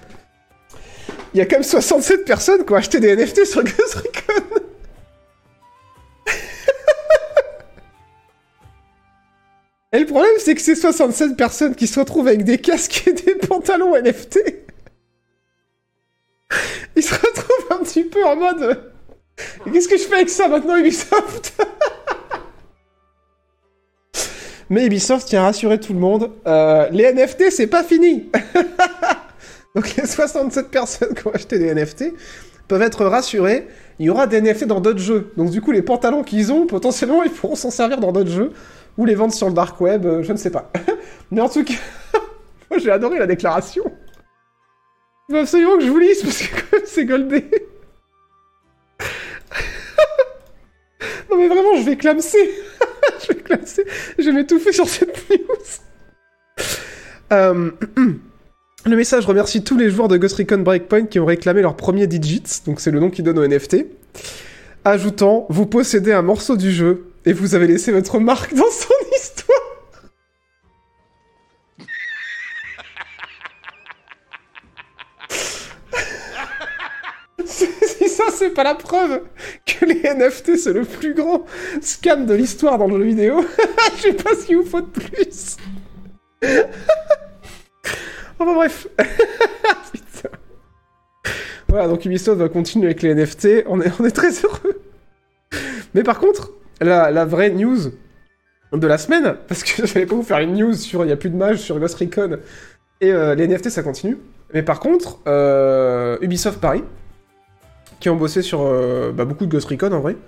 [1.35, 4.63] Il y a quand même 67 personnes qui ont acheté des NFT sur Ghost Recon.
[9.93, 13.13] Et le problème, c'est que ces 67 personnes qui se retrouvent avec des casques et
[13.13, 14.39] des pantalons NFT,
[16.97, 18.94] ils se retrouvent un petit peu en mode
[19.73, 21.55] Qu'est-ce que je fais avec ça maintenant, Ubisoft?
[24.71, 28.31] Mais Ubisoft tient à rassurer tout le monde euh, les NFT, c'est pas fini
[29.75, 32.15] Donc les 67 personnes qui ont acheté des NFT
[32.69, 35.33] peuvent être rassurées, il y aura des NFT dans d'autres jeux.
[35.37, 38.53] Donc du coup, les pantalons qu'ils ont, potentiellement, ils pourront s'en servir dans d'autres jeux,
[38.97, 40.71] ou les vendre sur le dark web, euh, je ne sais pas.
[41.31, 41.75] Mais en tout cas,
[42.71, 43.85] moi j'ai adoré la déclaration.
[45.29, 47.51] Il faut absolument que je vous lise, parce que c'est goldé.
[51.49, 52.51] Vraiment, je vais clamser.
[53.23, 53.85] je vais clamser.
[54.19, 56.65] Je vais m'étouffer sur cette news.
[57.33, 57.71] Euh,
[58.87, 62.07] Le message remercie tous les joueurs de Ghost Recon Breakpoint qui ont réclamé leur premier
[62.07, 63.87] digits, donc c'est le nom qu'ils donnent au NFT.
[64.85, 68.93] Ajoutant, vous possédez un morceau du jeu et vous avez laissé votre marque dans son
[78.45, 79.23] c'est pas la preuve
[79.67, 81.45] que les NFT c'est le plus grand
[81.81, 83.45] scam de l'histoire dans le jeu vidéo.
[83.97, 85.57] Je sais pas ce qu'il vous faut de plus.
[88.39, 88.87] enfin bref.
[91.67, 93.65] Voilà, donc Ubisoft va continuer avec les NFT.
[93.67, 94.81] On est, on est très heureux.
[95.93, 97.91] Mais par contre, la, la vraie news
[98.73, 101.17] de la semaine, parce que j'allais pas vous faire une news sur il y a
[101.17, 102.39] plus de mages sur Ghost Recon
[103.01, 104.19] et euh, les NFT ça continue.
[104.53, 106.85] Mais par contre, euh, Ubisoft Paris,
[108.05, 110.19] qui ont bossé sur euh, bah, beaucoup de Ghost Recon en vrai,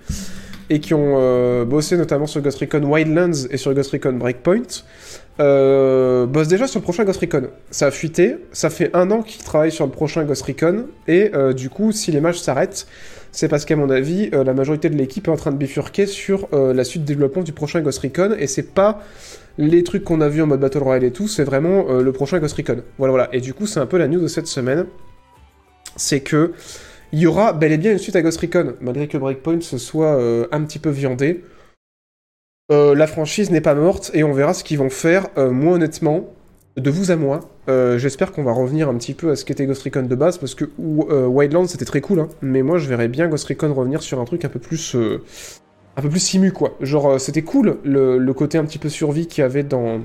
[0.71, 4.81] et qui ont euh, bossé notamment sur Ghost Recon Wildlands et sur Ghost Recon Breakpoint,
[5.39, 7.49] euh, bossent déjà sur le prochain Ghost Recon.
[7.69, 11.29] Ça a fuité, ça fait un an qu'ils travaillent sur le prochain Ghost Recon, et
[11.55, 12.87] du coup, si les mages s'arrêtent,
[13.31, 16.49] c'est parce qu'à mon avis, la majorité de l'équipe est en train de bifurquer sur
[16.51, 19.03] la suite de développement du prochain Ghost Recon, et c'est pas
[19.59, 22.39] les trucs qu'on a vus en mode Battle Royale et tout, c'est vraiment le prochain
[22.39, 22.81] Ghost Recon.
[22.97, 23.29] Voilà, voilà.
[23.33, 24.87] Et du coup, c'est un peu la news de cette semaine.
[25.95, 26.53] C'est que
[27.11, 29.77] il y aura bel et bien une suite à Ghost Recon, malgré que Breakpoint se
[29.77, 31.43] soit euh, un petit peu viandé.
[32.71, 35.27] Euh, la franchise n'est pas morte et on verra ce qu'ils vont faire.
[35.37, 36.25] Euh, moi, honnêtement,
[36.75, 39.83] de vous à moi, j'espère qu'on va revenir un petit peu à ce qu'était Ghost
[39.83, 43.27] Recon de base parce que Wildlands c'était très cool, hein, mais moi je verrais bien
[43.27, 44.95] Ghost Recon revenir sur un truc un peu plus.
[44.95, 46.77] un peu plus simu quoi.
[46.79, 50.01] Genre c'était cool le côté un petit peu survie qu'il y avait dans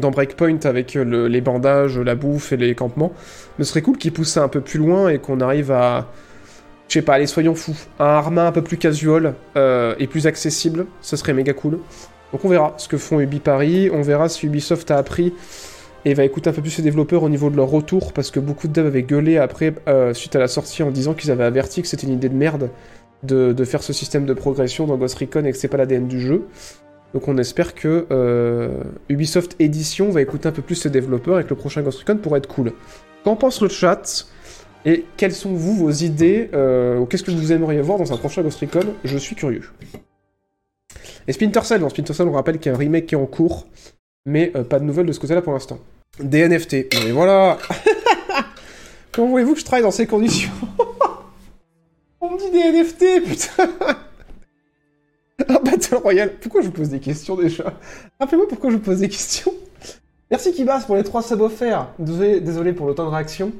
[0.00, 3.12] dans Breakpoint avec euh, le- les bandages, la bouffe et les campements.
[3.58, 6.08] Mais ce serait cool qu'ils poussent un peu plus loin et qu'on arrive à
[6.88, 10.26] je sais pas, allez soyons fous, un Arma un peu plus casual euh, et plus
[10.26, 11.78] accessible, ce serait méga cool.
[12.32, 15.32] Donc on verra ce que font Ubi Paris, on verra si Ubisoft a appris
[16.04, 18.40] et va écouter un peu plus ses développeurs au niveau de leur retour parce que
[18.40, 21.44] beaucoup de devs avaient gueulé après euh, suite à la sortie en disant qu'ils avaient
[21.44, 22.70] averti que c'était une idée de merde
[23.22, 26.08] de, de faire ce système de progression dans Ghost Recon et que c'est pas l'ADN
[26.08, 26.42] du jeu.
[27.12, 31.44] Donc on espère que euh, Ubisoft Edition va écouter un peu plus ses développeurs et
[31.44, 32.72] que le prochain Ghost Recon pourrait être cool.
[33.24, 34.26] Qu'en pense le chat
[34.84, 38.16] Et quelles sont vous vos idées euh, ou qu'est-ce que vous aimeriez voir dans un
[38.16, 38.94] prochain Ghost Recon?
[39.04, 39.64] Je suis curieux.
[41.26, 43.18] Et Splinter Cell, non, Splinter Cell, on rappelle qu'il y a un remake qui est
[43.18, 43.66] en cours,
[44.24, 45.78] mais euh, pas de nouvelles de ce côté-là pour l'instant.
[46.18, 46.94] Des NFT.
[47.04, 47.58] Mais voilà
[49.12, 50.50] Comment voulez-vous que je travaille dans ces conditions?
[52.20, 53.96] On me dit des NFT, putain
[56.02, 57.74] Pourquoi je vous pose des questions déjà?
[58.18, 59.52] Rappelez-moi pourquoi je vous pose des questions.
[60.30, 61.88] Merci Kibas pour les 3 subs offerts.
[61.98, 63.52] Désolé, désolé pour le temps de réaction.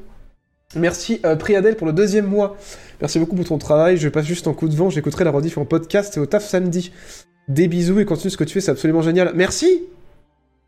[0.76, 2.56] Merci euh, Priadel pour le deuxième mois.
[3.00, 3.96] Merci beaucoup pour ton travail.
[3.96, 4.88] Je passe juste en coup de vent.
[4.88, 6.92] J'écouterai la rediff en podcast et au taf samedi.
[7.48, 9.32] Des bisous et continue ce que tu fais, c'est absolument génial.
[9.34, 9.82] Merci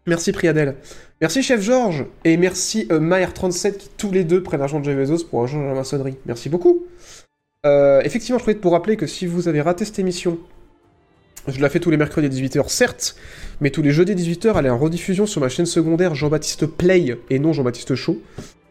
[0.06, 0.74] Merci Priadel.
[1.20, 2.06] Merci Chef Georges.
[2.24, 5.68] Et merci euh, Maher37 qui tous les deux prennent l'argent de Jeff Bezos pour rejoindre
[5.68, 6.16] la maçonnerie.
[6.26, 6.84] Merci beaucoup.
[7.64, 10.38] Euh, effectivement, je profite pour rappeler que si vous avez raté cette émission,
[11.48, 13.16] je la fais tous les mercredis à 18h, certes,
[13.60, 16.66] mais tous les jeudis à 18h, elle est en rediffusion sur ma chaîne secondaire Jean-Baptiste
[16.66, 18.20] Play et non Jean-Baptiste Show.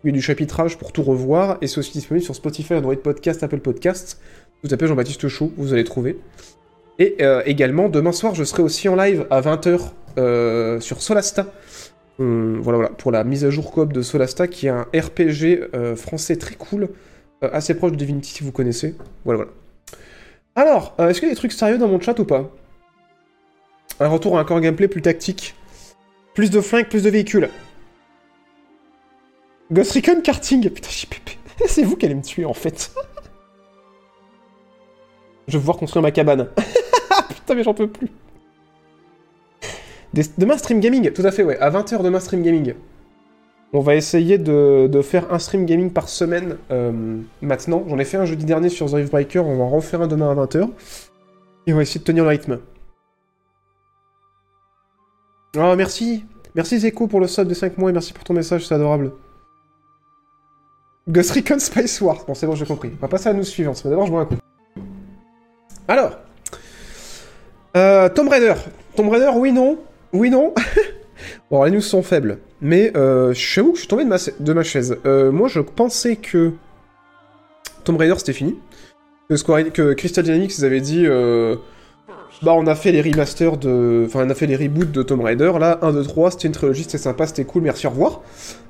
[0.03, 2.95] Il y a du chapitrage pour tout revoir et c'est aussi disponible sur Spotify, Android
[2.95, 4.19] Podcast, Apple Podcast.
[4.63, 6.17] Vous tapez Jean-Baptiste Show, vous allez trouver.
[6.97, 11.47] Et euh, également, demain soir, je serai aussi en live à 20h euh, sur Solasta.
[12.19, 15.69] Hum, voilà, voilà, pour la mise à jour coop de Solasta, qui est un RPG
[15.73, 16.89] euh, français très cool,
[17.41, 18.95] assez proche de Divinity si vous connaissez.
[19.25, 19.51] Voilà, voilà.
[20.55, 22.51] Alors, est-ce qu'il y a des trucs sérieux dans mon chat ou pas?
[24.01, 25.53] Un retour à un core gameplay plus tactique.
[26.33, 27.49] Plus de flingues, plus de véhicules.
[29.71, 30.67] Ghost Recon karting.
[30.71, 31.37] Putain, JPP.
[31.67, 32.91] C'est vous qui allez me tuer en fait.
[35.47, 36.47] Je vais pouvoir construire ma cabane.
[37.29, 38.07] Putain, mais j'en peux plus.
[40.39, 41.11] Demain, stream gaming.
[41.11, 41.59] Tout à fait, ouais.
[41.59, 42.73] À 20h demain, stream gaming.
[43.71, 47.85] On va essayer de, de faire un stream gaming par semaine euh, maintenant.
[47.87, 49.41] J'en ai fait un jeudi dernier sur The Rift Breaker.
[49.41, 50.67] On va en refaire un demain à 20h.
[51.67, 52.57] Et on va essayer de tenir le rythme.
[55.57, 56.23] Oh, merci.
[56.55, 59.11] Merci Zeko pour le sub de 5 mois et merci pour ton message, c'est adorable.
[61.09, 62.23] Ghost Recon Spice Wars.
[62.25, 62.91] Bon, c'est bon, j'ai compris.
[62.97, 64.35] On va passer à la news suivante, mais d'abord, je bois un coup.
[65.87, 66.19] Alors.
[67.75, 68.53] Euh, Tomb Raider.
[68.95, 69.77] Tomb Raider, oui, non.
[70.13, 70.53] Oui, non.
[71.51, 72.39] bon, les news sont faibles.
[72.61, 74.97] Mais euh, je que je suis tombé de ma, chaise.
[75.05, 76.53] Euh, moi, je pensais que
[77.83, 78.57] Tomb Raider, c'était fini.
[79.29, 81.05] Que, Crystal Dynamics, ils dit...
[81.05, 81.57] euh,
[82.41, 84.03] bah, on a fait les remasters de...
[84.05, 85.51] Enfin, on a fait les reboots de Tomb Raider.
[85.59, 88.21] Là, 1, 2, 3, c'était une trilogie, c'était sympa, c'était cool, merci, au revoir.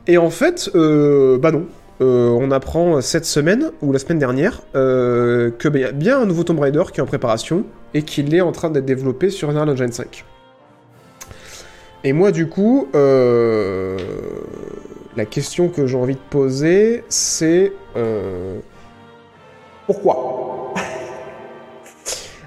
[0.07, 1.65] Et en fait, euh, bah non.
[2.01, 6.43] Euh, on apprend cette semaine, ou la semaine dernière, euh, que bah, bien un nouveau
[6.43, 9.69] Tomb Raider qui est en préparation, et qu'il est en train d'être développé sur Unreal
[9.69, 10.25] Engine 5.
[12.03, 13.97] Et moi, du coup, euh,
[15.15, 17.71] la question que j'ai envie de poser, c'est...
[17.95, 18.57] euh,
[19.85, 20.60] pourquoi?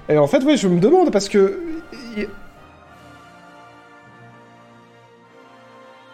[0.09, 1.59] Et en fait, oui, je me demande, parce que...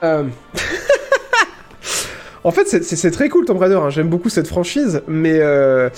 [0.03, 0.23] Euh...
[2.43, 3.89] En fait, c'est très cool Tomb Raider, hein.
[3.89, 5.89] j'aime beaucoup cette franchise, mais euh,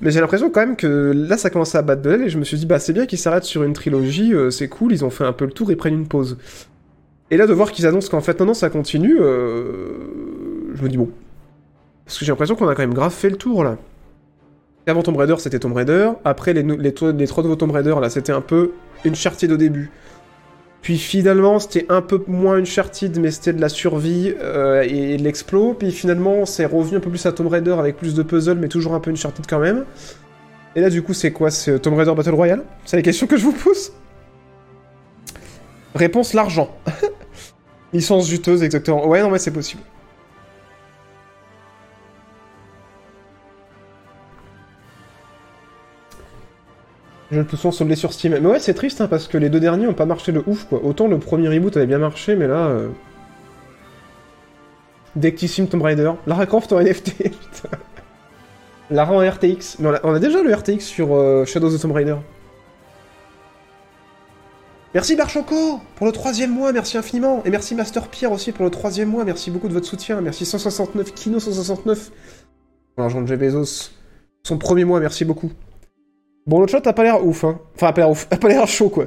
[0.00, 2.38] Mais j'ai l'impression quand même que là, ça commence à battre de l'aile et je
[2.38, 5.04] me suis dit, bah c'est bien qu'ils s'arrêtent sur une trilogie, euh, c'est cool, ils
[5.04, 6.38] ont fait un peu le tour et prennent une pause.
[7.30, 9.98] Et là, de voir qu'ils annoncent qu'en fait, non, non, ça continue, euh,
[10.74, 11.10] je me dis bon.
[12.06, 13.76] Parce que j'ai l'impression qu'on a quand même grave fait le tour là.
[14.86, 16.10] Avant Tomb Raider, c'était Tomb Raider.
[16.24, 18.72] Après, les, trois nouveaux Tomb Raider, là, c'était un peu
[19.06, 19.90] Uncharted au début.
[20.82, 25.22] Puis finalement, c'était un peu moins Uncharted, mais c'était de la survie euh, et de
[25.22, 25.74] l'explo.
[25.74, 28.66] Puis finalement, c'est revenu un peu plus à Tomb Raider avec plus de puzzle, mais
[28.66, 29.84] toujours un peu Uncharted quand même.
[30.74, 32.64] Et là, du coup, c'est quoi C'est Tomb Raider Battle Royale?
[32.84, 33.92] C'est les questions que je vous pose
[35.94, 36.74] Réponse l'argent.
[37.92, 39.06] Licence juteuse, exactement.
[39.06, 39.82] Ouais, non, mais c'est possible.
[47.32, 48.36] Je le pousse soldé sur Steam.
[48.38, 50.64] Mais ouais, c'est triste, hein, parce que les deux derniers ont pas marché de ouf,
[50.64, 50.84] quoi.
[50.84, 52.66] Autant le premier reboot avait bien marché, mais là...
[52.66, 52.88] Euh...
[55.16, 56.12] Dectissime Tomb Raider.
[56.26, 57.78] Lara Croft en NFT, putain.
[58.90, 59.78] Lara en RTX.
[59.78, 62.16] Mais on a, déjà le RTX sur euh, Shadows of Tomb Raider.
[64.92, 67.42] Merci Barchoco pour le troisième mois, merci infiniment.
[67.46, 70.20] Et merci Master Pierre aussi pour le troisième mois, merci beaucoup de votre soutien.
[70.20, 72.10] Merci 169, Kino 169.
[72.94, 73.90] Pour l'argent de Jeff Bezos.
[74.42, 75.50] Son premier mois, merci beaucoup.
[76.46, 77.60] Bon, l'autre shot a pas l'air ouf, hein.
[77.74, 79.06] Enfin, a pas l'air ouf, a pas l'air chaud, quoi.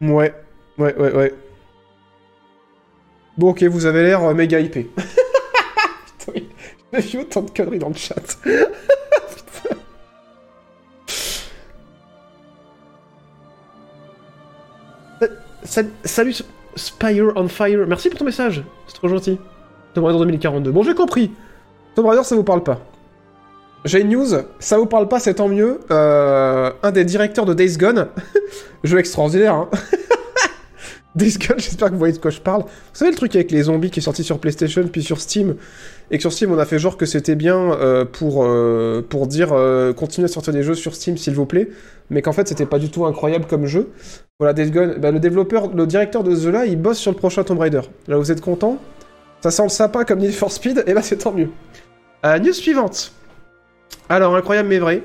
[0.00, 0.34] Ouais,
[0.78, 1.34] ouais, ouais, ouais.
[3.36, 4.90] Bon, ok, vous avez l'air euh, méga hypé.
[6.18, 6.40] Putain,
[6.94, 8.14] j'ai vu autant de conneries dans le chat.
[8.44, 9.76] Putain.
[15.64, 16.34] Sal- Salut
[16.76, 19.38] Spire on Fire, merci pour ton message, c'est trop gentil.
[19.94, 20.70] Tomb Raider 2042.
[20.70, 21.32] Bon, j'ai compris.
[21.94, 22.80] Tomb Raider, ça vous parle pas.
[23.84, 24.28] J'ai une news,
[24.58, 25.80] ça vous parle pas, c'est tant mieux.
[25.90, 28.08] Euh, un des directeurs de Days Gone,
[28.84, 29.70] jeu extraordinaire, hein.
[31.14, 32.62] Days Gone, j'espère que vous voyez de quoi je parle.
[32.62, 35.56] Vous savez le truc avec les zombies qui est sorti sur PlayStation puis sur Steam,
[36.10, 39.26] et que sur Steam on a fait genre que c'était bien euh, pour, euh, pour
[39.26, 39.48] dire
[39.96, 41.70] continuez à sortir des jeux sur Steam s'il vous plaît,
[42.10, 43.88] mais qu'en fait c'était pas du tout incroyable comme jeu.
[44.38, 47.16] Voilà, Days Gone, bah, le développeur, le directeur de The là, il bosse sur le
[47.16, 47.80] prochain Tomb Raider.
[48.08, 48.76] Là vous êtes content
[49.40, 51.48] Ça sent le sapin comme Need for Speed, et bah c'est tant mieux.
[52.22, 53.14] News suivante.
[54.08, 55.02] Alors, incroyable mais vrai.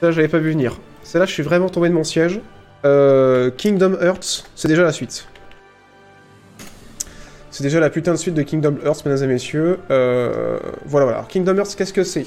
[0.00, 0.78] Ça, j'avais pas vu venir.
[1.02, 2.40] C'est là, je suis vraiment tombé de mon siège.
[2.84, 5.26] Euh, Kingdom Hearts, c'est déjà la suite.
[7.50, 9.78] C'est déjà la putain de suite de Kingdom Hearts, mesdames et messieurs.
[9.90, 11.26] Euh, voilà, voilà.
[11.28, 12.26] Kingdom Hearts, qu'est-ce que c'est?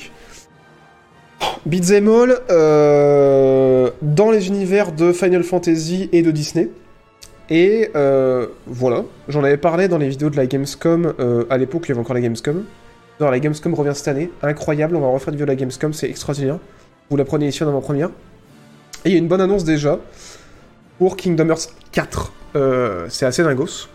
[1.65, 2.09] Beat'em
[2.49, 6.69] euh, dans les univers de Final Fantasy et de Disney.
[7.49, 7.91] Et
[8.65, 11.13] voilà, j'en avais parlé dans les vidéos de la Gamescom,
[11.49, 12.63] à l'époque il y avait encore la Gamescom.
[13.19, 15.91] Alors la Gamescom revient cette année, incroyable, on va refaire une vidéo de la Gamescom,
[15.91, 16.59] c'est extraordinaire.
[17.09, 18.09] Vous la prenez ici dans ma première.
[19.05, 19.99] Et il y a une bonne annonce déjà
[20.99, 22.33] pour Kingdom Hearts 4.
[22.55, 23.87] Euh, c'est assez dingos.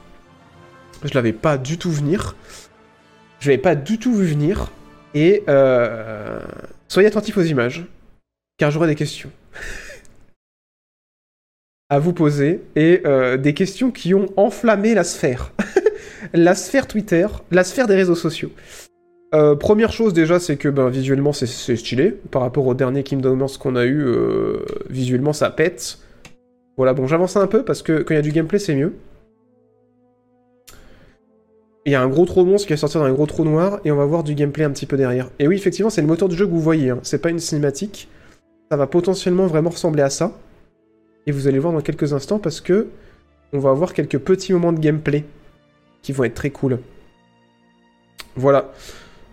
[1.04, 2.36] Je l'avais pas du tout venir.
[3.38, 4.72] Je l'avais pas du tout vu venir.
[5.14, 6.40] Et euh,
[6.88, 7.84] soyez attentifs aux images,
[8.56, 9.30] car j'aurai des questions
[11.90, 15.52] à vous poser et euh, des questions qui ont enflammé la sphère.
[16.32, 18.50] la sphère Twitter, la sphère des réseaux sociaux.
[19.34, 21.46] Euh, première chose déjà, c'est que ben, visuellement c'est-
[21.76, 22.10] stylé.
[22.30, 24.58] Par rapport au dernier Kingdom Hearts qu'on a eu, euh,
[24.90, 25.98] visuellement ça pète.
[26.76, 28.94] Voilà, bon j'avance un peu parce que quand il y a du gameplay c'est mieux.
[31.84, 33.80] Il y a un gros trou monstre qui va sortir dans un gros trou noir
[33.84, 35.30] et on va voir du gameplay un petit peu derrière.
[35.40, 37.00] Et oui, effectivement, c'est le moteur du jeu que vous voyez, hein.
[37.02, 38.08] c'est pas une cinématique.
[38.70, 40.32] Ça va potentiellement vraiment ressembler à ça.
[41.26, 42.86] Et vous allez voir dans quelques instants parce que
[43.52, 45.24] on va avoir quelques petits moments de gameplay
[46.02, 46.78] qui vont être très cool.
[48.36, 48.72] Voilà.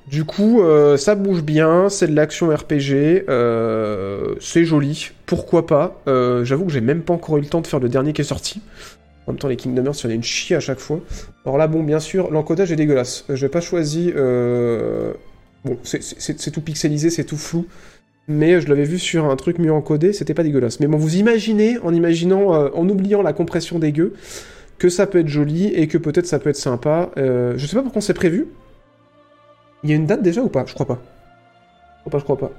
[0.10, 6.02] Du coup, euh, ça bouge bien, c'est de l'action RPG, euh, c'est joli, pourquoi pas.
[6.08, 8.22] Euh, J'avoue que j'ai même pas encore eu le temps de faire le dernier qui
[8.22, 8.62] est sorti.
[9.28, 11.00] En même temps, les Kingdom Hearts, il y en a une chier à chaque fois.
[11.46, 13.26] Alors là, bon, bien sûr, l'encodage est dégueulasse.
[13.30, 14.12] Euh, J'ai pas choisi...
[15.66, 17.66] Bon, c'est- tout pixelisé, c'est tout flou.
[18.30, 20.80] Mais je l'avais vu sur un truc mieux encodé, c'était pas dégueulasse.
[20.80, 24.14] Mais bon, vous imaginez, en imaginant, en oubliant la compression dégueu,
[24.78, 27.12] que ça peut être joli et que peut-être ça peut être sympa.
[27.18, 28.48] Je sais pas pourquoi c'est prévu.
[29.84, 30.66] Il y a une date déjà ou pas?
[30.66, 31.00] Je crois pas.
[31.98, 32.52] Je crois pas, je crois pas.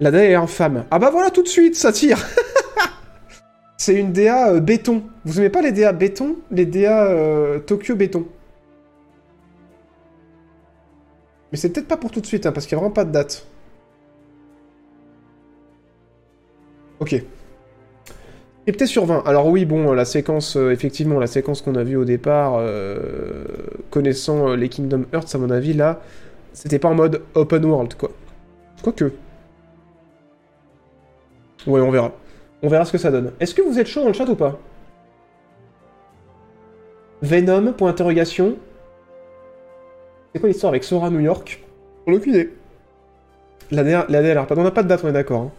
[0.00, 0.84] La DA est infâme.
[0.90, 2.18] Ah bah voilà, tout de suite, ça tire
[3.78, 5.02] C'est une DA euh, béton.
[5.24, 6.36] Vous aimez pas les DA béton?
[6.50, 8.26] Les DA euh, Tokyo béton.
[11.52, 13.04] Mais c'est peut-être pas pour tout de suite, hein, parce qu'il y a vraiment pas
[13.04, 13.46] de date.
[17.00, 17.22] Ok.
[18.66, 19.22] Peut-être sur 20.
[19.26, 22.60] Alors oui, bon, la séquence, euh, effectivement, la séquence qu'on a vue au départ,
[23.90, 26.00] connaissant les Kingdom Hearts, à mon avis, là,
[26.56, 28.10] c'était pas en mode open world, quoi.
[28.82, 29.12] Quoique.
[31.66, 32.12] Ouais, on verra.
[32.62, 33.32] On verra ce que ça donne.
[33.40, 34.58] Est-ce que vous êtes chaud dans le chat ou pas?
[37.20, 38.56] Venom, point interrogation.
[40.32, 41.62] C'est quoi l'histoire avec Sora New York?
[42.06, 42.54] On aucune idée.
[43.70, 45.42] La DLR, on n'a pas de date, on est d'accord.
[45.42, 45.50] hein.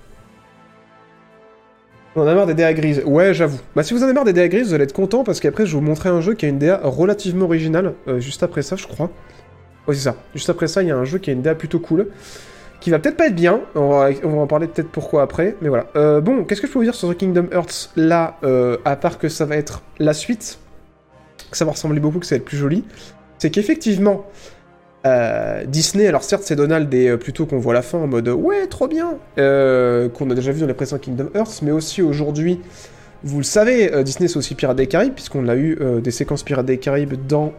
[2.15, 3.03] On en a marre des DA grises.
[3.05, 3.59] Ouais, j'avoue.
[3.75, 5.67] Bah, si vous en avez marre des DA grises, vous allez être content parce qu'après,
[5.67, 7.93] je vais vous montrer un jeu qui a une DA relativement originale.
[8.07, 9.11] euh, juste après ça, je crois.
[9.87, 10.15] Ouais, c'est ça.
[10.33, 12.07] Juste après ça, il y a un jeu qui a une DA plutôt cool.
[12.79, 13.61] Qui va peut-être pas être bien.
[13.75, 15.55] On va, en parler peut-être pourquoi après.
[15.61, 15.87] Mais voilà.
[15.95, 18.95] Euh, bon, qu'est-ce que je peux vous dire sur The Kingdom Hearts là, euh, à
[18.95, 20.59] part que ça va être la suite?
[21.49, 22.83] Que ça va ressembler beaucoup, que ça va être plus joli,
[23.39, 24.25] c'est qu'effectivement,
[25.05, 28.67] euh, Disney, alors certes c'est Donald et plutôt qu'on voit la fin en mode ouais
[28.67, 32.59] trop bien, qu'on a déjà vu dans les précédents Kingdom Hearts, mais aussi aujourd'hui,
[33.23, 36.65] vous le savez, Disney c'est aussi Pirates des Caraïbes, puisqu'on a eu des séquences Pirates
[36.65, 37.53] des Caraïbes dans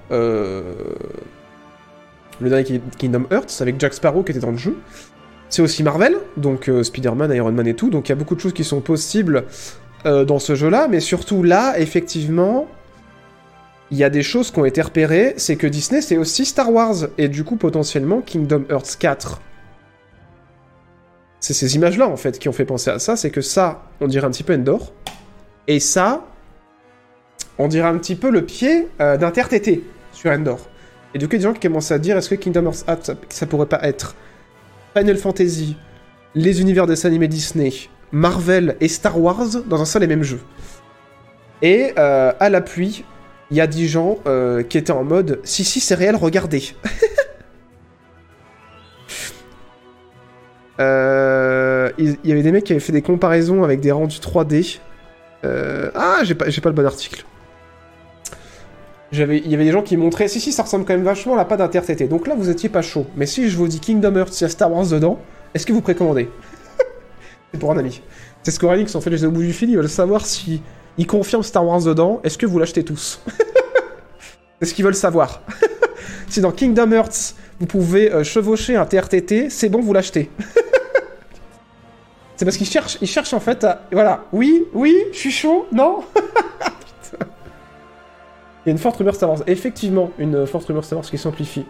[2.41, 4.77] le dernier Ki- Kingdom Hearts avec Jack Sparrow qui était dans le jeu.
[5.49, 8.35] C'est aussi Marvel, donc euh, Spider-Man, Iron Man et tout, donc il y a beaucoup
[8.35, 9.45] de choses qui sont possibles
[10.05, 12.67] euh, dans ce jeu-là, mais surtout là, effectivement,
[13.91, 16.71] il y a des choses qui ont été repérées, c'est que Disney c'est aussi Star
[16.71, 19.41] Wars, et du coup potentiellement Kingdom Hearts 4.
[21.41, 24.07] C'est ces images-là en fait qui ont fait penser à ça, c'est que ça, on
[24.07, 24.93] dirait un petit peu Endor,
[25.67, 26.27] et ça,
[27.59, 29.33] on dirait un petit peu le pied euh, d'un
[30.13, 30.59] sur Endor.
[31.15, 32.67] Et du coup, il y a des gens qui commencent à dire est-ce que Kingdom
[32.67, 34.15] Hearts 4, ça, pourrait pas être
[34.97, 35.77] Final Fantasy,
[36.35, 37.73] les univers dessins animés Disney,
[38.13, 40.41] Marvel et Star Wars dans un seul et même jeu?
[41.63, 43.05] Et euh, à l'appui,
[43.51, 46.63] il y a des gens euh, qui étaient en mode si si c'est réel, regardez.
[50.81, 54.79] Euh, Il y avait des mecs qui avaient fait des comparaisons avec des rendus 3D.
[55.45, 57.25] Euh, Ah, j'ai pas le bon article.
[59.13, 61.37] Il y avait des gens qui montraient si si ça ressemble quand même vachement à
[61.37, 62.09] la patte d'InterTT.
[62.09, 63.07] Donc là vous étiez pas chaud.
[63.17, 65.19] Mais si je vous dis Kingdom Hearts, il y a Star Wars dedans,
[65.55, 66.29] est-ce que vous précommandez
[67.53, 68.03] C'est pour un ami.
[68.43, 70.61] C'est Square Enix en fait les au bout du fil, ils veulent savoir si
[70.99, 73.21] ils confirment Star Wars dedans, est-ce que vous l'achetez tous
[74.61, 75.43] C'est ce qu'ils veulent savoir.
[76.29, 80.31] si dans Kingdom Hearts vous pouvez euh, chevaucher un TRTT, c'est bon vous l'achetez.
[82.37, 83.87] c'est parce qu'ils cherchent, ils cherchent en fait à...
[83.91, 86.05] Voilà, oui, oui, je suis chaud, non.
[88.65, 89.43] Il y a une forte rumeur Star Wars.
[89.47, 91.65] Effectivement, une euh, forte rumeur Star Wars qui s'amplifie.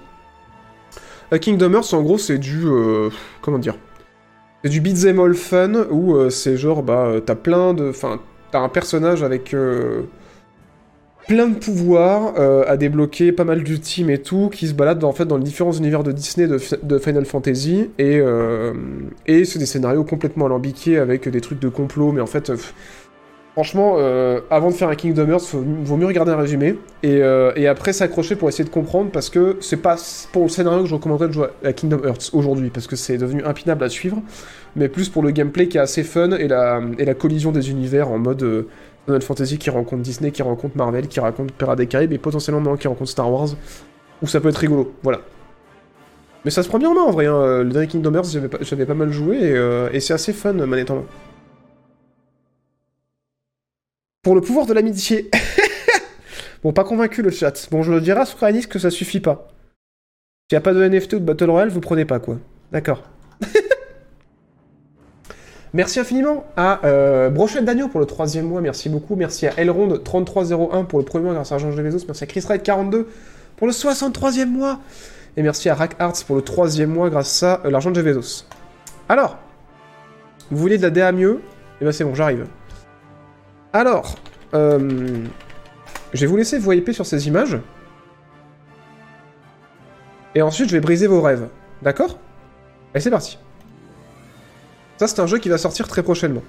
[1.32, 2.66] Euh, Kingdom Hearts, en gros, c'est du...
[2.66, 3.10] euh,
[3.43, 3.77] comment dire?
[4.65, 7.90] C'est du beat'em all fun, où c'est genre, bah, t'as plein de...
[7.90, 8.20] Enfin,
[8.51, 9.55] t'as un personnage avec...
[11.28, 12.32] plein de pouvoirs
[12.66, 15.74] à débloquer, pas mal d'ultimes et tout, qui se baladent en fait dans les différents
[15.74, 18.20] univers de Disney, de, Fi- de Final Fantasy, et,
[19.27, 22.51] et c'est des scénarios complètement alambiqués avec des trucs de complot, mais en fait,
[23.59, 27.21] franchement, euh, avant de faire un Kingdom Hearts, faut- vaut mieux regarder un résumé, et,
[27.23, 29.97] euh, et après s'accrocher pour essayer de comprendre, parce que c'est pas
[30.31, 33.19] pour le scénario que je recommanderais de jouer à Kingdom Hearts aujourd'hui, parce que c'est
[33.19, 34.23] devenu impinable à suivre,
[34.77, 36.81] mais plus pour le gameplay qui est assez fun, et la,
[37.19, 38.43] collision des univers en mode...
[38.45, 38.69] euh,
[39.07, 42.61] Final Fantasy qui rencontre Disney, qui rencontre Marvel, qui rencontre Pirates des Caraïbes et potentiellement
[42.61, 43.49] maintenant qui rencontre Star Wars,
[44.23, 45.23] où ça peut être rigolo, voilà.
[46.45, 47.63] Mais ça se prend bien en main en vrai, hein.
[47.63, 48.29] le dernier Kingdom Hearts
[48.61, 49.57] j'avais pas, mal joué
[49.93, 50.93] et, c'est assez fun manette.
[54.29, 55.31] Pour le pouvoir de l'amitié.
[56.63, 57.67] bon, pas convaincu le chat.
[57.71, 59.49] Bon, je le dirai à Enix que ça suffit pas.
[60.51, 62.37] S'il n'y a pas de NFT ou de Battle Royale, vous prenez pas quoi.
[62.71, 63.05] D'accord.
[65.73, 69.17] Merci infiniment à euh, Brochette d'Agneau pour le troisième mois, merci beaucoup.
[69.17, 72.05] Merci à Elrond3301 pour le premier mois grâce à Argent Bezos.
[72.07, 73.07] Merci à Chris Wright42
[73.57, 74.81] pour le 63e mois.
[75.39, 78.45] Et merci à Rack Arts pour le troisième mois grâce à euh, l'argent de Bezos.
[79.09, 79.39] Alors,
[80.51, 81.41] vous voulez de la DA mieux?
[81.81, 82.45] Eh ben c'est bon, j'arrive.
[83.73, 84.16] Alors,
[84.55, 85.24] euh,
[86.12, 87.59] je vais vous laisser vous hyper sur ces images.
[90.35, 91.49] Et ensuite, je vais briser vos rêves.
[91.82, 92.19] D'accord?
[92.95, 93.39] Allez, c'est parti.
[94.97, 96.43] Ça, c'est un jeu qui va sortir très prochainement.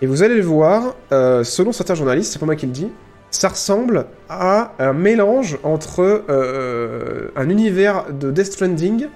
[0.00, 2.90] Et vous allez le voir, euh, selon certains journalistes, c'est pas moi qui le dis,
[3.30, 9.06] ça ressemble à un mélange entre euh, un univers de Death Stranding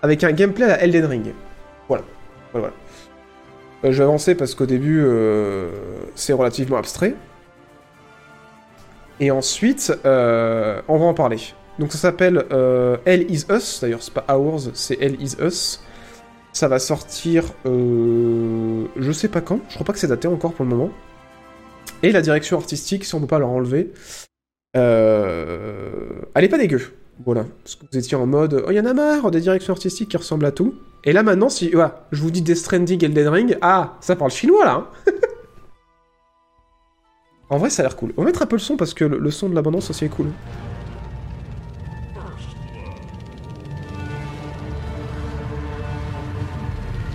[0.00, 1.34] avec un gameplay à Elden Ring.
[1.88, 2.04] Voilà.
[2.52, 2.87] Voilà, voilà.
[3.84, 5.70] Euh, je vais avancer parce qu'au début, euh,
[6.14, 7.14] c'est relativement abstrait.
[9.20, 11.38] Et ensuite, euh, on va en parler.
[11.78, 12.44] Donc ça s'appelle
[13.04, 15.80] Hell is Us, d'ailleurs c'est pas Ours, c'est Hell is Us.
[16.52, 20.64] Ça va sortir, je sais pas quand, je crois pas que c'est daté encore pour
[20.64, 20.90] le moment.
[22.02, 23.92] Et la direction artistique, si on peut pas leur enlever,
[24.74, 24.82] elle
[26.34, 26.82] est pas dégueu.
[27.24, 30.08] Voilà, parce que vous étiez en mode, oh, y en a marre des directions artistiques
[30.08, 30.74] qui ressemblent à tout.
[31.04, 31.72] Et là maintenant, si,
[32.12, 34.74] je vous dis Death Stranding Elden Ring, ah, ça parle chinois là.
[34.74, 34.86] hein.
[37.50, 38.12] en vrai, ça a l'air cool.
[38.16, 40.08] On va mettre un peu le son parce que le, son de l'abondance aussi est
[40.08, 40.26] cool.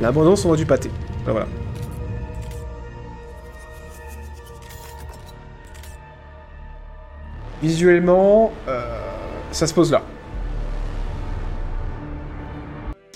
[0.01, 0.89] L'abondance, on voit du pâté.
[1.25, 1.47] Ben voilà.
[7.61, 8.81] Visuellement, euh,
[9.51, 10.01] ça se pose là.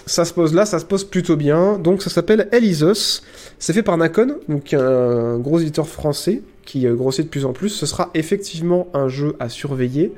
[0.07, 1.77] Ça se pose là, ça se pose plutôt bien.
[1.77, 3.21] Donc ça s'appelle Elisos.
[3.59, 7.53] C'est fait par Nacon, donc un gros éditeur français qui euh, grossit de plus en
[7.53, 7.69] plus.
[7.69, 10.13] Ce sera effectivement un jeu à surveiller.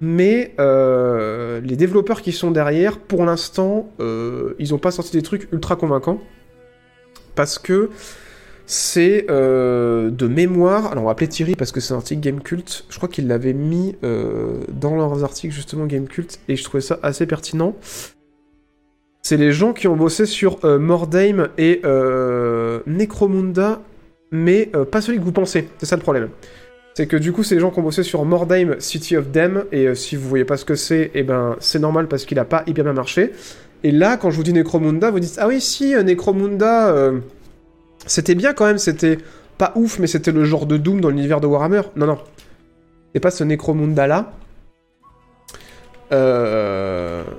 [0.00, 5.22] Mais euh, les développeurs qui sont derrière, pour l'instant, euh, ils n'ont pas sorti des
[5.22, 6.20] trucs ultra convaincants.
[7.34, 7.90] Parce que
[8.66, 10.92] c'est de mémoire.
[10.92, 12.84] Alors on va appeler Thierry parce que c'est un article Game Cult.
[12.90, 16.98] Je crois qu'il l'avait mis dans leurs articles justement Game Cult et je trouvais ça
[17.02, 17.76] assez pertinent.
[19.28, 23.82] C'est les gens qui ont bossé sur euh, Mordheim et euh, Necromunda,
[24.30, 25.68] mais euh, pas celui que vous pensez.
[25.76, 26.30] C'est ça le problème.
[26.94, 29.64] C'est que du coup, c'est les gens qui ont bossé sur Mordheim, City of Them,
[29.70, 32.38] et euh, si vous voyez pas ce que c'est, eh ben c'est normal parce qu'il
[32.38, 33.32] a pas hyper bien marché.
[33.84, 37.12] Et là, quand je vous dis Necromunda, vous dites ah oui si Necromunda,
[38.06, 39.18] c'était bien quand même, c'était
[39.58, 41.82] pas ouf, mais c'était le genre de Doom dans l'univers de Warhammer.
[41.96, 42.18] Non non,
[43.12, 44.32] c'est pas ce Necromunda là.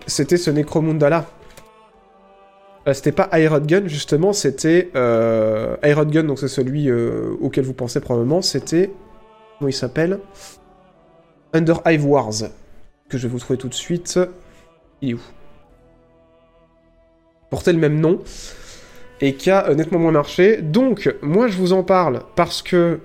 [0.05, 1.25] C'était ce Necromunda là.
[2.87, 7.65] Euh, c'était pas Iron Gun justement, c'était euh, Iron Gun, donc c'est celui euh, auquel
[7.65, 8.41] vous pensez probablement.
[8.41, 8.91] C'était
[9.57, 10.19] comment il s'appelle?
[11.53, 12.33] Under Hive Wars
[13.09, 14.19] que je vais vous trouver tout de suite.
[15.01, 15.21] Il est où?
[17.49, 18.21] Portait le même nom
[19.21, 20.61] et qui a euh, nettement moins marché.
[20.61, 22.99] Donc moi je vous en parle parce que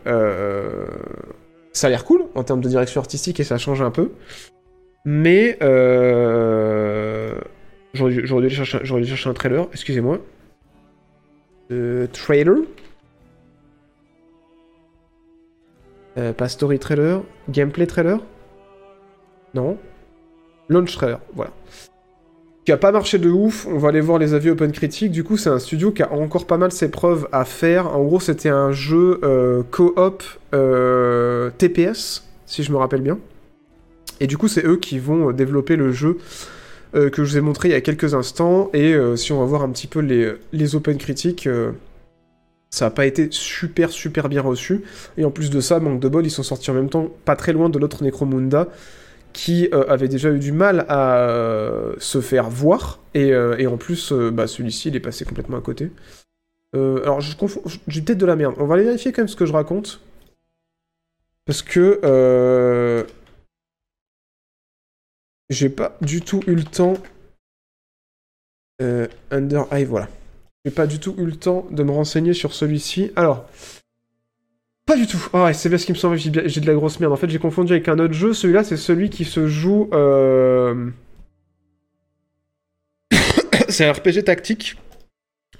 [1.73, 4.13] ça a l'air cool en termes de direction artistique et ça change un peu.
[5.05, 7.35] Mais euh,
[7.95, 10.19] J'aurais dû, chercher, un trailer, excusez-moi.
[11.71, 12.57] Euh, trailer
[16.17, 18.21] Euh, Pas story trailer, gameplay trailer
[19.55, 19.79] Non.
[20.69, 21.53] Launch trailer, voilà.
[22.65, 25.13] Qui a pas marché de ouf, on va aller voir les avis open critique.
[25.13, 27.95] Du coup, c'est un studio qui a encore pas mal ses preuves à faire.
[27.95, 30.23] En gros, c'était un jeu euh, co-op
[31.59, 33.19] TPS, si je me rappelle bien.
[34.21, 36.19] Et du coup, c'est eux qui vont développer le jeu
[36.95, 38.71] euh, que je vous ai montré il y a quelques instants.
[38.73, 41.73] Et euh, si on va voir un petit peu les, les open critiques, euh,
[42.71, 44.83] ça n'a pas été super super bien reçu.
[45.17, 47.37] Et en plus de ça, manque de bol, ils sont sortis en même temps pas
[47.37, 48.69] très loin de l'autre Necromunda
[49.33, 51.29] qui avait déjà eu du mal à
[51.99, 53.01] se faire voir.
[53.15, 55.91] Et, et en plus, bah, celui-ci, il est passé complètement à côté.
[56.73, 58.55] Alors, je confonds, j'ai peut-être de la merde.
[58.59, 60.01] On va aller vérifier quand même ce que je raconte.
[61.47, 63.05] Parce que
[65.51, 66.95] j'ai pas du tout eu le temps.
[68.83, 70.09] Euh, Under Eye, voilà.
[70.65, 73.13] J'ai pas du tout eu le temps de me renseigner sur celui-ci.
[73.17, 73.47] Alors,
[74.87, 75.29] pas du tout.
[75.33, 76.17] Ah c'est bien ce qui me semble.
[76.17, 77.13] J'ai de la grosse merde.
[77.13, 78.33] En fait, j'ai confondu avec un autre jeu.
[78.33, 79.89] Celui-là, c'est celui qui se joue.
[79.93, 80.91] euh,
[83.69, 84.77] c'est un RPG tactique.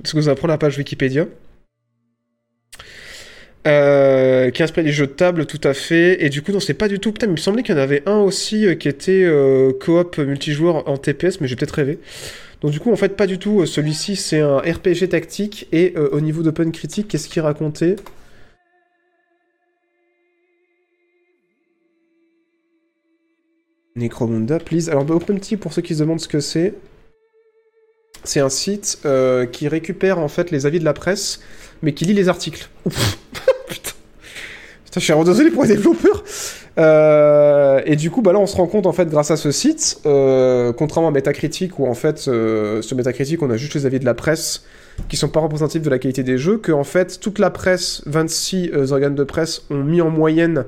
[0.03, 1.27] Ce que vous apprend la page Wikipédia.
[3.67, 6.23] Euh, qui inspire des jeux de table, tout à fait.
[6.23, 7.13] Et du coup, non, c'est pas du tout.
[7.13, 10.19] Putain, il me semblait qu'il y en avait un aussi euh, qui était euh, coop
[10.19, 11.99] multijoueur en TPS, mais j'ai peut-être rêvé.
[12.61, 13.63] Donc, du coup, en fait, pas du tout.
[13.63, 15.67] Euh, Celui-ci, c'est un RPG tactique.
[15.73, 17.97] Et au niveau d'Open Critique, qu'est-ce qu'il racontait?
[23.97, 24.91] Necromunda, please.
[24.91, 26.75] Alors, bah, OpenTea, pour ceux qui se demandent ce que c'est,
[28.25, 28.99] c'est un site
[29.53, 31.41] qui récupère en fait les avis de la presse,
[31.83, 32.69] mais qui lit les articles.
[32.85, 33.24] Ouf.
[34.95, 36.23] Je suis vraiment désolé pour les développeurs.
[36.79, 39.51] Euh, et du coup, bah là, on se rend compte en fait grâce à ce
[39.51, 43.87] site, euh, contrairement à Metacritic où en fait euh, sur Metacritic on a juste les
[43.87, 44.65] avis de la presse
[45.09, 48.03] qui sont pas représentatifs de la qualité des jeux, que en fait toute la presse,
[48.07, 50.65] 26 euh, organes de presse ont mis en moyenne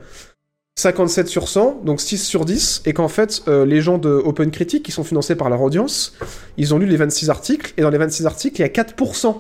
[0.79, 4.83] 57 sur 100, donc 6 sur 10, et qu'en fait, les gens de Open Critic,
[4.83, 6.15] qui sont financés par leur audience,
[6.59, 9.37] ils ont lu les 26 articles, et dans les 26 articles, il y a 4%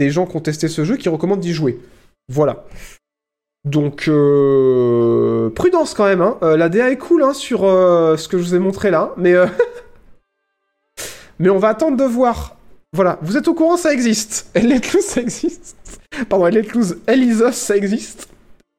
[0.00, 1.78] des gens qui ont testé ce jeu qui recommandent d'y jouer.
[2.28, 2.64] Voilà.
[3.66, 6.38] Donc, euh, prudence quand même, hein.
[6.42, 9.12] Euh, la DA est cool hein, sur euh, ce que je vous ai montré là,
[9.16, 9.34] mais,
[11.40, 12.56] mais on va attendre de voir.
[12.92, 14.48] Voilà, vous êtes au courant, ça existe.
[14.54, 15.76] Let Loose, ça existe.
[16.28, 18.28] Pardon, Let Loose, Elisos, ça existe.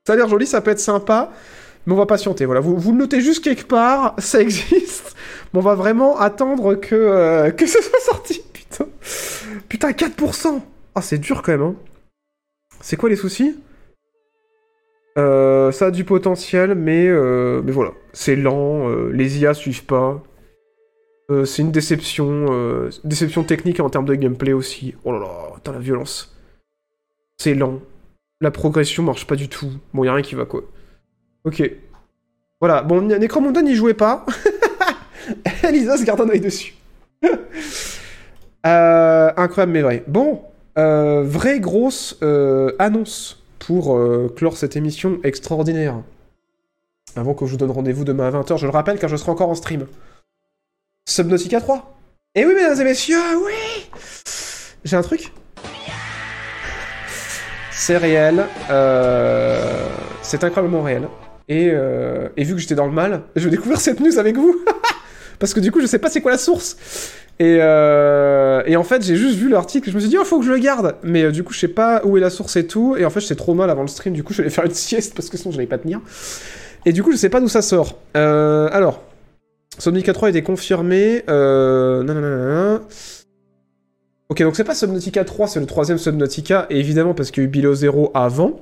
[0.07, 1.31] Ça a l'air joli, ça peut être sympa.
[1.85, 2.61] Mais on va patienter, voilà.
[2.61, 5.15] Vous, vous le notez juste quelque part, ça existe.
[5.53, 8.85] Mais on va vraiment attendre que, que ce soit sorti, putain.
[9.67, 10.61] Putain, 4%
[10.95, 11.75] Ah, c'est dur quand même, hein.
[12.79, 13.57] C'est quoi les soucis?
[15.17, 17.91] Euh, Ça a du potentiel, mais, euh, mais voilà.
[18.13, 20.23] C'est lent, euh, les IA suivent pas.
[21.43, 22.89] C'est une déception.
[23.03, 24.95] déception technique en termes de gameplay aussi.
[25.03, 26.33] Oh là là, putain, la violence.
[27.35, 27.81] C'est lent.
[28.39, 29.69] La progression marche pas du tout.
[29.93, 30.61] Bon, y a rien qui va, quoi.
[31.43, 31.69] Ok.
[32.61, 34.25] Voilà, bon, Necromunda n'y jouait pas.
[35.67, 36.75] Elisa se garde un œil dessus.
[38.63, 40.03] Incroyable mais vrai.
[40.07, 40.43] Bon,
[40.77, 42.17] vraie grosse
[42.79, 46.01] annonce pour euh, clore cette émission extraordinaire.
[47.17, 49.31] Avant que je vous donne rendez-vous demain à 20h, je le rappelle car je serai
[49.31, 49.87] encore en stream.
[51.05, 51.97] Subnautica 3.
[52.35, 53.89] Et oui, mesdames et messieurs, oui
[54.85, 55.33] J'ai un truc
[57.71, 58.45] C'est réel.
[58.69, 59.89] euh,
[60.21, 61.09] C'est incroyablement réel.
[61.49, 64.37] Et, euh, et vu que j'étais dans le mal, je vais découvrir cette news avec
[64.37, 64.63] vous.
[65.39, 66.77] Parce que du coup, je sais pas c'est quoi la source.
[67.39, 70.39] Et, euh, et en fait, j'ai juste vu l'article, je me suis dit, oh, faut
[70.39, 70.95] que je le garde.
[71.03, 72.95] Mais euh, du coup, je sais pas où est la source et tout.
[72.97, 74.73] Et en fait, j'étais trop mal avant le stream, du coup, je vais faire une
[74.73, 76.01] sieste parce que sinon, j'allais pas tenir.
[76.85, 77.99] Et du coup, je sais pas d'où ça sort.
[78.15, 79.03] Euh, alors,
[79.77, 81.23] Subnautica 3 a été confirmé.
[84.29, 87.45] Ok, donc c'est pas Subnautica 3, c'est le troisième Subnautica, et évidemment parce qu'il y
[87.45, 88.59] a eu Below Zero avant.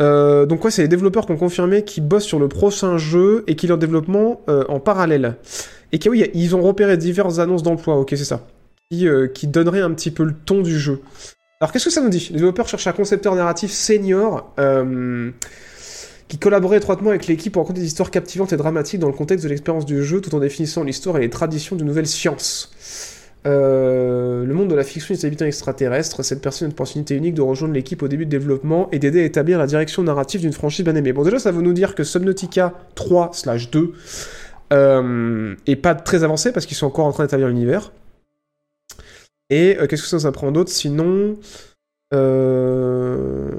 [0.00, 3.56] Donc ouais, c'est les développeurs qui ont confirmé qu'ils bossent sur le prochain jeu et
[3.56, 5.36] qu'ils ont en développement en parallèle.
[5.92, 8.46] Et que oui, ils ont repéré diverses annonces d'emploi, ok c'est ça,
[8.90, 11.00] qui, euh, qui donneraient un petit peu le ton du jeu.
[11.60, 12.28] Alors qu'est-ce que ça nous dit?
[12.30, 15.30] Les développeurs cherchent un concepteur narratif senior euh,
[16.28, 19.44] qui collaborait étroitement avec l'équipe pour raconter des histoires captivantes et dramatiques dans le contexte
[19.44, 22.70] de l'expérience du jeu, tout en définissant l'histoire et les traditions d'une nouvelle science.
[23.46, 27.34] Euh, le monde de la fiction des habitants extraterrestres, cette personne a une opportunité unique
[27.34, 30.52] de rejoindre l'équipe au début de développement et d'aider à établir la direction narrative d'une
[30.52, 31.12] franchise bien aimée.
[31.12, 33.92] Bon, déjà, ça veut nous dire que Subnautica 3/2
[34.72, 37.92] euh, est pas très avancé parce qu'ils sont encore en train d'établir l'univers.
[39.50, 41.36] Et euh, qu'est-ce que ça nous apprend d'autre Sinon.
[42.14, 43.50] Euh...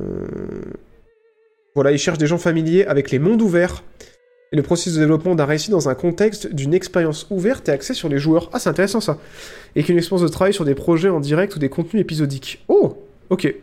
[1.76, 3.84] Voilà, ils cherchent des gens familiers avec les mondes ouverts
[4.52, 7.94] et le processus de développement d'un récit dans un contexte d'une expérience ouverte et axée
[7.94, 8.50] sur les joueurs.
[8.52, 9.18] Ah, c'est intéressant ça.
[9.76, 12.64] Et qu'une expérience de travail sur des projets en direct ou des contenus épisodiques.
[12.68, 12.98] Oh,
[13.30, 13.54] ok.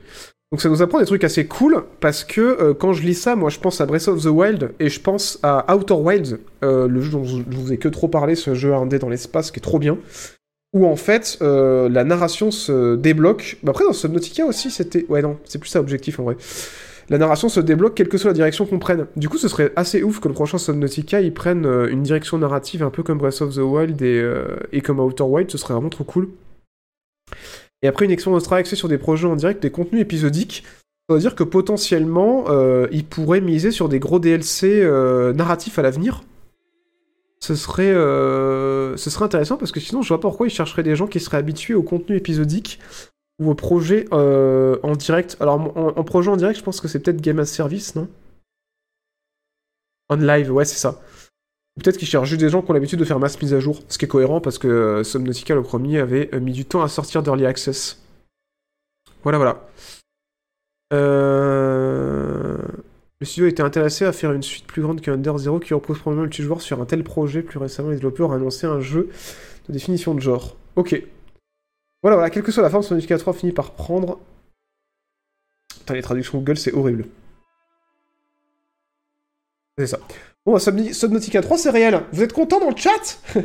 [0.53, 3.35] Donc ça nous apprend des trucs assez cool parce que euh, quand je lis ça,
[3.35, 6.87] moi je pense à Breath of the Wild et je pense à Outer Wilds, euh,
[6.87, 9.59] le jeu dont je vous ai que trop parlé, ce jeu indé dans l'espace qui
[9.59, 9.99] est trop bien,
[10.73, 13.59] où en fait euh, la narration se débloque.
[13.65, 16.37] Bah, après dans Subnautica aussi c'était, ouais non, c'est plus ça objectif en vrai.
[17.09, 19.07] La narration se débloque quelle que soit la direction qu'on prenne.
[19.15, 22.39] Du coup, ce serait assez ouf que le prochain Subnautica il prenne euh, une direction
[22.39, 24.25] narrative un peu comme Breath of the Wild et,
[24.71, 26.29] et comme Outer Wild, ce serait vraiment trop cool.
[27.83, 30.65] Et après, une expérience de travail axée sur des projets en direct, des contenus épisodiques,
[31.09, 35.79] ça veut dire que potentiellement, euh, ils pourraient miser sur des gros DLC euh, narratifs
[35.79, 36.25] à l'avenir.
[37.39, 40.83] Ce serait, euh, ce serait intéressant parce que sinon, je vois pas pourquoi ils chercheraient
[40.83, 42.81] des gens qui seraient habitués au contenu épisodique
[43.39, 45.37] ou au projet en direct.
[45.39, 48.09] Alors, en projet en direct, je pense que c'est peut-être Game as Service, non?
[50.09, 51.01] On live, ouais, c'est ça.
[51.77, 53.83] Peut-être qu'ils cherchent juste des gens qui ont l'habitude de faire masse mise à jour,
[53.89, 56.83] ce qui est cohérent parce que euh, Subnautica, le premier, avait euh, mis du temps
[56.83, 58.03] à sortir d'Early Access.
[59.23, 59.69] Voilà, voilà.
[60.93, 62.57] Euh...
[63.19, 65.99] Le studio était intéressé à faire une suite plus grande que Under Zero qui repose
[65.99, 67.43] probablement le multijoueur sur un tel projet.
[67.43, 69.11] Plus récemment, les développeurs ont annoncé un jeu
[69.69, 70.57] de définition de genre.
[70.77, 71.03] Ok.
[72.03, 74.21] Voilà, voilà, quelle que soit la forme, Subnautica 3 finit par prendre.
[75.79, 77.07] Putain, les traductions Google, c'est horrible.
[79.79, 79.99] C'est ça.
[80.47, 82.01] Bon, Subni- Subnautica 3, c'est réel.
[82.13, 83.19] Vous êtes content dans le chat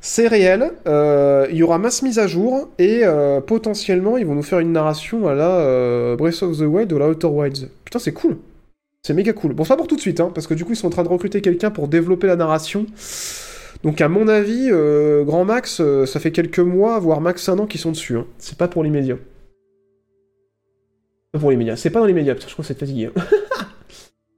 [0.00, 0.70] C'est réel.
[0.86, 4.60] Euh, Il y aura masse mise à jour et euh, potentiellement, ils vont nous faire
[4.60, 7.68] une narration à la euh, Breath of the Wild ou la Outer Wilds.
[7.84, 8.36] Putain, c'est cool.
[9.02, 9.52] C'est méga cool.
[9.52, 10.90] Bon, c'est pas pour tout de suite, hein, parce que du coup, ils sont en
[10.90, 12.86] train de recruter quelqu'un pour développer la narration.
[13.82, 14.70] Donc, à mon avis,
[15.26, 18.16] Grand Max, ça fait quelques mois, voire max un an qu'ils sont dessus.
[18.16, 18.26] hein.
[18.38, 19.16] C'est pas pour l'immédiat.
[21.32, 21.76] Pas pour l'immédiat.
[21.76, 23.10] C'est pas dans l'immédiat, putain, je crois que c'est fatigué.
[23.14, 23.22] hein.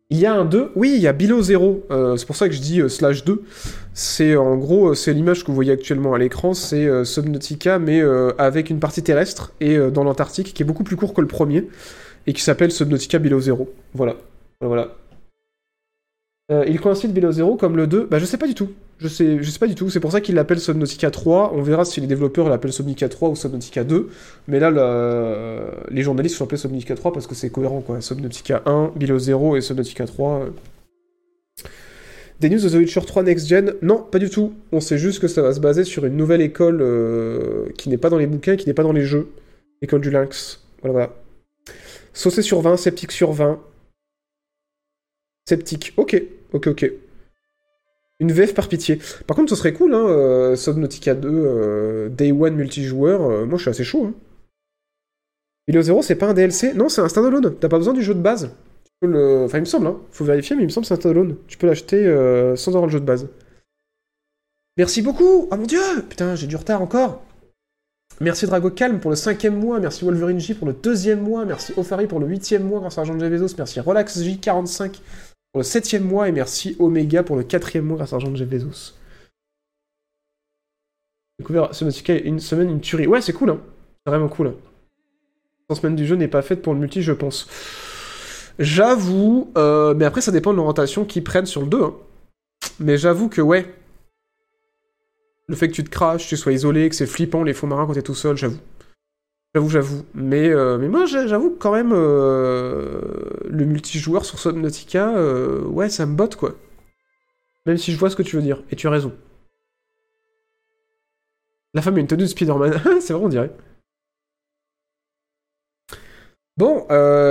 [0.08, 2.48] Il y a un 2, oui, il y a Below Zero, euh, c'est pour ça
[2.48, 3.42] que je dis euh, slash 2.
[3.92, 7.80] C'est en gros, euh, c'est l'image que vous voyez actuellement à l'écran, c'est euh, Subnautica,
[7.80, 11.12] mais euh, avec une partie terrestre et euh, dans l'Antarctique, qui est beaucoup plus court
[11.12, 11.66] que le premier,
[12.28, 13.68] et qui s'appelle Subnautica Below Zero.
[13.94, 14.14] Voilà.
[14.60, 14.94] Voilà.
[16.52, 18.70] Euh, il coïncide Below Zero comme le 2, bah je sais pas du tout.
[18.98, 21.52] Je sais, pas du tout, c'est pour ça qu'il l'appelle Subnautica 3.
[21.54, 24.08] On verra si les développeurs l'appellent Subnautica 3 ou Subnautica 2.
[24.48, 28.00] Mais là, la- les journalistes sont appelés Subnautica 3 parce que c'est cohérent, quoi.
[28.00, 30.40] Subnautica 1, Below 0 et Subnautica 3.
[30.44, 30.50] euh.
[32.40, 33.74] Des news de The Witcher 3 Next Gen?
[33.82, 34.52] Non, pas du tout.
[34.72, 37.96] On sait juste que ça va se baser sur une nouvelle école euh, qui n'est
[37.98, 39.28] pas dans les bouquins, qui n'est pas dans les jeux.
[39.82, 40.60] École du Lynx.
[40.82, 41.12] Voilà, voilà.
[42.14, 43.58] Saucé sur 20, sceptique sur 20.
[45.48, 45.94] Sceptique.
[45.96, 46.20] Ok,
[46.52, 46.92] ok, ok.
[48.18, 48.98] Une VF par pitié.
[49.26, 53.22] Par contre, ce serait cool, hein, euh, Subnautica 2, euh, Day One multijoueur.
[53.22, 54.06] euh, moi, je suis assez chaud.
[54.06, 54.14] Hein.
[55.68, 57.56] Below Zero, c'est pas un DLC Non, c'est un standalone.
[57.60, 58.50] T'as pas besoin du jeu de base.
[58.84, 59.44] Tu peux le...
[59.44, 59.98] Enfin, il me semble, hein.
[60.12, 61.36] Faut vérifier, mais il me semble que c'est un standalone.
[61.46, 63.28] Tu peux l'acheter euh, sans avoir le jeu de base.
[64.78, 67.22] Merci beaucoup Oh mon dieu Putain, j'ai du retard encore
[68.20, 71.72] Merci Drago Calm pour le cinquième mois, merci Wolverine J pour le deuxième mois, merci
[71.76, 75.00] Ofari pour le huitième mois grâce à Argent Bezos, merci Relax J45
[75.52, 78.44] pour le septième mois et merci Omega pour le quatrième mois grâce à Argent de
[78.44, 78.94] Bezos.
[81.38, 83.06] Découvert a une semaine, une tuerie.
[83.06, 83.60] Ouais, c'est cool, hein.
[84.04, 84.54] C'est vraiment cool.
[85.68, 87.48] La semaine du jeu n'est pas faite pour le multi, je pense.
[88.58, 91.82] J'avoue, euh, mais après ça dépend de l'orientation qu'ils prennent sur le 2.
[91.82, 91.94] hein.
[92.80, 93.74] Mais j'avoue que ouais.
[95.48, 97.86] Le fait que tu te craches, tu sois isolé, que c'est flippant les fonds marins
[97.86, 98.58] quand t'es tout seul, j'avoue.
[99.56, 100.04] J'avoue, j'avoue.
[100.12, 103.00] Mais, euh, mais moi, j'a- j'avoue que quand même, euh,
[103.48, 106.56] le multijoueur sur Subnautica, euh, ouais, ça me botte, quoi.
[107.66, 108.62] Même si je vois ce que tu veux dire.
[108.70, 109.12] Et tu as raison.
[111.74, 112.80] La femme a une tenue de Spider-Man.
[113.00, 113.52] c'est vrai, on dirait.
[116.58, 116.86] Bon,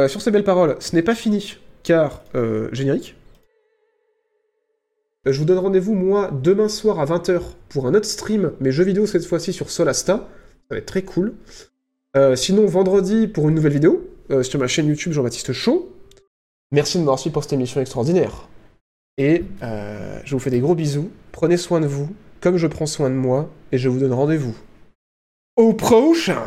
[0.07, 2.23] sur ces belles paroles, ce n'est pas fini, car
[2.71, 3.15] générique.
[5.25, 8.83] Je vous donne rendez-vous, moi, demain soir à 20h pour un autre stream, mais jeux
[8.83, 10.17] vidéo cette fois-ci sur Solasta.
[10.69, 11.33] Ça va être très cool.
[12.15, 15.91] Euh, sinon, vendredi pour une nouvelle vidéo euh, sur ma chaîne YouTube Jean-Baptiste Chaud.
[16.71, 18.47] Merci de m'avoir suivi pour cette émission extraordinaire.
[19.17, 21.09] Et euh, je vous fais des gros bisous.
[21.31, 22.09] Prenez soin de vous,
[22.39, 24.55] comme je prends soin de moi, et je vous donne rendez-vous
[25.57, 26.43] au prochain.